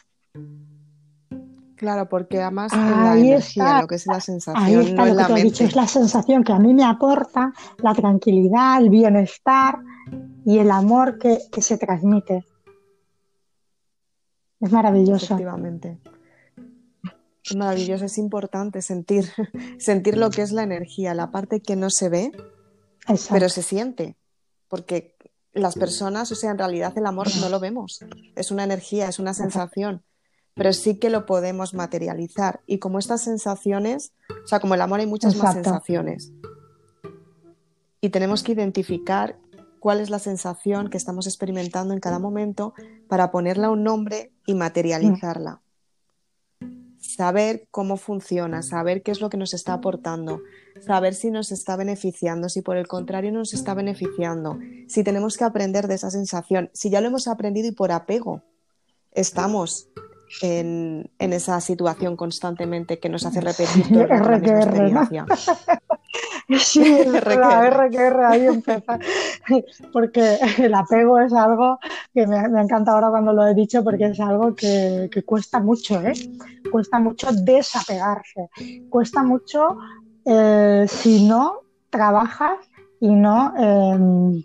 Claro, 1.76 2.08
porque 2.08 2.40
además 2.40 2.72
la 2.72 3.18
energía, 3.18 3.82
lo 3.82 3.86
que 3.86 3.96
es 3.96 4.06
la 4.06 4.20
sensación. 4.20 4.64
Ahí 4.64 4.74
está 4.74 5.04
lo 5.04 5.16
que 5.16 5.24
te 5.24 5.40
he 5.40 5.42
dicho, 5.44 5.64
es 5.64 5.76
la 5.76 5.86
sensación 5.86 6.42
que 6.42 6.52
a 6.52 6.58
mí 6.58 6.72
me 6.72 6.84
aporta 6.84 7.52
la 7.78 7.94
tranquilidad, 7.94 8.80
el 8.80 8.88
bienestar 8.88 9.78
y 10.46 10.58
el 10.58 10.70
amor 10.70 11.18
que, 11.18 11.38
se 11.60 11.76
transmite. 11.76 12.46
Es 14.58 14.72
maravilloso. 14.72 15.26
Efectivamente. 15.26 16.00
Es 17.44 17.54
maravilloso, 17.54 18.06
es 18.06 18.16
importante 18.16 18.80
sentir, 18.80 19.26
sentir 19.78 20.16
lo 20.16 20.30
que 20.30 20.42
es 20.42 20.52
la 20.52 20.62
energía, 20.62 21.12
la 21.12 21.30
parte 21.30 21.60
que 21.60 21.76
no 21.76 21.90
se 21.90 22.08
ve, 22.08 22.32
pero 23.30 23.50
se 23.50 23.62
siente. 23.62 24.16
Porque 24.68 25.14
las 25.52 25.74
personas, 25.74 26.32
o 26.32 26.34
sea, 26.34 26.52
en 26.52 26.58
realidad 26.58 26.96
el 26.96 27.04
amor 27.04 27.28
no 27.38 27.50
lo 27.50 27.60
vemos. 27.60 28.00
Es 28.34 28.50
una 28.50 28.64
energía, 28.64 29.08
es 29.08 29.18
una 29.18 29.34
sensación 29.34 30.05
pero 30.56 30.72
sí 30.72 30.98
que 30.98 31.10
lo 31.10 31.26
podemos 31.26 31.74
materializar. 31.74 32.60
Y 32.66 32.78
como 32.78 32.98
estas 32.98 33.22
sensaciones, 33.22 34.12
o 34.42 34.46
sea, 34.48 34.58
como 34.58 34.74
el 34.74 34.80
amor 34.80 35.00
hay 35.00 35.06
muchas 35.06 35.36
más 35.36 35.52
sensaciones. 35.52 36.32
Y 38.00 38.08
tenemos 38.08 38.42
que 38.42 38.52
identificar 38.52 39.38
cuál 39.80 40.00
es 40.00 40.08
la 40.08 40.18
sensación 40.18 40.88
que 40.88 40.96
estamos 40.96 41.26
experimentando 41.26 41.92
en 41.92 42.00
cada 42.00 42.18
momento 42.18 42.72
para 43.06 43.30
ponerla 43.30 43.70
un 43.70 43.84
nombre 43.84 44.32
y 44.46 44.54
materializarla. 44.54 45.60
Saber 46.98 47.68
cómo 47.70 47.98
funciona, 47.98 48.62
saber 48.62 49.02
qué 49.02 49.10
es 49.10 49.20
lo 49.20 49.28
que 49.28 49.36
nos 49.36 49.52
está 49.52 49.74
aportando, 49.74 50.40
saber 50.80 51.14
si 51.14 51.30
nos 51.30 51.52
está 51.52 51.76
beneficiando, 51.76 52.48
si 52.48 52.62
por 52.62 52.78
el 52.78 52.88
contrario 52.88 53.30
nos 53.30 53.52
está 53.52 53.74
beneficiando, 53.74 54.58
si 54.88 55.04
tenemos 55.04 55.36
que 55.36 55.44
aprender 55.44 55.86
de 55.86 55.96
esa 55.96 56.10
sensación, 56.10 56.70
si 56.72 56.88
ya 56.88 57.02
lo 57.02 57.08
hemos 57.08 57.28
aprendido 57.28 57.68
y 57.68 57.72
por 57.72 57.92
apego 57.92 58.42
estamos 59.12 59.88
en, 60.42 61.10
esa 61.18 61.60
situación 61.60 62.16
constantemente 62.16 62.98
que 62.98 63.08
nos 63.08 63.26
hace 63.26 63.40
repetir 63.40 63.88
toda 63.88 64.06
la 64.06 64.36
experiencia. 64.36 65.26
Sí, 66.58 67.04
la 67.04 67.70
RQR 67.70 68.24
ahí 68.24 68.46
empieza. 68.46 68.98
Porque 69.92 70.38
el 70.58 70.74
apego 70.74 71.18
es 71.18 71.32
algo 71.32 71.78
que 72.14 72.26
me, 72.26 72.38
encanta 72.38 72.92
ahora 72.92 73.10
cuando 73.10 73.32
lo 73.32 73.46
he 73.46 73.54
dicho, 73.54 73.82
porque 73.82 74.06
es 74.06 74.20
algo 74.20 74.54
que, 74.54 75.10
cuesta 75.24 75.60
mucho, 75.60 76.00
¿eh? 76.00 76.12
Cuesta 76.70 76.98
mucho 76.98 77.28
desapegarse, 77.32 78.48
cuesta 78.88 79.22
mucho 79.22 79.78
eh, 80.24 80.86
si 80.88 81.26
no 81.26 81.60
trabajas 81.90 82.58
y 83.00 83.10
no 83.10 83.52
em, 83.56 84.42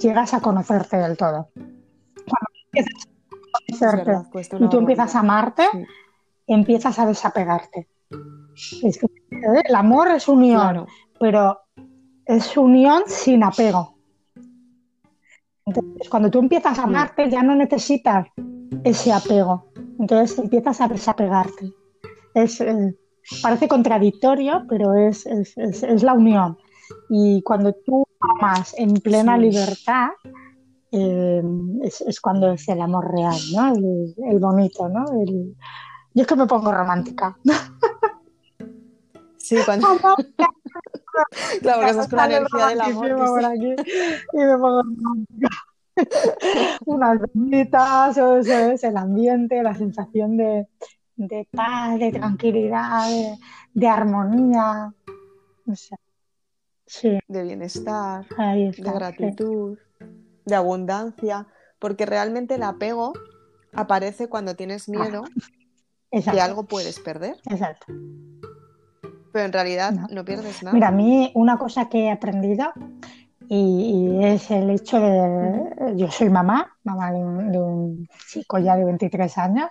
llegas 0.00 0.34
a 0.34 0.40
conocerte 0.40 0.96
del 0.96 1.16
todo. 1.16 1.48
Cuando 1.54 2.48
empiezas 2.66 3.07
y 3.66 4.68
tú 4.68 4.78
empiezas 4.78 5.14
a 5.14 5.20
amarte, 5.20 5.64
empiezas 6.46 6.98
a 6.98 7.06
desapegarte. 7.06 7.88
Es 8.82 8.98
que, 8.98 9.06
¿eh? 9.06 9.62
el 9.64 9.74
amor 9.74 10.08
es 10.08 10.28
unión, 10.28 10.86
pero 11.18 11.60
es 12.24 12.56
unión 12.56 13.02
sin 13.06 13.44
apego. 13.44 13.96
Entonces, 15.66 16.08
cuando 16.08 16.30
tú 16.30 16.38
empiezas 16.38 16.78
a 16.78 16.84
amarte, 16.84 17.30
ya 17.30 17.42
no 17.42 17.54
necesitas 17.54 18.26
ese 18.84 19.12
apego. 19.12 19.70
Entonces 19.98 20.38
empiezas 20.38 20.80
a 20.80 20.88
desapegarte. 20.88 21.72
Es, 22.34 22.60
eh, 22.60 22.96
parece 23.42 23.68
contradictorio, 23.68 24.64
pero 24.68 24.94
es, 24.94 25.26
la 26.02 26.14
unión. 26.14 26.56
Y 27.10 27.42
cuando 27.42 27.74
tú 27.84 28.06
amas 28.20 28.74
en 28.78 28.94
plena 28.94 29.36
libertad, 29.36 30.10
eh, 30.90 31.42
es, 31.82 32.20
cuando 32.20 32.52
es 32.52 32.68
el 32.68 32.80
amor 32.80 33.12
real, 33.12 33.38
¿no? 33.54 33.74
El, 33.74 34.38
bonito, 34.38 34.88
¿no? 34.88 35.04
Yo 36.14 36.22
es 36.22 36.26
que 36.26 36.36
me 36.36 36.46
pongo 36.46 36.72
romántica. 36.72 37.38
Sí, 39.36 39.56
cuando... 39.64 39.86
claro, 41.60 41.78
porque 41.78 41.90
estás 41.90 42.08
con 42.08 42.16
la 42.16 42.26
energía 42.26 42.66
del 42.66 42.80
amor. 42.80 43.16
Por 43.16 43.44
aquí, 43.44 43.74
y 44.32 44.36
me 44.36 44.58
pongo 44.58 44.82
romántica. 44.82 45.48
Unas 46.86 47.18
velitas, 47.32 48.16
es 48.18 48.84
el 48.84 48.96
ambiente, 48.96 49.62
la 49.62 49.74
sensación 49.74 50.36
de, 50.36 50.66
de 51.16 51.48
paz, 51.50 51.98
de 51.98 52.12
tranquilidad, 52.12 53.08
de, 53.74 53.88
armonía. 53.88 54.92
De 57.28 57.42
bienestar, 57.42 58.26
de 58.28 58.70
gratitud, 58.76 59.76
de 60.48 60.56
abundancia, 60.56 61.46
porque 61.78 62.06
realmente 62.06 62.56
el 62.56 62.64
apego 62.64 63.12
aparece 63.72 64.28
cuando 64.28 64.56
tienes 64.56 64.88
miedo 64.88 65.24
que 66.10 66.40
algo 66.40 66.64
puedes 66.64 66.98
perder. 67.00 67.36
Exacto. 67.48 67.86
Pero 69.32 69.44
en 69.44 69.52
realidad 69.52 69.92
no. 69.92 70.24
pierdes 70.24 70.62
nada. 70.62 70.74
Mira, 70.74 70.88
a 70.88 70.92
mí 70.92 71.30
una 71.34 71.58
cosa 71.58 71.88
que 71.88 72.06
he 72.06 72.10
aprendido 72.10 72.72
y, 73.48 74.18
es 74.22 74.50
el 74.50 74.70
hecho 74.70 75.00
de, 75.00 75.96
yo 75.96 76.10
soy 76.10 76.28
mamá, 76.28 76.76
mamá 76.84 77.12
de 77.12 77.18
un, 77.18 78.08
chico 78.30 78.58
ya 78.58 78.76
de 78.76 78.84
23 78.84 79.38
años, 79.38 79.70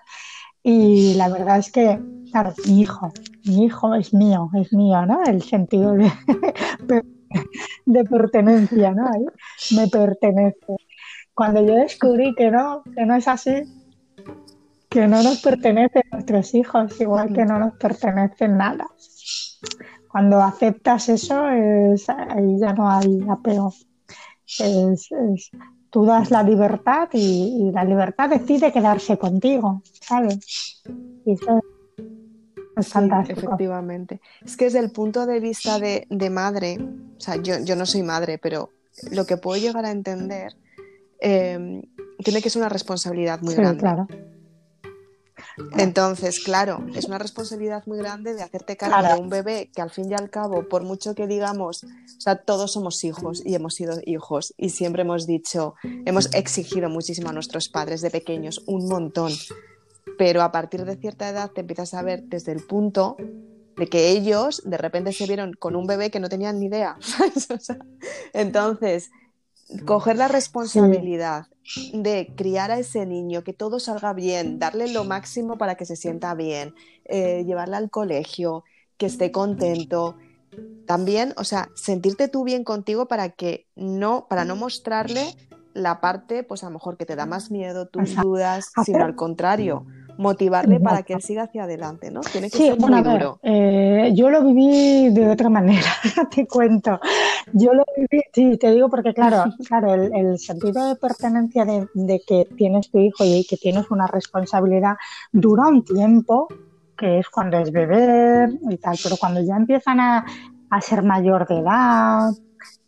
y 0.64 1.14
la 1.14 1.30
verdad 1.30 1.60
es 1.60 1.72
que, 1.72 2.00
claro, 2.32 2.54
mi 2.66 2.82
hijo, 2.82 3.12
mi 3.46 3.66
hijo 3.66 3.94
es 3.94 4.14
mío, 4.14 4.50
es 4.56 4.74
mío, 4.74 5.06
¿no? 5.06 5.24
El 5.24 5.42
sentido 5.44 5.94
de, 5.94 6.12
de 7.86 8.04
pertenencia, 8.04 8.92
¿no? 8.92 9.10
me 9.76 9.88
pertenece. 9.88 10.76
Cuando 11.34 11.64
yo 11.64 11.76
descubrí 11.76 12.34
que 12.36 12.50
no, 12.50 12.84
que 12.96 13.06
no 13.06 13.16
es 13.16 13.28
así, 13.28 13.64
que 14.90 15.08
no 15.08 15.22
nos 15.22 15.42
pertenecen 15.42 16.04
nuestros 16.12 16.54
hijos, 16.56 17.00
igual 17.00 17.34
que 17.34 17.46
no 17.46 17.60
nos 17.60 17.74
pertenece 17.76 18.48
nada. 18.48 18.88
Cuando 20.08 20.42
aceptas 20.42 21.10
eso, 21.10 21.50
es, 21.50 22.10
ahí 22.10 22.58
ya 22.60 22.74
no 22.74 22.90
hay 22.90 23.24
apego. 23.30 23.74
Es, 24.60 25.10
tú 25.90 26.06
das 26.06 26.32
la 26.32 26.42
libertad 26.42 27.10
y, 27.14 27.72
la 27.72 27.84
libertad 27.84 28.30
decide 28.30 28.72
quedarse 28.72 29.18
contigo, 29.18 29.82
¿sabes? 30.02 30.82
Y 31.26 31.34
eso 31.34 31.62
es 32.78 32.88
fantástico. 32.90 33.40
efectivamente. 33.40 34.22
Es 34.46 34.58
que 34.58 34.66
desde 34.66 34.80
el 34.80 34.92
punto 34.92 35.26
de 35.26 35.40
vista 35.40 35.80
de, 35.80 36.30
madre, 36.30 36.78
o 36.80 37.20
sea, 37.20 37.36
yo, 37.38 37.60
yo, 37.60 37.76
no 37.76 37.86
soy 37.86 38.04
madre, 38.04 38.38
pero 38.38 38.72
lo 39.12 39.26
que 39.26 39.38
puedo 39.38 39.60
llegar 39.60 39.86
a 39.86 39.92
entender 39.92 40.56
eh, 41.20 41.82
tiene 42.24 42.42
que 42.42 42.50
ser 42.50 42.62
una 42.62 42.70
responsabilidad 42.70 43.42
muy 43.42 43.54
sí, 43.54 43.62
grande. 43.62 43.80
Claro. 43.80 44.08
Entonces, 45.78 46.40
claro, 46.40 46.86
es 46.94 47.06
una 47.06 47.18
responsabilidad 47.18 47.84
muy 47.88 47.98
grande 47.98 48.34
de 48.36 48.44
hacerte 48.44 48.78
cargo 48.78 49.16
de 49.16 49.20
un 49.20 49.30
bebé 49.30 49.72
que 49.74 49.82
al 49.82 49.90
fin 49.90 50.12
y 50.12 50.14
al 50.14 50.30
cabo, 50.30 50.68
por 50.68 50.84
mucho 50.84 51.16
que 51.16 51.26
digamos, 51.26 51.84
o 51.84 52.22
sea, 52.22 52.36
todos 52.44 52.74
somos 52.74 53.04
hijos 53.04 53.42
y 53.44 53.56
hemos 53.56 53.74
sido 53.76 54.00
hijos 54.06 54.54
y 54.58 54.70
siempre 54.70 55.02
hemos 55.02 55.26
dicho, 55.26 55.76
hemos 56.06 56.34
exigido 56.34 56.90
muchísimo 56.90 57.30
a 57.30 57.34
nuestros 57.34 57.70
padres 57.70 58.02
de 58.02 58.12
pequeños, 58.12 58.62
un 58.68 58.88
montón. 58.88 59.32
Pero 60.18 60.42
a 60.42 60.52
partir 60.52 60.86
de 60.86 60.96
cierta 60.96 61.30
edad 61.30 61.52
te 61.52 61.62
empiezas 61.62 61.94
a 61.94 62.02
ver 62.02 62.24
desde 62.24 62.52
el 62.52 62.64
punto 62.66 63.18
de 63.78 63.88
que 63.88 64.10
ellos 64.10 64.62
de 64.66 64.78
repente 64.78 65.14
se 65.14 65.28
vieron 65.28 65.54
con 65.54 65.76
un 65.76 65.86
bebé 65.86 66.10
que 66.10 66.20
no 66.20 66.30
tenían 66.30 66.60
ni 66.60 66.66
idea. 66.66 66.98
entonces, 68.34 69.12
coger 69.86 70.18
la 70.18 70.28
responsabilidad 70.28 71.46
de 71.94 72.34
criar 72.36 72.72
a 72.72 72.80
ese 72.80 73.06
niño, 73.06 73.44
que 73.44 73.54
todo 73.54 73.80
salga 73.80 74.14
bien, 74.14 74.58
darle 74.58 74.92
lo 74.92 75.04
máximo 75.04 75.58
para 75.58 75.76
que 75.76 75.86
se 75.86 75.96
sienta 75.96 76.34
bien, 76.34 76.74
eh, 77.06 77.44
llevarle 77.46 77.76
al 77.76 77.90
colegio, 77.90 78.64
que 78.98 79.06
esté 79.06 79.32
contento. 79.32 80.18
También, 80.86 81.34
o 81.38 81.44
sea, 81.44 81.70
sentirte 81.76 82.30
tú 82.30 82.44
bien 82.44 82.64
contigo 82.64 83.08
para 83.08 83.30
que 83.30 83.68
no, 83.76 84.28
para 84.30 84.46
no 84.46 84.56
mostrarle 84.56 85.36
la 85.74 86.00
parte, 86.02 86.44
pues 86.44 86.64
a 86.64 86.68
lo 86.68 86.74
mejor 86.74 86.98
que 86.98 87.06
te 87.06 87.16
da 87.16 87.26
más 87.26 87.52
miedo, 87.52 87.88
tus 87.88 88.16
dudas, 88.16 88.72
sino 88.86 89.04
al 89.04 89.16
contrario, 89.16 89.86
motivarle 90.18 90.80
para 90.80 91.04
que 91.04 91.14
él 91.14 91.22
siga 91.22 91.44
hacia 91.44 91.64
adelante, 91.64 92.12
¿no? 92.12 92.22
Tiene 92.22 92.50
que 92.50 92.58
ser 92.58 92.80
muy 92.80 93.02
duro. 93.02 93.40
Eh, 93.44 94.12
yo 94.16 94.30
lo 94.30 94.44
viví 94.44 95.10
de 95.10 95.30
otra 95.30 95.50
manera, 95.50 95.90
te 96.36 96.48
cuento. 96.48 97.00
Yo 97.54 97.74
lo 97.74 97.84
viví, 97.96 98.24
sí, 98.34 98.58
te 98.58 98.72
digo 98.72 98.90
porque 98.90 99.14
claro, 99.14 99.46
claro, 99.68 99.94
el, 99.94 100.38
sentido 100.40 100.88
de 100.88 100.96
pertenencia 100.96 101.66
de, 101.66 102.22
que 102.28 102.48
tienes 102.56 102.90
tu 102.90 103.00
hijo 103.00 103.24
y 103.24 103.46
que 103.46 103.58
tienes 103.58 103.90
una 103.92 104.08
responsabilidad 104.08 104.96
dura 105.32 105.68
un 105.68 105.84
tiempo, 105.84 106.48
que 106.98 107.20
es 107.20 107.30
cuando 107.30 107.58
es 107.58 107.72
bebé 107.72 108.50
y 108.70 108.78
tal, 108.78 108.98
pero 109.02 109.18
cuando 109.18 109.42
ya 109.42 109.56
empiezan 109.56 110.00
a, 110.00 110.26
a 110.70 110.82
ser 110.82 111.04
mayor 111.04 111.48
de 111.48 111.60
edad, 111.60 112.32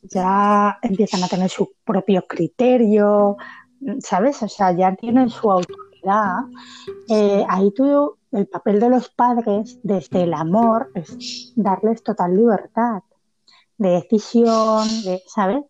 ya 0.01 0.79
empiezan 0.81 1.23
a 1.23 1.27
tener 1.27 1.49
su 1.49 1.71
propio 1.83 2.25
criterio, 2.27 3.37
¿sabes? 3.99 4.41
O 4.43 4.47
sea, 4.47 4.71
ya 4.71 4.95
tienen 4.95 5.29
su 5.29 5.49
eh, 7.07 7.45
ahí 7.47 7.71
tú, 7.71 8.17
el 8.31 8.47
papel 8.47 8.79
de 8.79 8.89
los 8.89 9.09
padres 9.09 9.79
desde 9.83 10.23
el 10.23 10.33
amor 10.33 10.91
es 10.95 11.53
darles 11.55 12.03
total 12.03 12.35
libertad 12.35 13.01
de 13.79 13.91
decisión, 13.91 14.87
de, 15.03 15.23
¿sabes? 15.25 15.63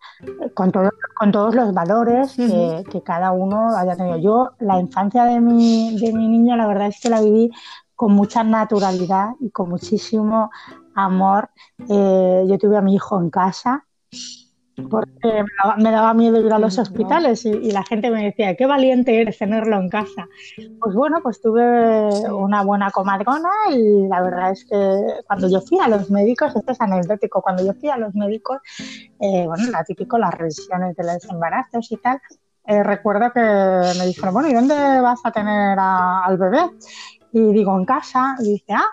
Con, 0.55 0.71
con 0.71 1.31
todos 1.31 1.53
los 1.53 1.73
valores 1.73 2.35
que, 2.35 3.01
cada 3.05 3.31
uno 3.31 3.77
haya 3.77 3.95
tenido. 3.95 4.17
Yo, 4.17 4.49
la 4.59 4.79
infancia 4.79 5.25
de 5.25 5.39
mi, 5.39 5.95
de 5.99 6.11
mi 6.11 6.27
niño, 6.27 6.57
la 6.57 6.67
verdad 6.67 6.87
es 6.87 6.99
que 6.99 7.09
la 7.09 7.21
viví 7.21 7.51
con 7.95 8.13
mucha 8.13 8.43
naturalidad 8.43 9.31
y 9.39 9.51
con 9.51 9.69
muchísimo 9.69 10.49
amor. 10.95 11.51
Eh, 11.87 12.45
yo 12.47 12.57
tuve 12.57 12.77
a 12.77 12.81
mi 12.81 12.95
hijo 12.95 13.19
en 13.19 13.29
casa, 13.29 13.85
porque 14.89 15.43
me 15.77 15.91
daba, 15.91 16.13
miedo 16.13 16.45
ir 16.45 16.51
a 16.51 16.59
los 16.59 16.77
hospitales 16.77 17.45
y, 17.45 17.71
la 17.71 17.83
gente 17.83 18.09
me 18.09 18.25
decía, 18.25 18.55
qué 18.55 18.65
valiente 18.65 19.21
eres 19.21 19.37
tenerlo 19.37 19.77
en 19.77 19.89
casa. 19.89 20.27
Pues 20.79 20.95
bueno, 20.95 21.19
pues 21.21 21.41
tuve 21.41 22.09
una 22.31 22.63
buena 22.63 22.91
comadrona 22.91 23.49
y 23.71 24.07
la 24.07 24.21
verdad 24.21 24.51
es 24.51 24.65
que 24.65 25.23
cuando 25.27 25.49
yo 25.49 25.61
fui 25.61 25.79
a 25.79 25.87
los 25.87 26.09
médicos, 26.09 26.55
esto 26.55 26.71
es 26.71 26.81
anecdótico, 26.81 27.41
cuando 27.41 27.65
yo 27.65 27.73
fui 27.73 27.89
a 27.89 27.97
los 27.97 28.13
médicos, 28.15 28.59
eh, 29.19 29.45
bueno, 29.45 29.69
la 29.71 29.83
típico, 29.83 30.17
las 30.17 30.33
revisiones 30.33 30.95
de 30.95 31.03
los 31.03 31.25
embarazos 31.25 31.91
y 31.91 31.97
tal, 31.97 32.19
eh, 32.65 32.83
recuerdo 32.83 33.31
que 33.33 33.39
me 33.39 34.05
dijeron, 34.05 34.33
bueno, 34.33 34.49
¿y 34.49 34.53
dónde 34.53 34.75
vas 34.75 35.19
a 35.23 35.31
tener 35.31 35.77
al 35.79 36.37
bebé? 36.37 36.69
Y 37.31 37.39
digo, 37.53 37.77
en 37.77 37.85
casa, 37.85 38.35
y 38.39 38.53
dice, 38.53 38.73
ah, 38.73 38.89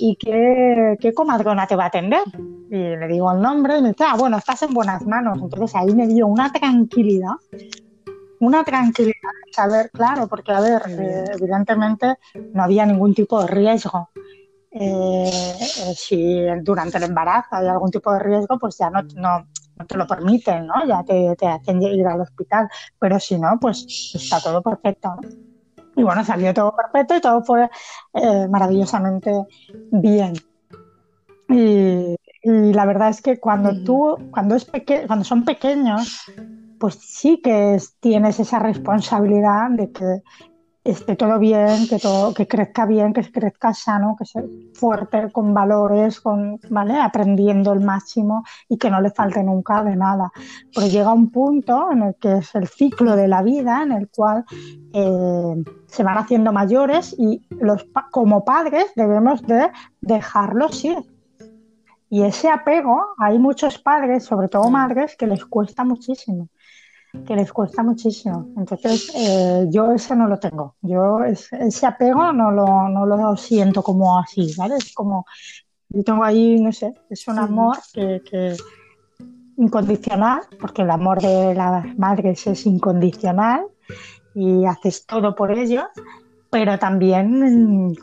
¿y 0.00 0.16
qué, 0.16 0.96
qué 1.00 1.12
comadrona 1.12 1.66
te 1.66 1.76
va 1.76 1.84
a 1.84 1.88
atender? 1.88 2.22
Y 2.68 2.76
le 2.76 3.06
digo 3.06 3.32
el 3.32 3.40
nombre 3.40 3.78
y 3.78 3.82
me 3.82 3.88
dice, 3.88 4.04
ah, 4.08 4.16
bueno, 4.18 4.38
estás 4.38 4.62
en 4.62 4.74
buenas 4.74 5.06
manos. 5.06 5.38
Entonces 5.40 5.74
ahí 5.76 5.94
me 5.94 6.06
dio 6.08 6.26
una 6.26 6.52
tranquilidad, 6.52 7.34
una 8.40 8.64
tranquilidad 8.64 9.30
de 9.46 9.52
saber, 9.52 9.90
claro, 9.92 10.26
porque 10.26 10.52
a 10.52 10.60
ver, 10.60 10.82
eh, 10.88 11.24
evidentemente 11.38 12.16
no 12.52 12.64
había 12.64 12.84
ningún 12.86 13.14
tipo 13.14 13.40
de 13.40 13.46
riesgo. 13.46 14.10
Eh, 14.70 15.30
eh, 15.30 15.94
si 15.96 16.44
durante 16.62 16.98
el 16.98 17.04
embarazo 17.04 17.48
hay 17.52 17.68
algún 17.68 17.90
tipo 17.90 18.12
de 18.12 18.18
riesgo, 18.18 18.58
pues 18.58 18.76
ya 18.76 18.90
no, 18.90 19.02
no, 19.14 19.46
no 19.76 19.86
te 19.86 19.96
lo 19.96 20.06
permiten, 20.06 20.66
¿no? 20.66 20.86
Ya 20.86 21.02
te, 21.02 21.34
te, 21.36 21.46
hacen 21.46 21.80
ir 21.82 22.06
al 22.06 22.20
hospital. 22.20 22.68
Pero 22.98 23.18
si 23.20 23.38
no, 23.38 23.58
pues 23.60 24.12
está 24.14 24.40
todo 24.40 24.60
perfecto. 24.60 25.16
Y 25.96 26.02
bueno, 26.02 26.24
salió 26.24 26.52
todo 26.54 26.76
perfecto 26.76 27.16
y 27.16 27.20
todo 27.20 27.42
fue 27.42 27.68
maravillosamente 28.50 29.32
bien. 29.90 30.34
Y, 31.48 32.16
y 32.42 32.72
la 32.72 32.84
verdad 32.84 33.08
es 33.08 33.22
que 33.22 33.40
cuando 33.40 33.82
tú, 33.82 34.16
cuando, 34.30 34.54
es 34.54 34.70
cuando 35.06 35.24
son 35.24 35.44
pequeños, 35.44 36.30
pues 36.78 36.94
sí 36.94 37.40
que 37.42 37.78
tienes 38.00 38.38
esa 38.40 38.58
responsabilidad 38.58 39.70
de 39.70 39.90
que 39.90 40.22
esté 40.86 41.16
todo 41.16 41.38
bien, 41.38 41.88
que 41.88 41.98
todo, 41.98 42.32
que 42.32 42.46
crezca 42.46 42.86
bien, 42.86 43.12
que 43.12 43.30
crezca 43.30 43.74
sano, 43.74 44.16
que 44.18 44.24
sea 44.24 44.42
fuerte, 44.74 45.30
con 45.32 45.52
valores, 45.52 46.20
con, 46.20 46.60
¿vale? 46.70 46.98
aprendiendo 47.00 47.72
el 47.72 47.80
máximo 47.80 48.44
y 48.68 48.78
que 48.78 48.90
no 48.90 49.00
le 49.00 49.10
falte 49.10 49.42
nunca 49.42 49.82
de 49.82 49.96
nada. 49.96 50.30
Porque 50.72 50.90
llega 50.90 51.12
un 51.12 51.30
punto 51.30 51.90
en 51.90 52.02
el 52.02 52.14
que 52.16 52.38
es 52.38 52.54
el 52.54 52.68
ciclo 52.68 53.16
de 53.16 53.28
la 53.28 53.42
vida, 53.42 53.82
en 53.82 53.92
el 53.92 54.08
cual 54.08 54.44
eh, 54.92 55.64
se 55.86 56.02
van 56.02 56.18
haciendo 56.18 56.52
mayores 56.52 57.14
y 57.18 57.44
los 57.50 57.86
como 58.10 58.44
padres 58.44 58.86
debemos 58.94 59.42
de 59.42 59.70
dejarlos 60.00 60.84
ir. 60.84 60.98
Y 62.08 62.22
ese 62.22 62.48
apego, 62.48 63.04
hay 63.18 63.38
muchos 63.40 63.78
padres, 63.78 64.24
sobre 64.24 64.48
todo 64.48 64.70
madres, 64.70 65.16
que 65.16 65.26
les 65.26 65.44
cuesta 65.44 65.82
muchísimo 65.82 66.48
que 67.24 67.36
les 67.36 67.52
cuesta 67.52 67.82
muchísimo. 67.82 68.48
Entonces, 68.56 69.12
eh, 69.14 69.66
yo 69.70 69.92
ese 69.92 70.16
no 70.16 70.28
lo 70.28 70.38
tengo. 70.38 70.76
Yo 70.82 71.20
ese 71.24 71.86
apego 71.86 72.32
no 72.32 72.50
lo, 72.50 72.88
no 72.88 73.06
lo 73.06 73.36
siento 73.36 73.82
como 73.82 74.18
así, 74.18 74.54
¿vale? 74.56 74.76
Es 74.76 74.92
como, 74.92 75.26
yo 75.88 76.02
tengo 76.02 76.24
ahí, 76.24 76.60
no 76.60 76.72
sé, 76.72 76.94
es 77.10 77.26
un 77.28 77.38
amor 77.38 77.78
que, 77.92 78.56
incondicional, 79.56 80.42
porque 80.60 80.82
el 80.82 80.90
amor 80.90 81.20
de 81.20 81.54
las 81.54 81.96
madres 81.96 82.46
es 82.46 82.66
incondicional 82.66 83.66
y 84.34 84.66
haces 84.66 85.06
todo 85.06 85.34
por 85.34 85.50
ellos, 85.52 85.86
pero 86.50 86.78
también 86.78 87.88
mm, 87.88 87.94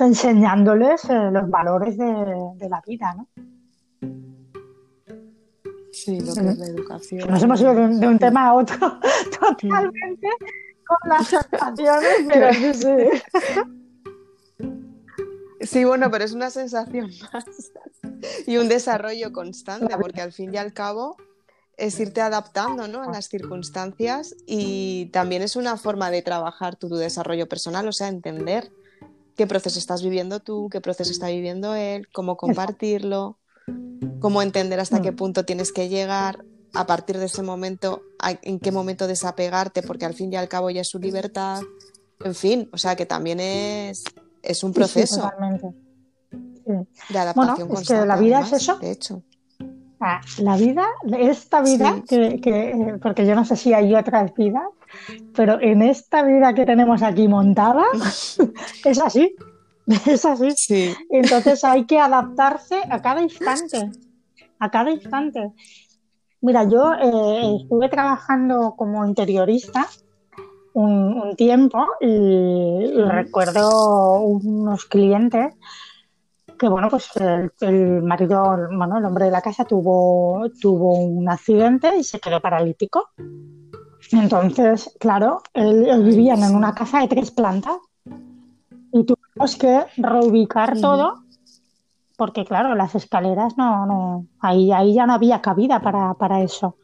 enseñándoles 0.00 1.04
eh, 1.04 1.30
los 1.30 1.48
valores 1.48 1.96
de, 1.96 2.06
de 2.56 2.68
la 2.68 2.82
vida, 2.86 3.14
¿no? 3.14 3.28
Sí, 6.06 6.20
lo 6.20 6.34
que 6.34 6.50
es 6.50 6.58
la 6.58 6.66
educación. 6.66 7.28
Nos 7.28 7.42
hemos 7.42 7.60
ido 7.60 7.74
de 7.74 8.06
un, 8.06 8.16
tema 8.16 8.46
a 8.46 8.54
otro 8.54 8.76
totalmente 9.40 10.28
con 10.86 10.98
las 11.08 11.26
sensaciones, 11.26 12.14
pero 12.32 12.52
sí, 12.54 12.74
sí. 12.74 12.94
Sí, 15.62 15.84
bueno, 15.84 16.08
pero 16.08 16.24
es 16.24 16.32
una 16.32 16.50
sensación 16.50 17.10
más 17.32 17.44
y 18.46 18.56
un 18.56 18.68
desarrollo 18.68 19.32
constante, 19.32 19.96
porque 20.00 20.20
al 20.20 20.32
fin 20.32 20.54
y 20.54 20.58
al 20.58 20.72
cabo 20.72 21.16
es 21.76 21.98
irte 21.98 22.20
adaptando 22.20 22.86
¿no? 22.86 23.02
a 23.02 23.10
las 23.10 23.28
circunstancias 23.28 24.36
y 24.46 25.06
también 25.06 25.42
es 25.42 25.56
una 25.56 25.76
forma 25.76 26.12
de 26.12 26.22
trabajar 26.22 26.76
tu, 26.76 26.88
tu 26.88 26.94
desarrollo 26.94 27.48
personal, 27.48 27.88
o 27.88 27.92
sea, 27.92 28.06
entender 28.06 28.70
qué 29.34 29.48
proceso 29.48 29.80
estás 29.80 30.04
viviendo 30.04 30.38
tú, 30.38 30.68
qué 30.70 30.80
proceso 30.80 31.10
está 31.10 31.26
viviendo 31.26 31.74
él, 31.74 32.06
cómo 32.12 32.36
compartirlo 32.36 33.40
cómo 34.20 34.42
entender 34.42 34.80
hasta 34.80 35.02
qué 35.02 35.12
mm. 35.12 35.16
punto 35.16 35.44
tienes 35.44 35.72
que 35.72 35.88
llegar, 35.88 36.44
a 36.76 36.86
partir 36.86 37.18
de 37.18 37.26
ese 37.26 37.42
momento, 37.42 38.02
en 38.42 38.60
qué 38.60 38.70
momento 38.70 39.06
desapegarte, 39.06 39.82
porque 39.82 40.04
al 40.04 40.14
fin 40.14 40.32
y 40.32 40.36
al 40.36 40.48
cabo 40.48 40.70
ya 40.70 40.82
es 40.82 40.88
su 40.88 40.98
libertad. 40.98 41.62
En 42.20 42.34
fin, 42.34 42.68
o 42.72 42.78
sea 42.78 42.96
que 42.96 43.06
también 43.06 43.40
es, 43.40 44.04
es 44.42 44.62
un 44.62 44.72
proceso 44.72 45.22
totalmente. 45.22 45.74
de 47.08 47.18
adaptación 47.18 47.68
bueno, 47.68 47.80
Es 47.80 47.88
que 47.88 48.06
la 48.06 48.16
vida 48.16 48.40
es 48.40 48.52
eso. 48.52 48.78
De 48.78 48.90
hecho. 48.90 49.22
Ah, 49.98 50.20
la 50.38 50.56
vida, 50.58 50.84
esta 51.18 51.62
vida, 51.62 52.02
que, 52.06 52.98
porque 53.02 53.24
yo 53.24 53.34
no 53.34 53.46
sé 53.46 53.56
si 53.56 53.72
hay 53.72 53.94
otras 53.94 54.34
vidas, 54.34 54.68
pero 55.34 55.58
en 55.60 55.80
esta 55.80 56.22
vida 56.22 56.52
que 56.52 56.66
tenemos 56.66 57.02
aquí 57.02 57.28
montada, 57.28 57.84
es 58.84 59.00
así. 59.00 59.34
Es 60.06 60.24
así. 60.24 60.50
Sí. 60.56 60.94
Entonces 61.10 61.64
hay 61.64 61.84
que 61.86 61.98
adaptarse 61.98 62.80
a 62.90 63.00
cada 63.00 63.22
instante, 63.22 63.90
a 64.58 64.70
cada 64.70 64.90
instante. 64.90 65.52
Mira, 66.40 66.64
yo 66.64 66.92
eh, 66.94 67.56
estuve 67.62 67.88
trabajando 67.88 68.74
como 68.76 69.04
interiorista 69.06 69.88
un, 70.74 71.34
tiempo 71.36 71.86
y, 72.00 73.00
recuerdo 73.02 74.20
unos 74.20 74.84
clientes 74.84 75.54
que, 76.58 76.68
bueno, 76.68 76.88
pues 76.88 77.10
el, 77.60 78.02
marido, 78.02 78.56
bueno, 78.76 78.98
el 78.98 79.04
hombre 79.04 79.26
de 79.26 79.30
la 79.30 79.42
casa 79.42 79.64
tuvo, 79.64 80.46
tuvo 80.60 81.00
un 81.00 81.28
accidente 81.28 81.96
y 81.96 82.04
se 82.04 82.20
quedó 82.20 82.40
paralítico. 82.40 83.10
Entonces, 84.12 84.94
claro, 85.00 85.42
ellos 85.52 86.04
vivían 86.04 86.42
en 86.42 86.54
una 86.54 86.74
casa 86.74 87.00
de 87.00 87.08
tres 87.08 87.30
plantas 87.30 87.76
y 89.36 89.38
tuvimos 89.38 89.56
que 89.56 89.84
reubicar 89.96 90.80
todo 90.80 91.26
porque 92.16 92.44
claro, 92.44 92.74
las 92.74 92.94
escaleras 92.94 93.56
no, 93.58 93.86
no, 93.86 94.26
ahí, 94.40 94.72
ahí 94.72 94.94
ya 94.94 95.06
no 95.06 95.12
había 95.12 95.42
cabida 95.42 95.80
para, 95.80 96.14
para 96.14 96.42
eso. 96.42 96.76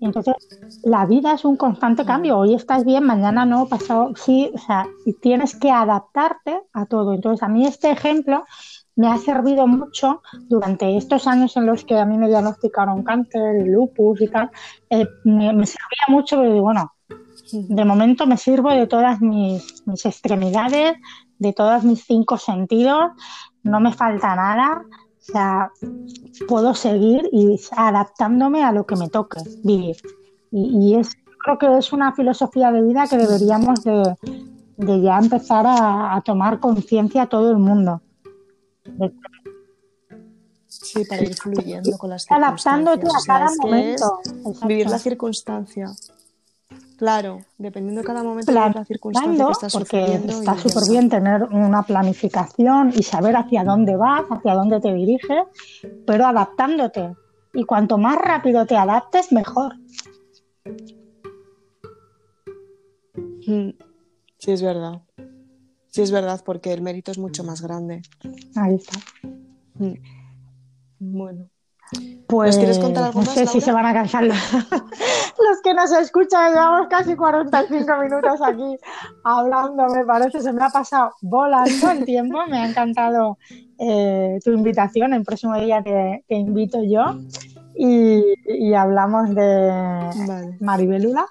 Entonces, 0.00 0.34
la 0.82 1.06
vida 1.06 1.34
es 1.34 1.44
un 1.44 1.56
constante 1.56 2.04
cambio. 2.04 2.38
Hoy 2.38 2.54
estás 2.54 2.84
bien, 2.84 3.04
mañana 3.04 3.44
no, 3.44 3.66
pasado 3.66 4.12
sí, 4.16 4.50
o 4.52 4.58
sea, 4.58 4.86
tienes 5.20 5.56
que 5.56 5.70
adaptarte 5.70 6.60
a 6.72 6.86
todo. 6.86 7.12
Entonces, 7.12 7.42
a 7.42 7.48
mí 7.48 7.66
este 7.66 7.90
ejemplo 7.90 8.44
me 8.96 9.08
ha 9.08 9.18
servido 9.18 9.66
mucho 9.66 10.22
durante 10.48 10.96
estos 10.96 11.26
años 11.26 11.56
en 11.56 11.66
los 11.66 11.84
que 11.84 11.98
a 11.98 12.04
mí 12.04 12.18
me 12.18 12.28
diagnosticaron 12.28 13.04
cáncer 13.04 13.66
lupus 13.66 14.20
y 14.20 14.28
tal. 14.28 14.50
Eh, 14.90 15.06
me, 15.24 15.52
me, 15.52 15.66
servía 15.66 16.06
mucho 16.08 16.36
porque, 16.36 16.60
bueno, 16.60 16.92
de 17.52 17.84
momento 17.84 18.26
me 18.26 18.36
sirvo 18.36 18.70
de 18.70 18.86
todas 18.86 19.20
mis, 19.20 19.86
mis 19.86 20.04
extremidades, 20.06 20.94
de 21.42 21.52
todos 21.52 21.84
mis 21.84 22.04
cinco 22.04 22.38
sentidos, 22.38 23.10
no 23.64 23.80
me 23.80 23.92
falta 23.92 24.34
nada, 24.34 24.82
o 25.18 25.24
sea, 25.24 25.70
puedo 26.48 26.74
seguir 26.74 27.28
y 27.32 27.60
adaptándome 27.76 28.64
a 28.64 28.72
lo 28.72 28.86
que 28.86 28.96
me 28.96 29.08
toque 29.08 29.40
vivir. 29.62 29.96
Y, 30.50 30.96
es, 30.96 31.12
creo 31.44 31.58
que 31.58 31.78
es 31.78 31.92
una 31.92 32.12
filosofía 32.12 32.70
de 32.70 32.82
vida 32.82 33.06
que 33.08 33.16
deberíamos 33.16 33.82
de, 33.84 34.16
ya 35.02 35.18
empezar 35.18 35.64
a, 35.68 36.20
tomar 36.24 36.60
conciencia 36.60 37.26
todo 37.26 37.50
el 37.50 37.58
mundo. 37.58 38.02
Sí, 40.66 41.04
para 41.04 41.22
ir 41.22 41.34
fluyendo 41.34 41.96
con 41.98 42.10
las 42.10 42.24
circunstancias. 42.24 42.66
Adaptándote 42.66 43.06
a 43.06 43.26
cada 43.26 43.50
momento. 43.60 44.20
vivir 44.66 44.90
la 44.90 44.98
circunstancia. 44.98 45.86
Claro, 47.02 47.40
dependiendo 47.58 48.02
de 48.02 48.06
cada 48.06 48.22
momento 48.22 48.52
de 48.52 48.60
la 48.60 48.84
circunstancia 48.84 49.46
que 49.46 49.50
estás 49.50 49.72
porque 49.72 50.20
está 50.24 50.56
súper 50.56 50.84
bien 50.88 51.08
tener 51.08 51.42
una 51.42 51.82
planificación 51.82 52.92
y 52.94 53.02
saber 53.02 53.34
hacia 53.34 53.64
dónde 53.64 53.96
vas, 53.96 54.22
hacia 54.30 54.54
dónde 54.54 54.78
te 54.78 54.94
diriges, 54.94 55.42
pero 56.06 56.26
adaptándote. 56.26 57.16
Y 57.54 57.64
cuanto 57.64 57.98
más 57.98 58.18
rápido 58.18 58.66
te 58.66 58.76
adaptes, 58.76 59.32
mejor. 59.32 59.74
Mm, 63.48 63.70
sí, 64.38 64.52
es 64.52 64.62
verdad. 64.62 65.02
Sí, 65.88 66.02
es 66.02 66.12
verdad, 66.12 66.40
porque 66.44 66.72
el 66.72 66.82
mérito 66.82 67.10
es 67.10 67.18
mucho 67.18 67.42
más 67.42 67.62
grande. 67.62 68.02
Ahí 68.54 68.76
está. 68.76 69.00
Mm. 69.74 69.94
Bueno. 71.00 71.50
Pues 72.26 72.56
quieres 72.56 72.78
contar 72.78 73.04
algo 73.04 73.20
no 73.20 73.26
sé 73.26 73.46
si 73.46 73.60
se 73.60 73.72
van 73.72 73.84
a 73.84 73.92
cansar 73.92 74.24
los, 74.24 74.36
que 75.62 75.74
nos 75.74 75.92
escuchan. 75.92 76.52
Llevamos 76.52 76.88
casi 76.88 77.14
45 77.14 77.96
minutos 77.98 78.40
aquí 78.42 78.78
hablando, 79.22 79.86
me 79.88 80.04
parece. 80.04 80.40
Se 80.40 80.52
me 80.52 80.64
ha 80.64 80.70
pasado 80.70 81.12
volando 81.20 81.90
el 81.90 82.04
tiempo. 82.06 82.38
Me 82.48 82.58
ha 82.58 82.68
encantado 82.68 83.36
eh, 83.78 84.38
tu 84.42 84.52
invitación. 84.52 85.12
El 85.12 85.24
próximo 85.24 85.58
día 85.60 85.82
te, 85.82 86.24
invito 86.28 86.82
yo 86.82 87.04
y, 87.74 88.72
hablamos 88.72 89.34
de 89.34 90.56
Maribelula. 90.60 91.26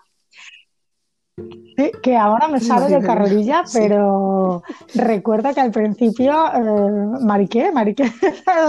que 2.04 2.16
ahora 2.16 2.48
me 2.48 2.60
sale 2.60 2.96
de 2.96 3.04
carrerilla, 3.04 3.64
pero 3.74 4.62
recuerda 4.94 5.52
que 5.56 5.62
al 5.62 5.72
principio, 5.72 6.34
eh, 6.54 7.20
Mariqué, 7.22 7.72
Mariqué, 7.72 8.04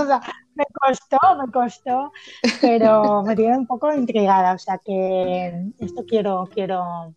o 0.01 0.07
sea, 0.07 0.23
me 0.63 0.67
costó, 0.81 1.19
me 1.39 1.53
costó, 1.53 2.13
pero 2.61 3.23
me 3.23 3.37
tiene 3.37 3.59
un 3.59 3.67
poco 3.67 3.93
intrigada, 3.93 4.55
o 4.55 4.59
sea 4.59 4.79
que 4.79 5.73
esto 5.79 6.05
quiero, 6.07 6.49
quiero, 6.53 7.15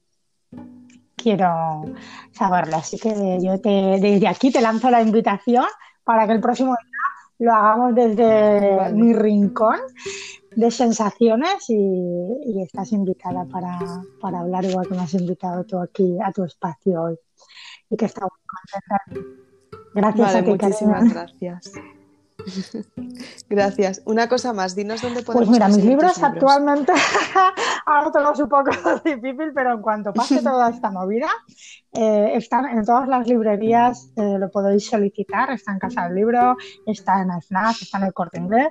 quiero 1.15 1.83
saberlo. 2.31 2.77
Así 2.77 2.97
que 2.97 3.39
yo 3.41 3.59
te, 3.61 3.99
desde 3.99 4.27
aquí 4.27 4.51
te 4.51 4.61
lanzo 4.61 4.89
la 4.89 5.01
invitación 5.01 5.65
para 6.03 6.25
que 6.27 6.33
el 6.33 6.41
próximo 6.41 6.71
día 6.71 7.47
lo 7.47 7.53
hagamos 7.53 7.95
desde 7.95 8.93
mi 8.93 9.13
rincón 9.13 9.77
de 10.55 10.71
sensaciones 10.71 11.69
y, 11.69 12.61
estás 12.63 12.93
invitada 12.93 13.45
para, 13.45 13.77
para, 14.21 14.39
hablar 14.39 14.63
igual 14.63 14.87
que 14.87 14.95
me 14.95 15.01
has 15.01 15.13
invitado 15.13 15.65
tú 15.65 15.79
aquí 15.79 16.17
a 16.23 16.31
tu 16.31 16.43
espacio 16.45 17.01
hoy 17.01 17.19
y 17.89 17.97
que 17.97 18.05
está 18.05 18.21
muy 18.21 19.19
contenta. 19.19 19.35
Gracias 19.93 20.35
a 20.35 20.43
ti, 20.43 20.49
muchísimas 20.49 21.13
gracias. 21.13 21.73
Gracias. 23.49 24.01
Una 24.05 24.27
cosa 24.27 24.53
más, 24.53 24.75
dinos 24.75 25.01
dónde 25.01 25.23
podemos 25.23 25.47
Pues 25.47 25.49
mira, 25.49 25.67
mis 25.67 25.83
libros, 25.83 26.21
actualmente, 26.21 26.93
ahora 27.85 28.11
te 28.11 28.19
lo 28.19 28.31
un 28.31 28.49
poco 28.49 28.71
difícil, 29.05 29.51
pero 29.53 29.73
en 29.73 29.81
cuanto 29.81 30.13
pase 30.13 30.41
toda 30.41 30.69
esta 30.69 30.89
movida, 30.91 31.29
eh, 31.93 32.33
están 32.35 32.65
en 32.65 32.85
todas 32.85 33.07
las 33.07 33.27
librerías, 33.27 34.11
eh, 34.17 34.37
lo 34.37 34.51
podéis 34.51 34.85
solicitar, 34.87 35.49
está 35.51 35.71
en 35.71 35.79
Casa 35.79 36.03
del 36.05 36.15
Libro, 36.15 36.57
está 36.85 37.21
en 37.21 37.31
el 37.31 37.41
FNAF, 37.41 37.81
está 37.81 37.99
en 37.99 38.03
el 38.05 38.13
Corte 38.13 38.37
Inglés. 38.37 38.67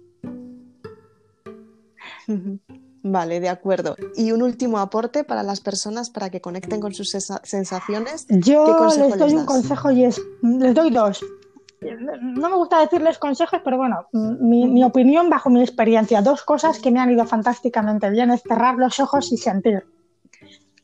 Vale, 3.04 3.42
de 3.42 3.50
acuerdo. 3.50 3.98
Y 4.16 4.32
un 4.32 4.42
último 4.42 4.80
aporte 4.80 5.26
para 5.26 5.44
las 5.44 5.60
personas 5.60 6.10
para 6.10 6.30
que 6.30 6.40
conecten 6.40 6.80
con 6.80 6.94
sus 6.94 7.10
sensaciones. 7.10 8.26
Yo 8.30 8.88
les 8.98 9.18
doy 9.18 9.34
un 9.34 9.46
consejo 9.46 9.92
y 9.92 10.06
es, 10.06 10.22
les 10.42 10.74
doy 10.74 10.90
dos. 10.90 11.22
No 12.22 12.50
me 12.50 12.56
gusta 12.56 12.80
decirles 12.80 13.18
consejos, 13.18 13.60
pero 13.62 13.76
bueno, 13.76 14.06
mi, 14.14 14.66
mi, 14.66 14.86
opinión 14.86 15.30
bajo 15.30 15.50
mi 15.50 15.60
experiencia, 15.62 16.22
dos 16.22 16.44
cosas 16.44 16.80
que 16.80 16.92
me 16.92 17.02
han 17.02 17.12
ido 17.12 17.26
fantásticamente 17.26 18.10
bien 18.10 18.32
es 18.32 18.42
cerrar 18.42 18.78
los 18.78 19.02
ojos 19.02 19.34
y 19.34 19.38
sentir 19.38 19.84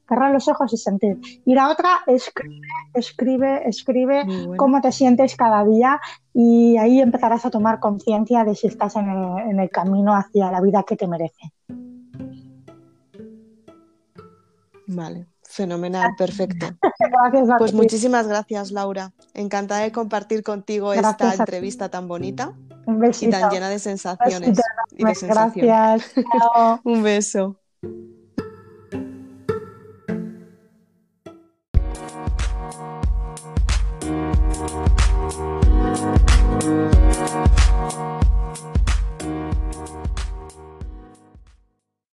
cerrar 0.10 0.32
los 0.32 0.47
ojos 0.47 0.74
y 0.74 0.78
sentir. 0.78 1.18
Y 1.45 1.53
la 1.53 1.70
otra, 1.70 1.99
escribe, 2.07 2.57
escribe, 2.93 3.70
escribe 3.70 4.26
cómo 4.57 4.82
te 4.82 4.91
sientes 4.91 5.36
cada 5.36 5.64
día 5.64 6.01
y 6.34 6.78
ahí 6.78 6.99
empezarás 6.99 7.45
a 7.45 7.49
tomar 7.49 7.80
conciencia 7.80 8.43
de 8.43 8.55
si 8.55 8.68
estás 8.68 8.95
en 8.95 9.60
el, 9.60 9.70
camino 9.70 10.16
hacia 10.16 10.51
la 10.51 10.62
vida 10.62 10.84
que 10.84 10.95
te 10.95 11.07
merece. 11.07 11.53
Vale, 14.88 15.28
fenomenal, 15.43 16.12
perfecto. 16.18 16.68
pues 17.60 17.74
muchísimas 17.74 18.28
gracias, 18.28 18.72
Laura. 18.72 19.14
Encantada 19.36 19.82
de 19.82 19.91
compartir 19.91 20.41
contigo 20.41 20.93
esta 20.93 21.36
entrevista 21.36 21.89
tan 21.89 22.07
bonita 22.07 22.53
y 23.22 23.30
tan 23.30 23.51
llena 23.51 23.70
de 23.70 23.80
sensaciones. 23.80 24.60
Y 24.91 25.05
de 25.05 25.14
Gracias. 25.28 26.12
Un 26.84 27.03
beso. 27.03 27.60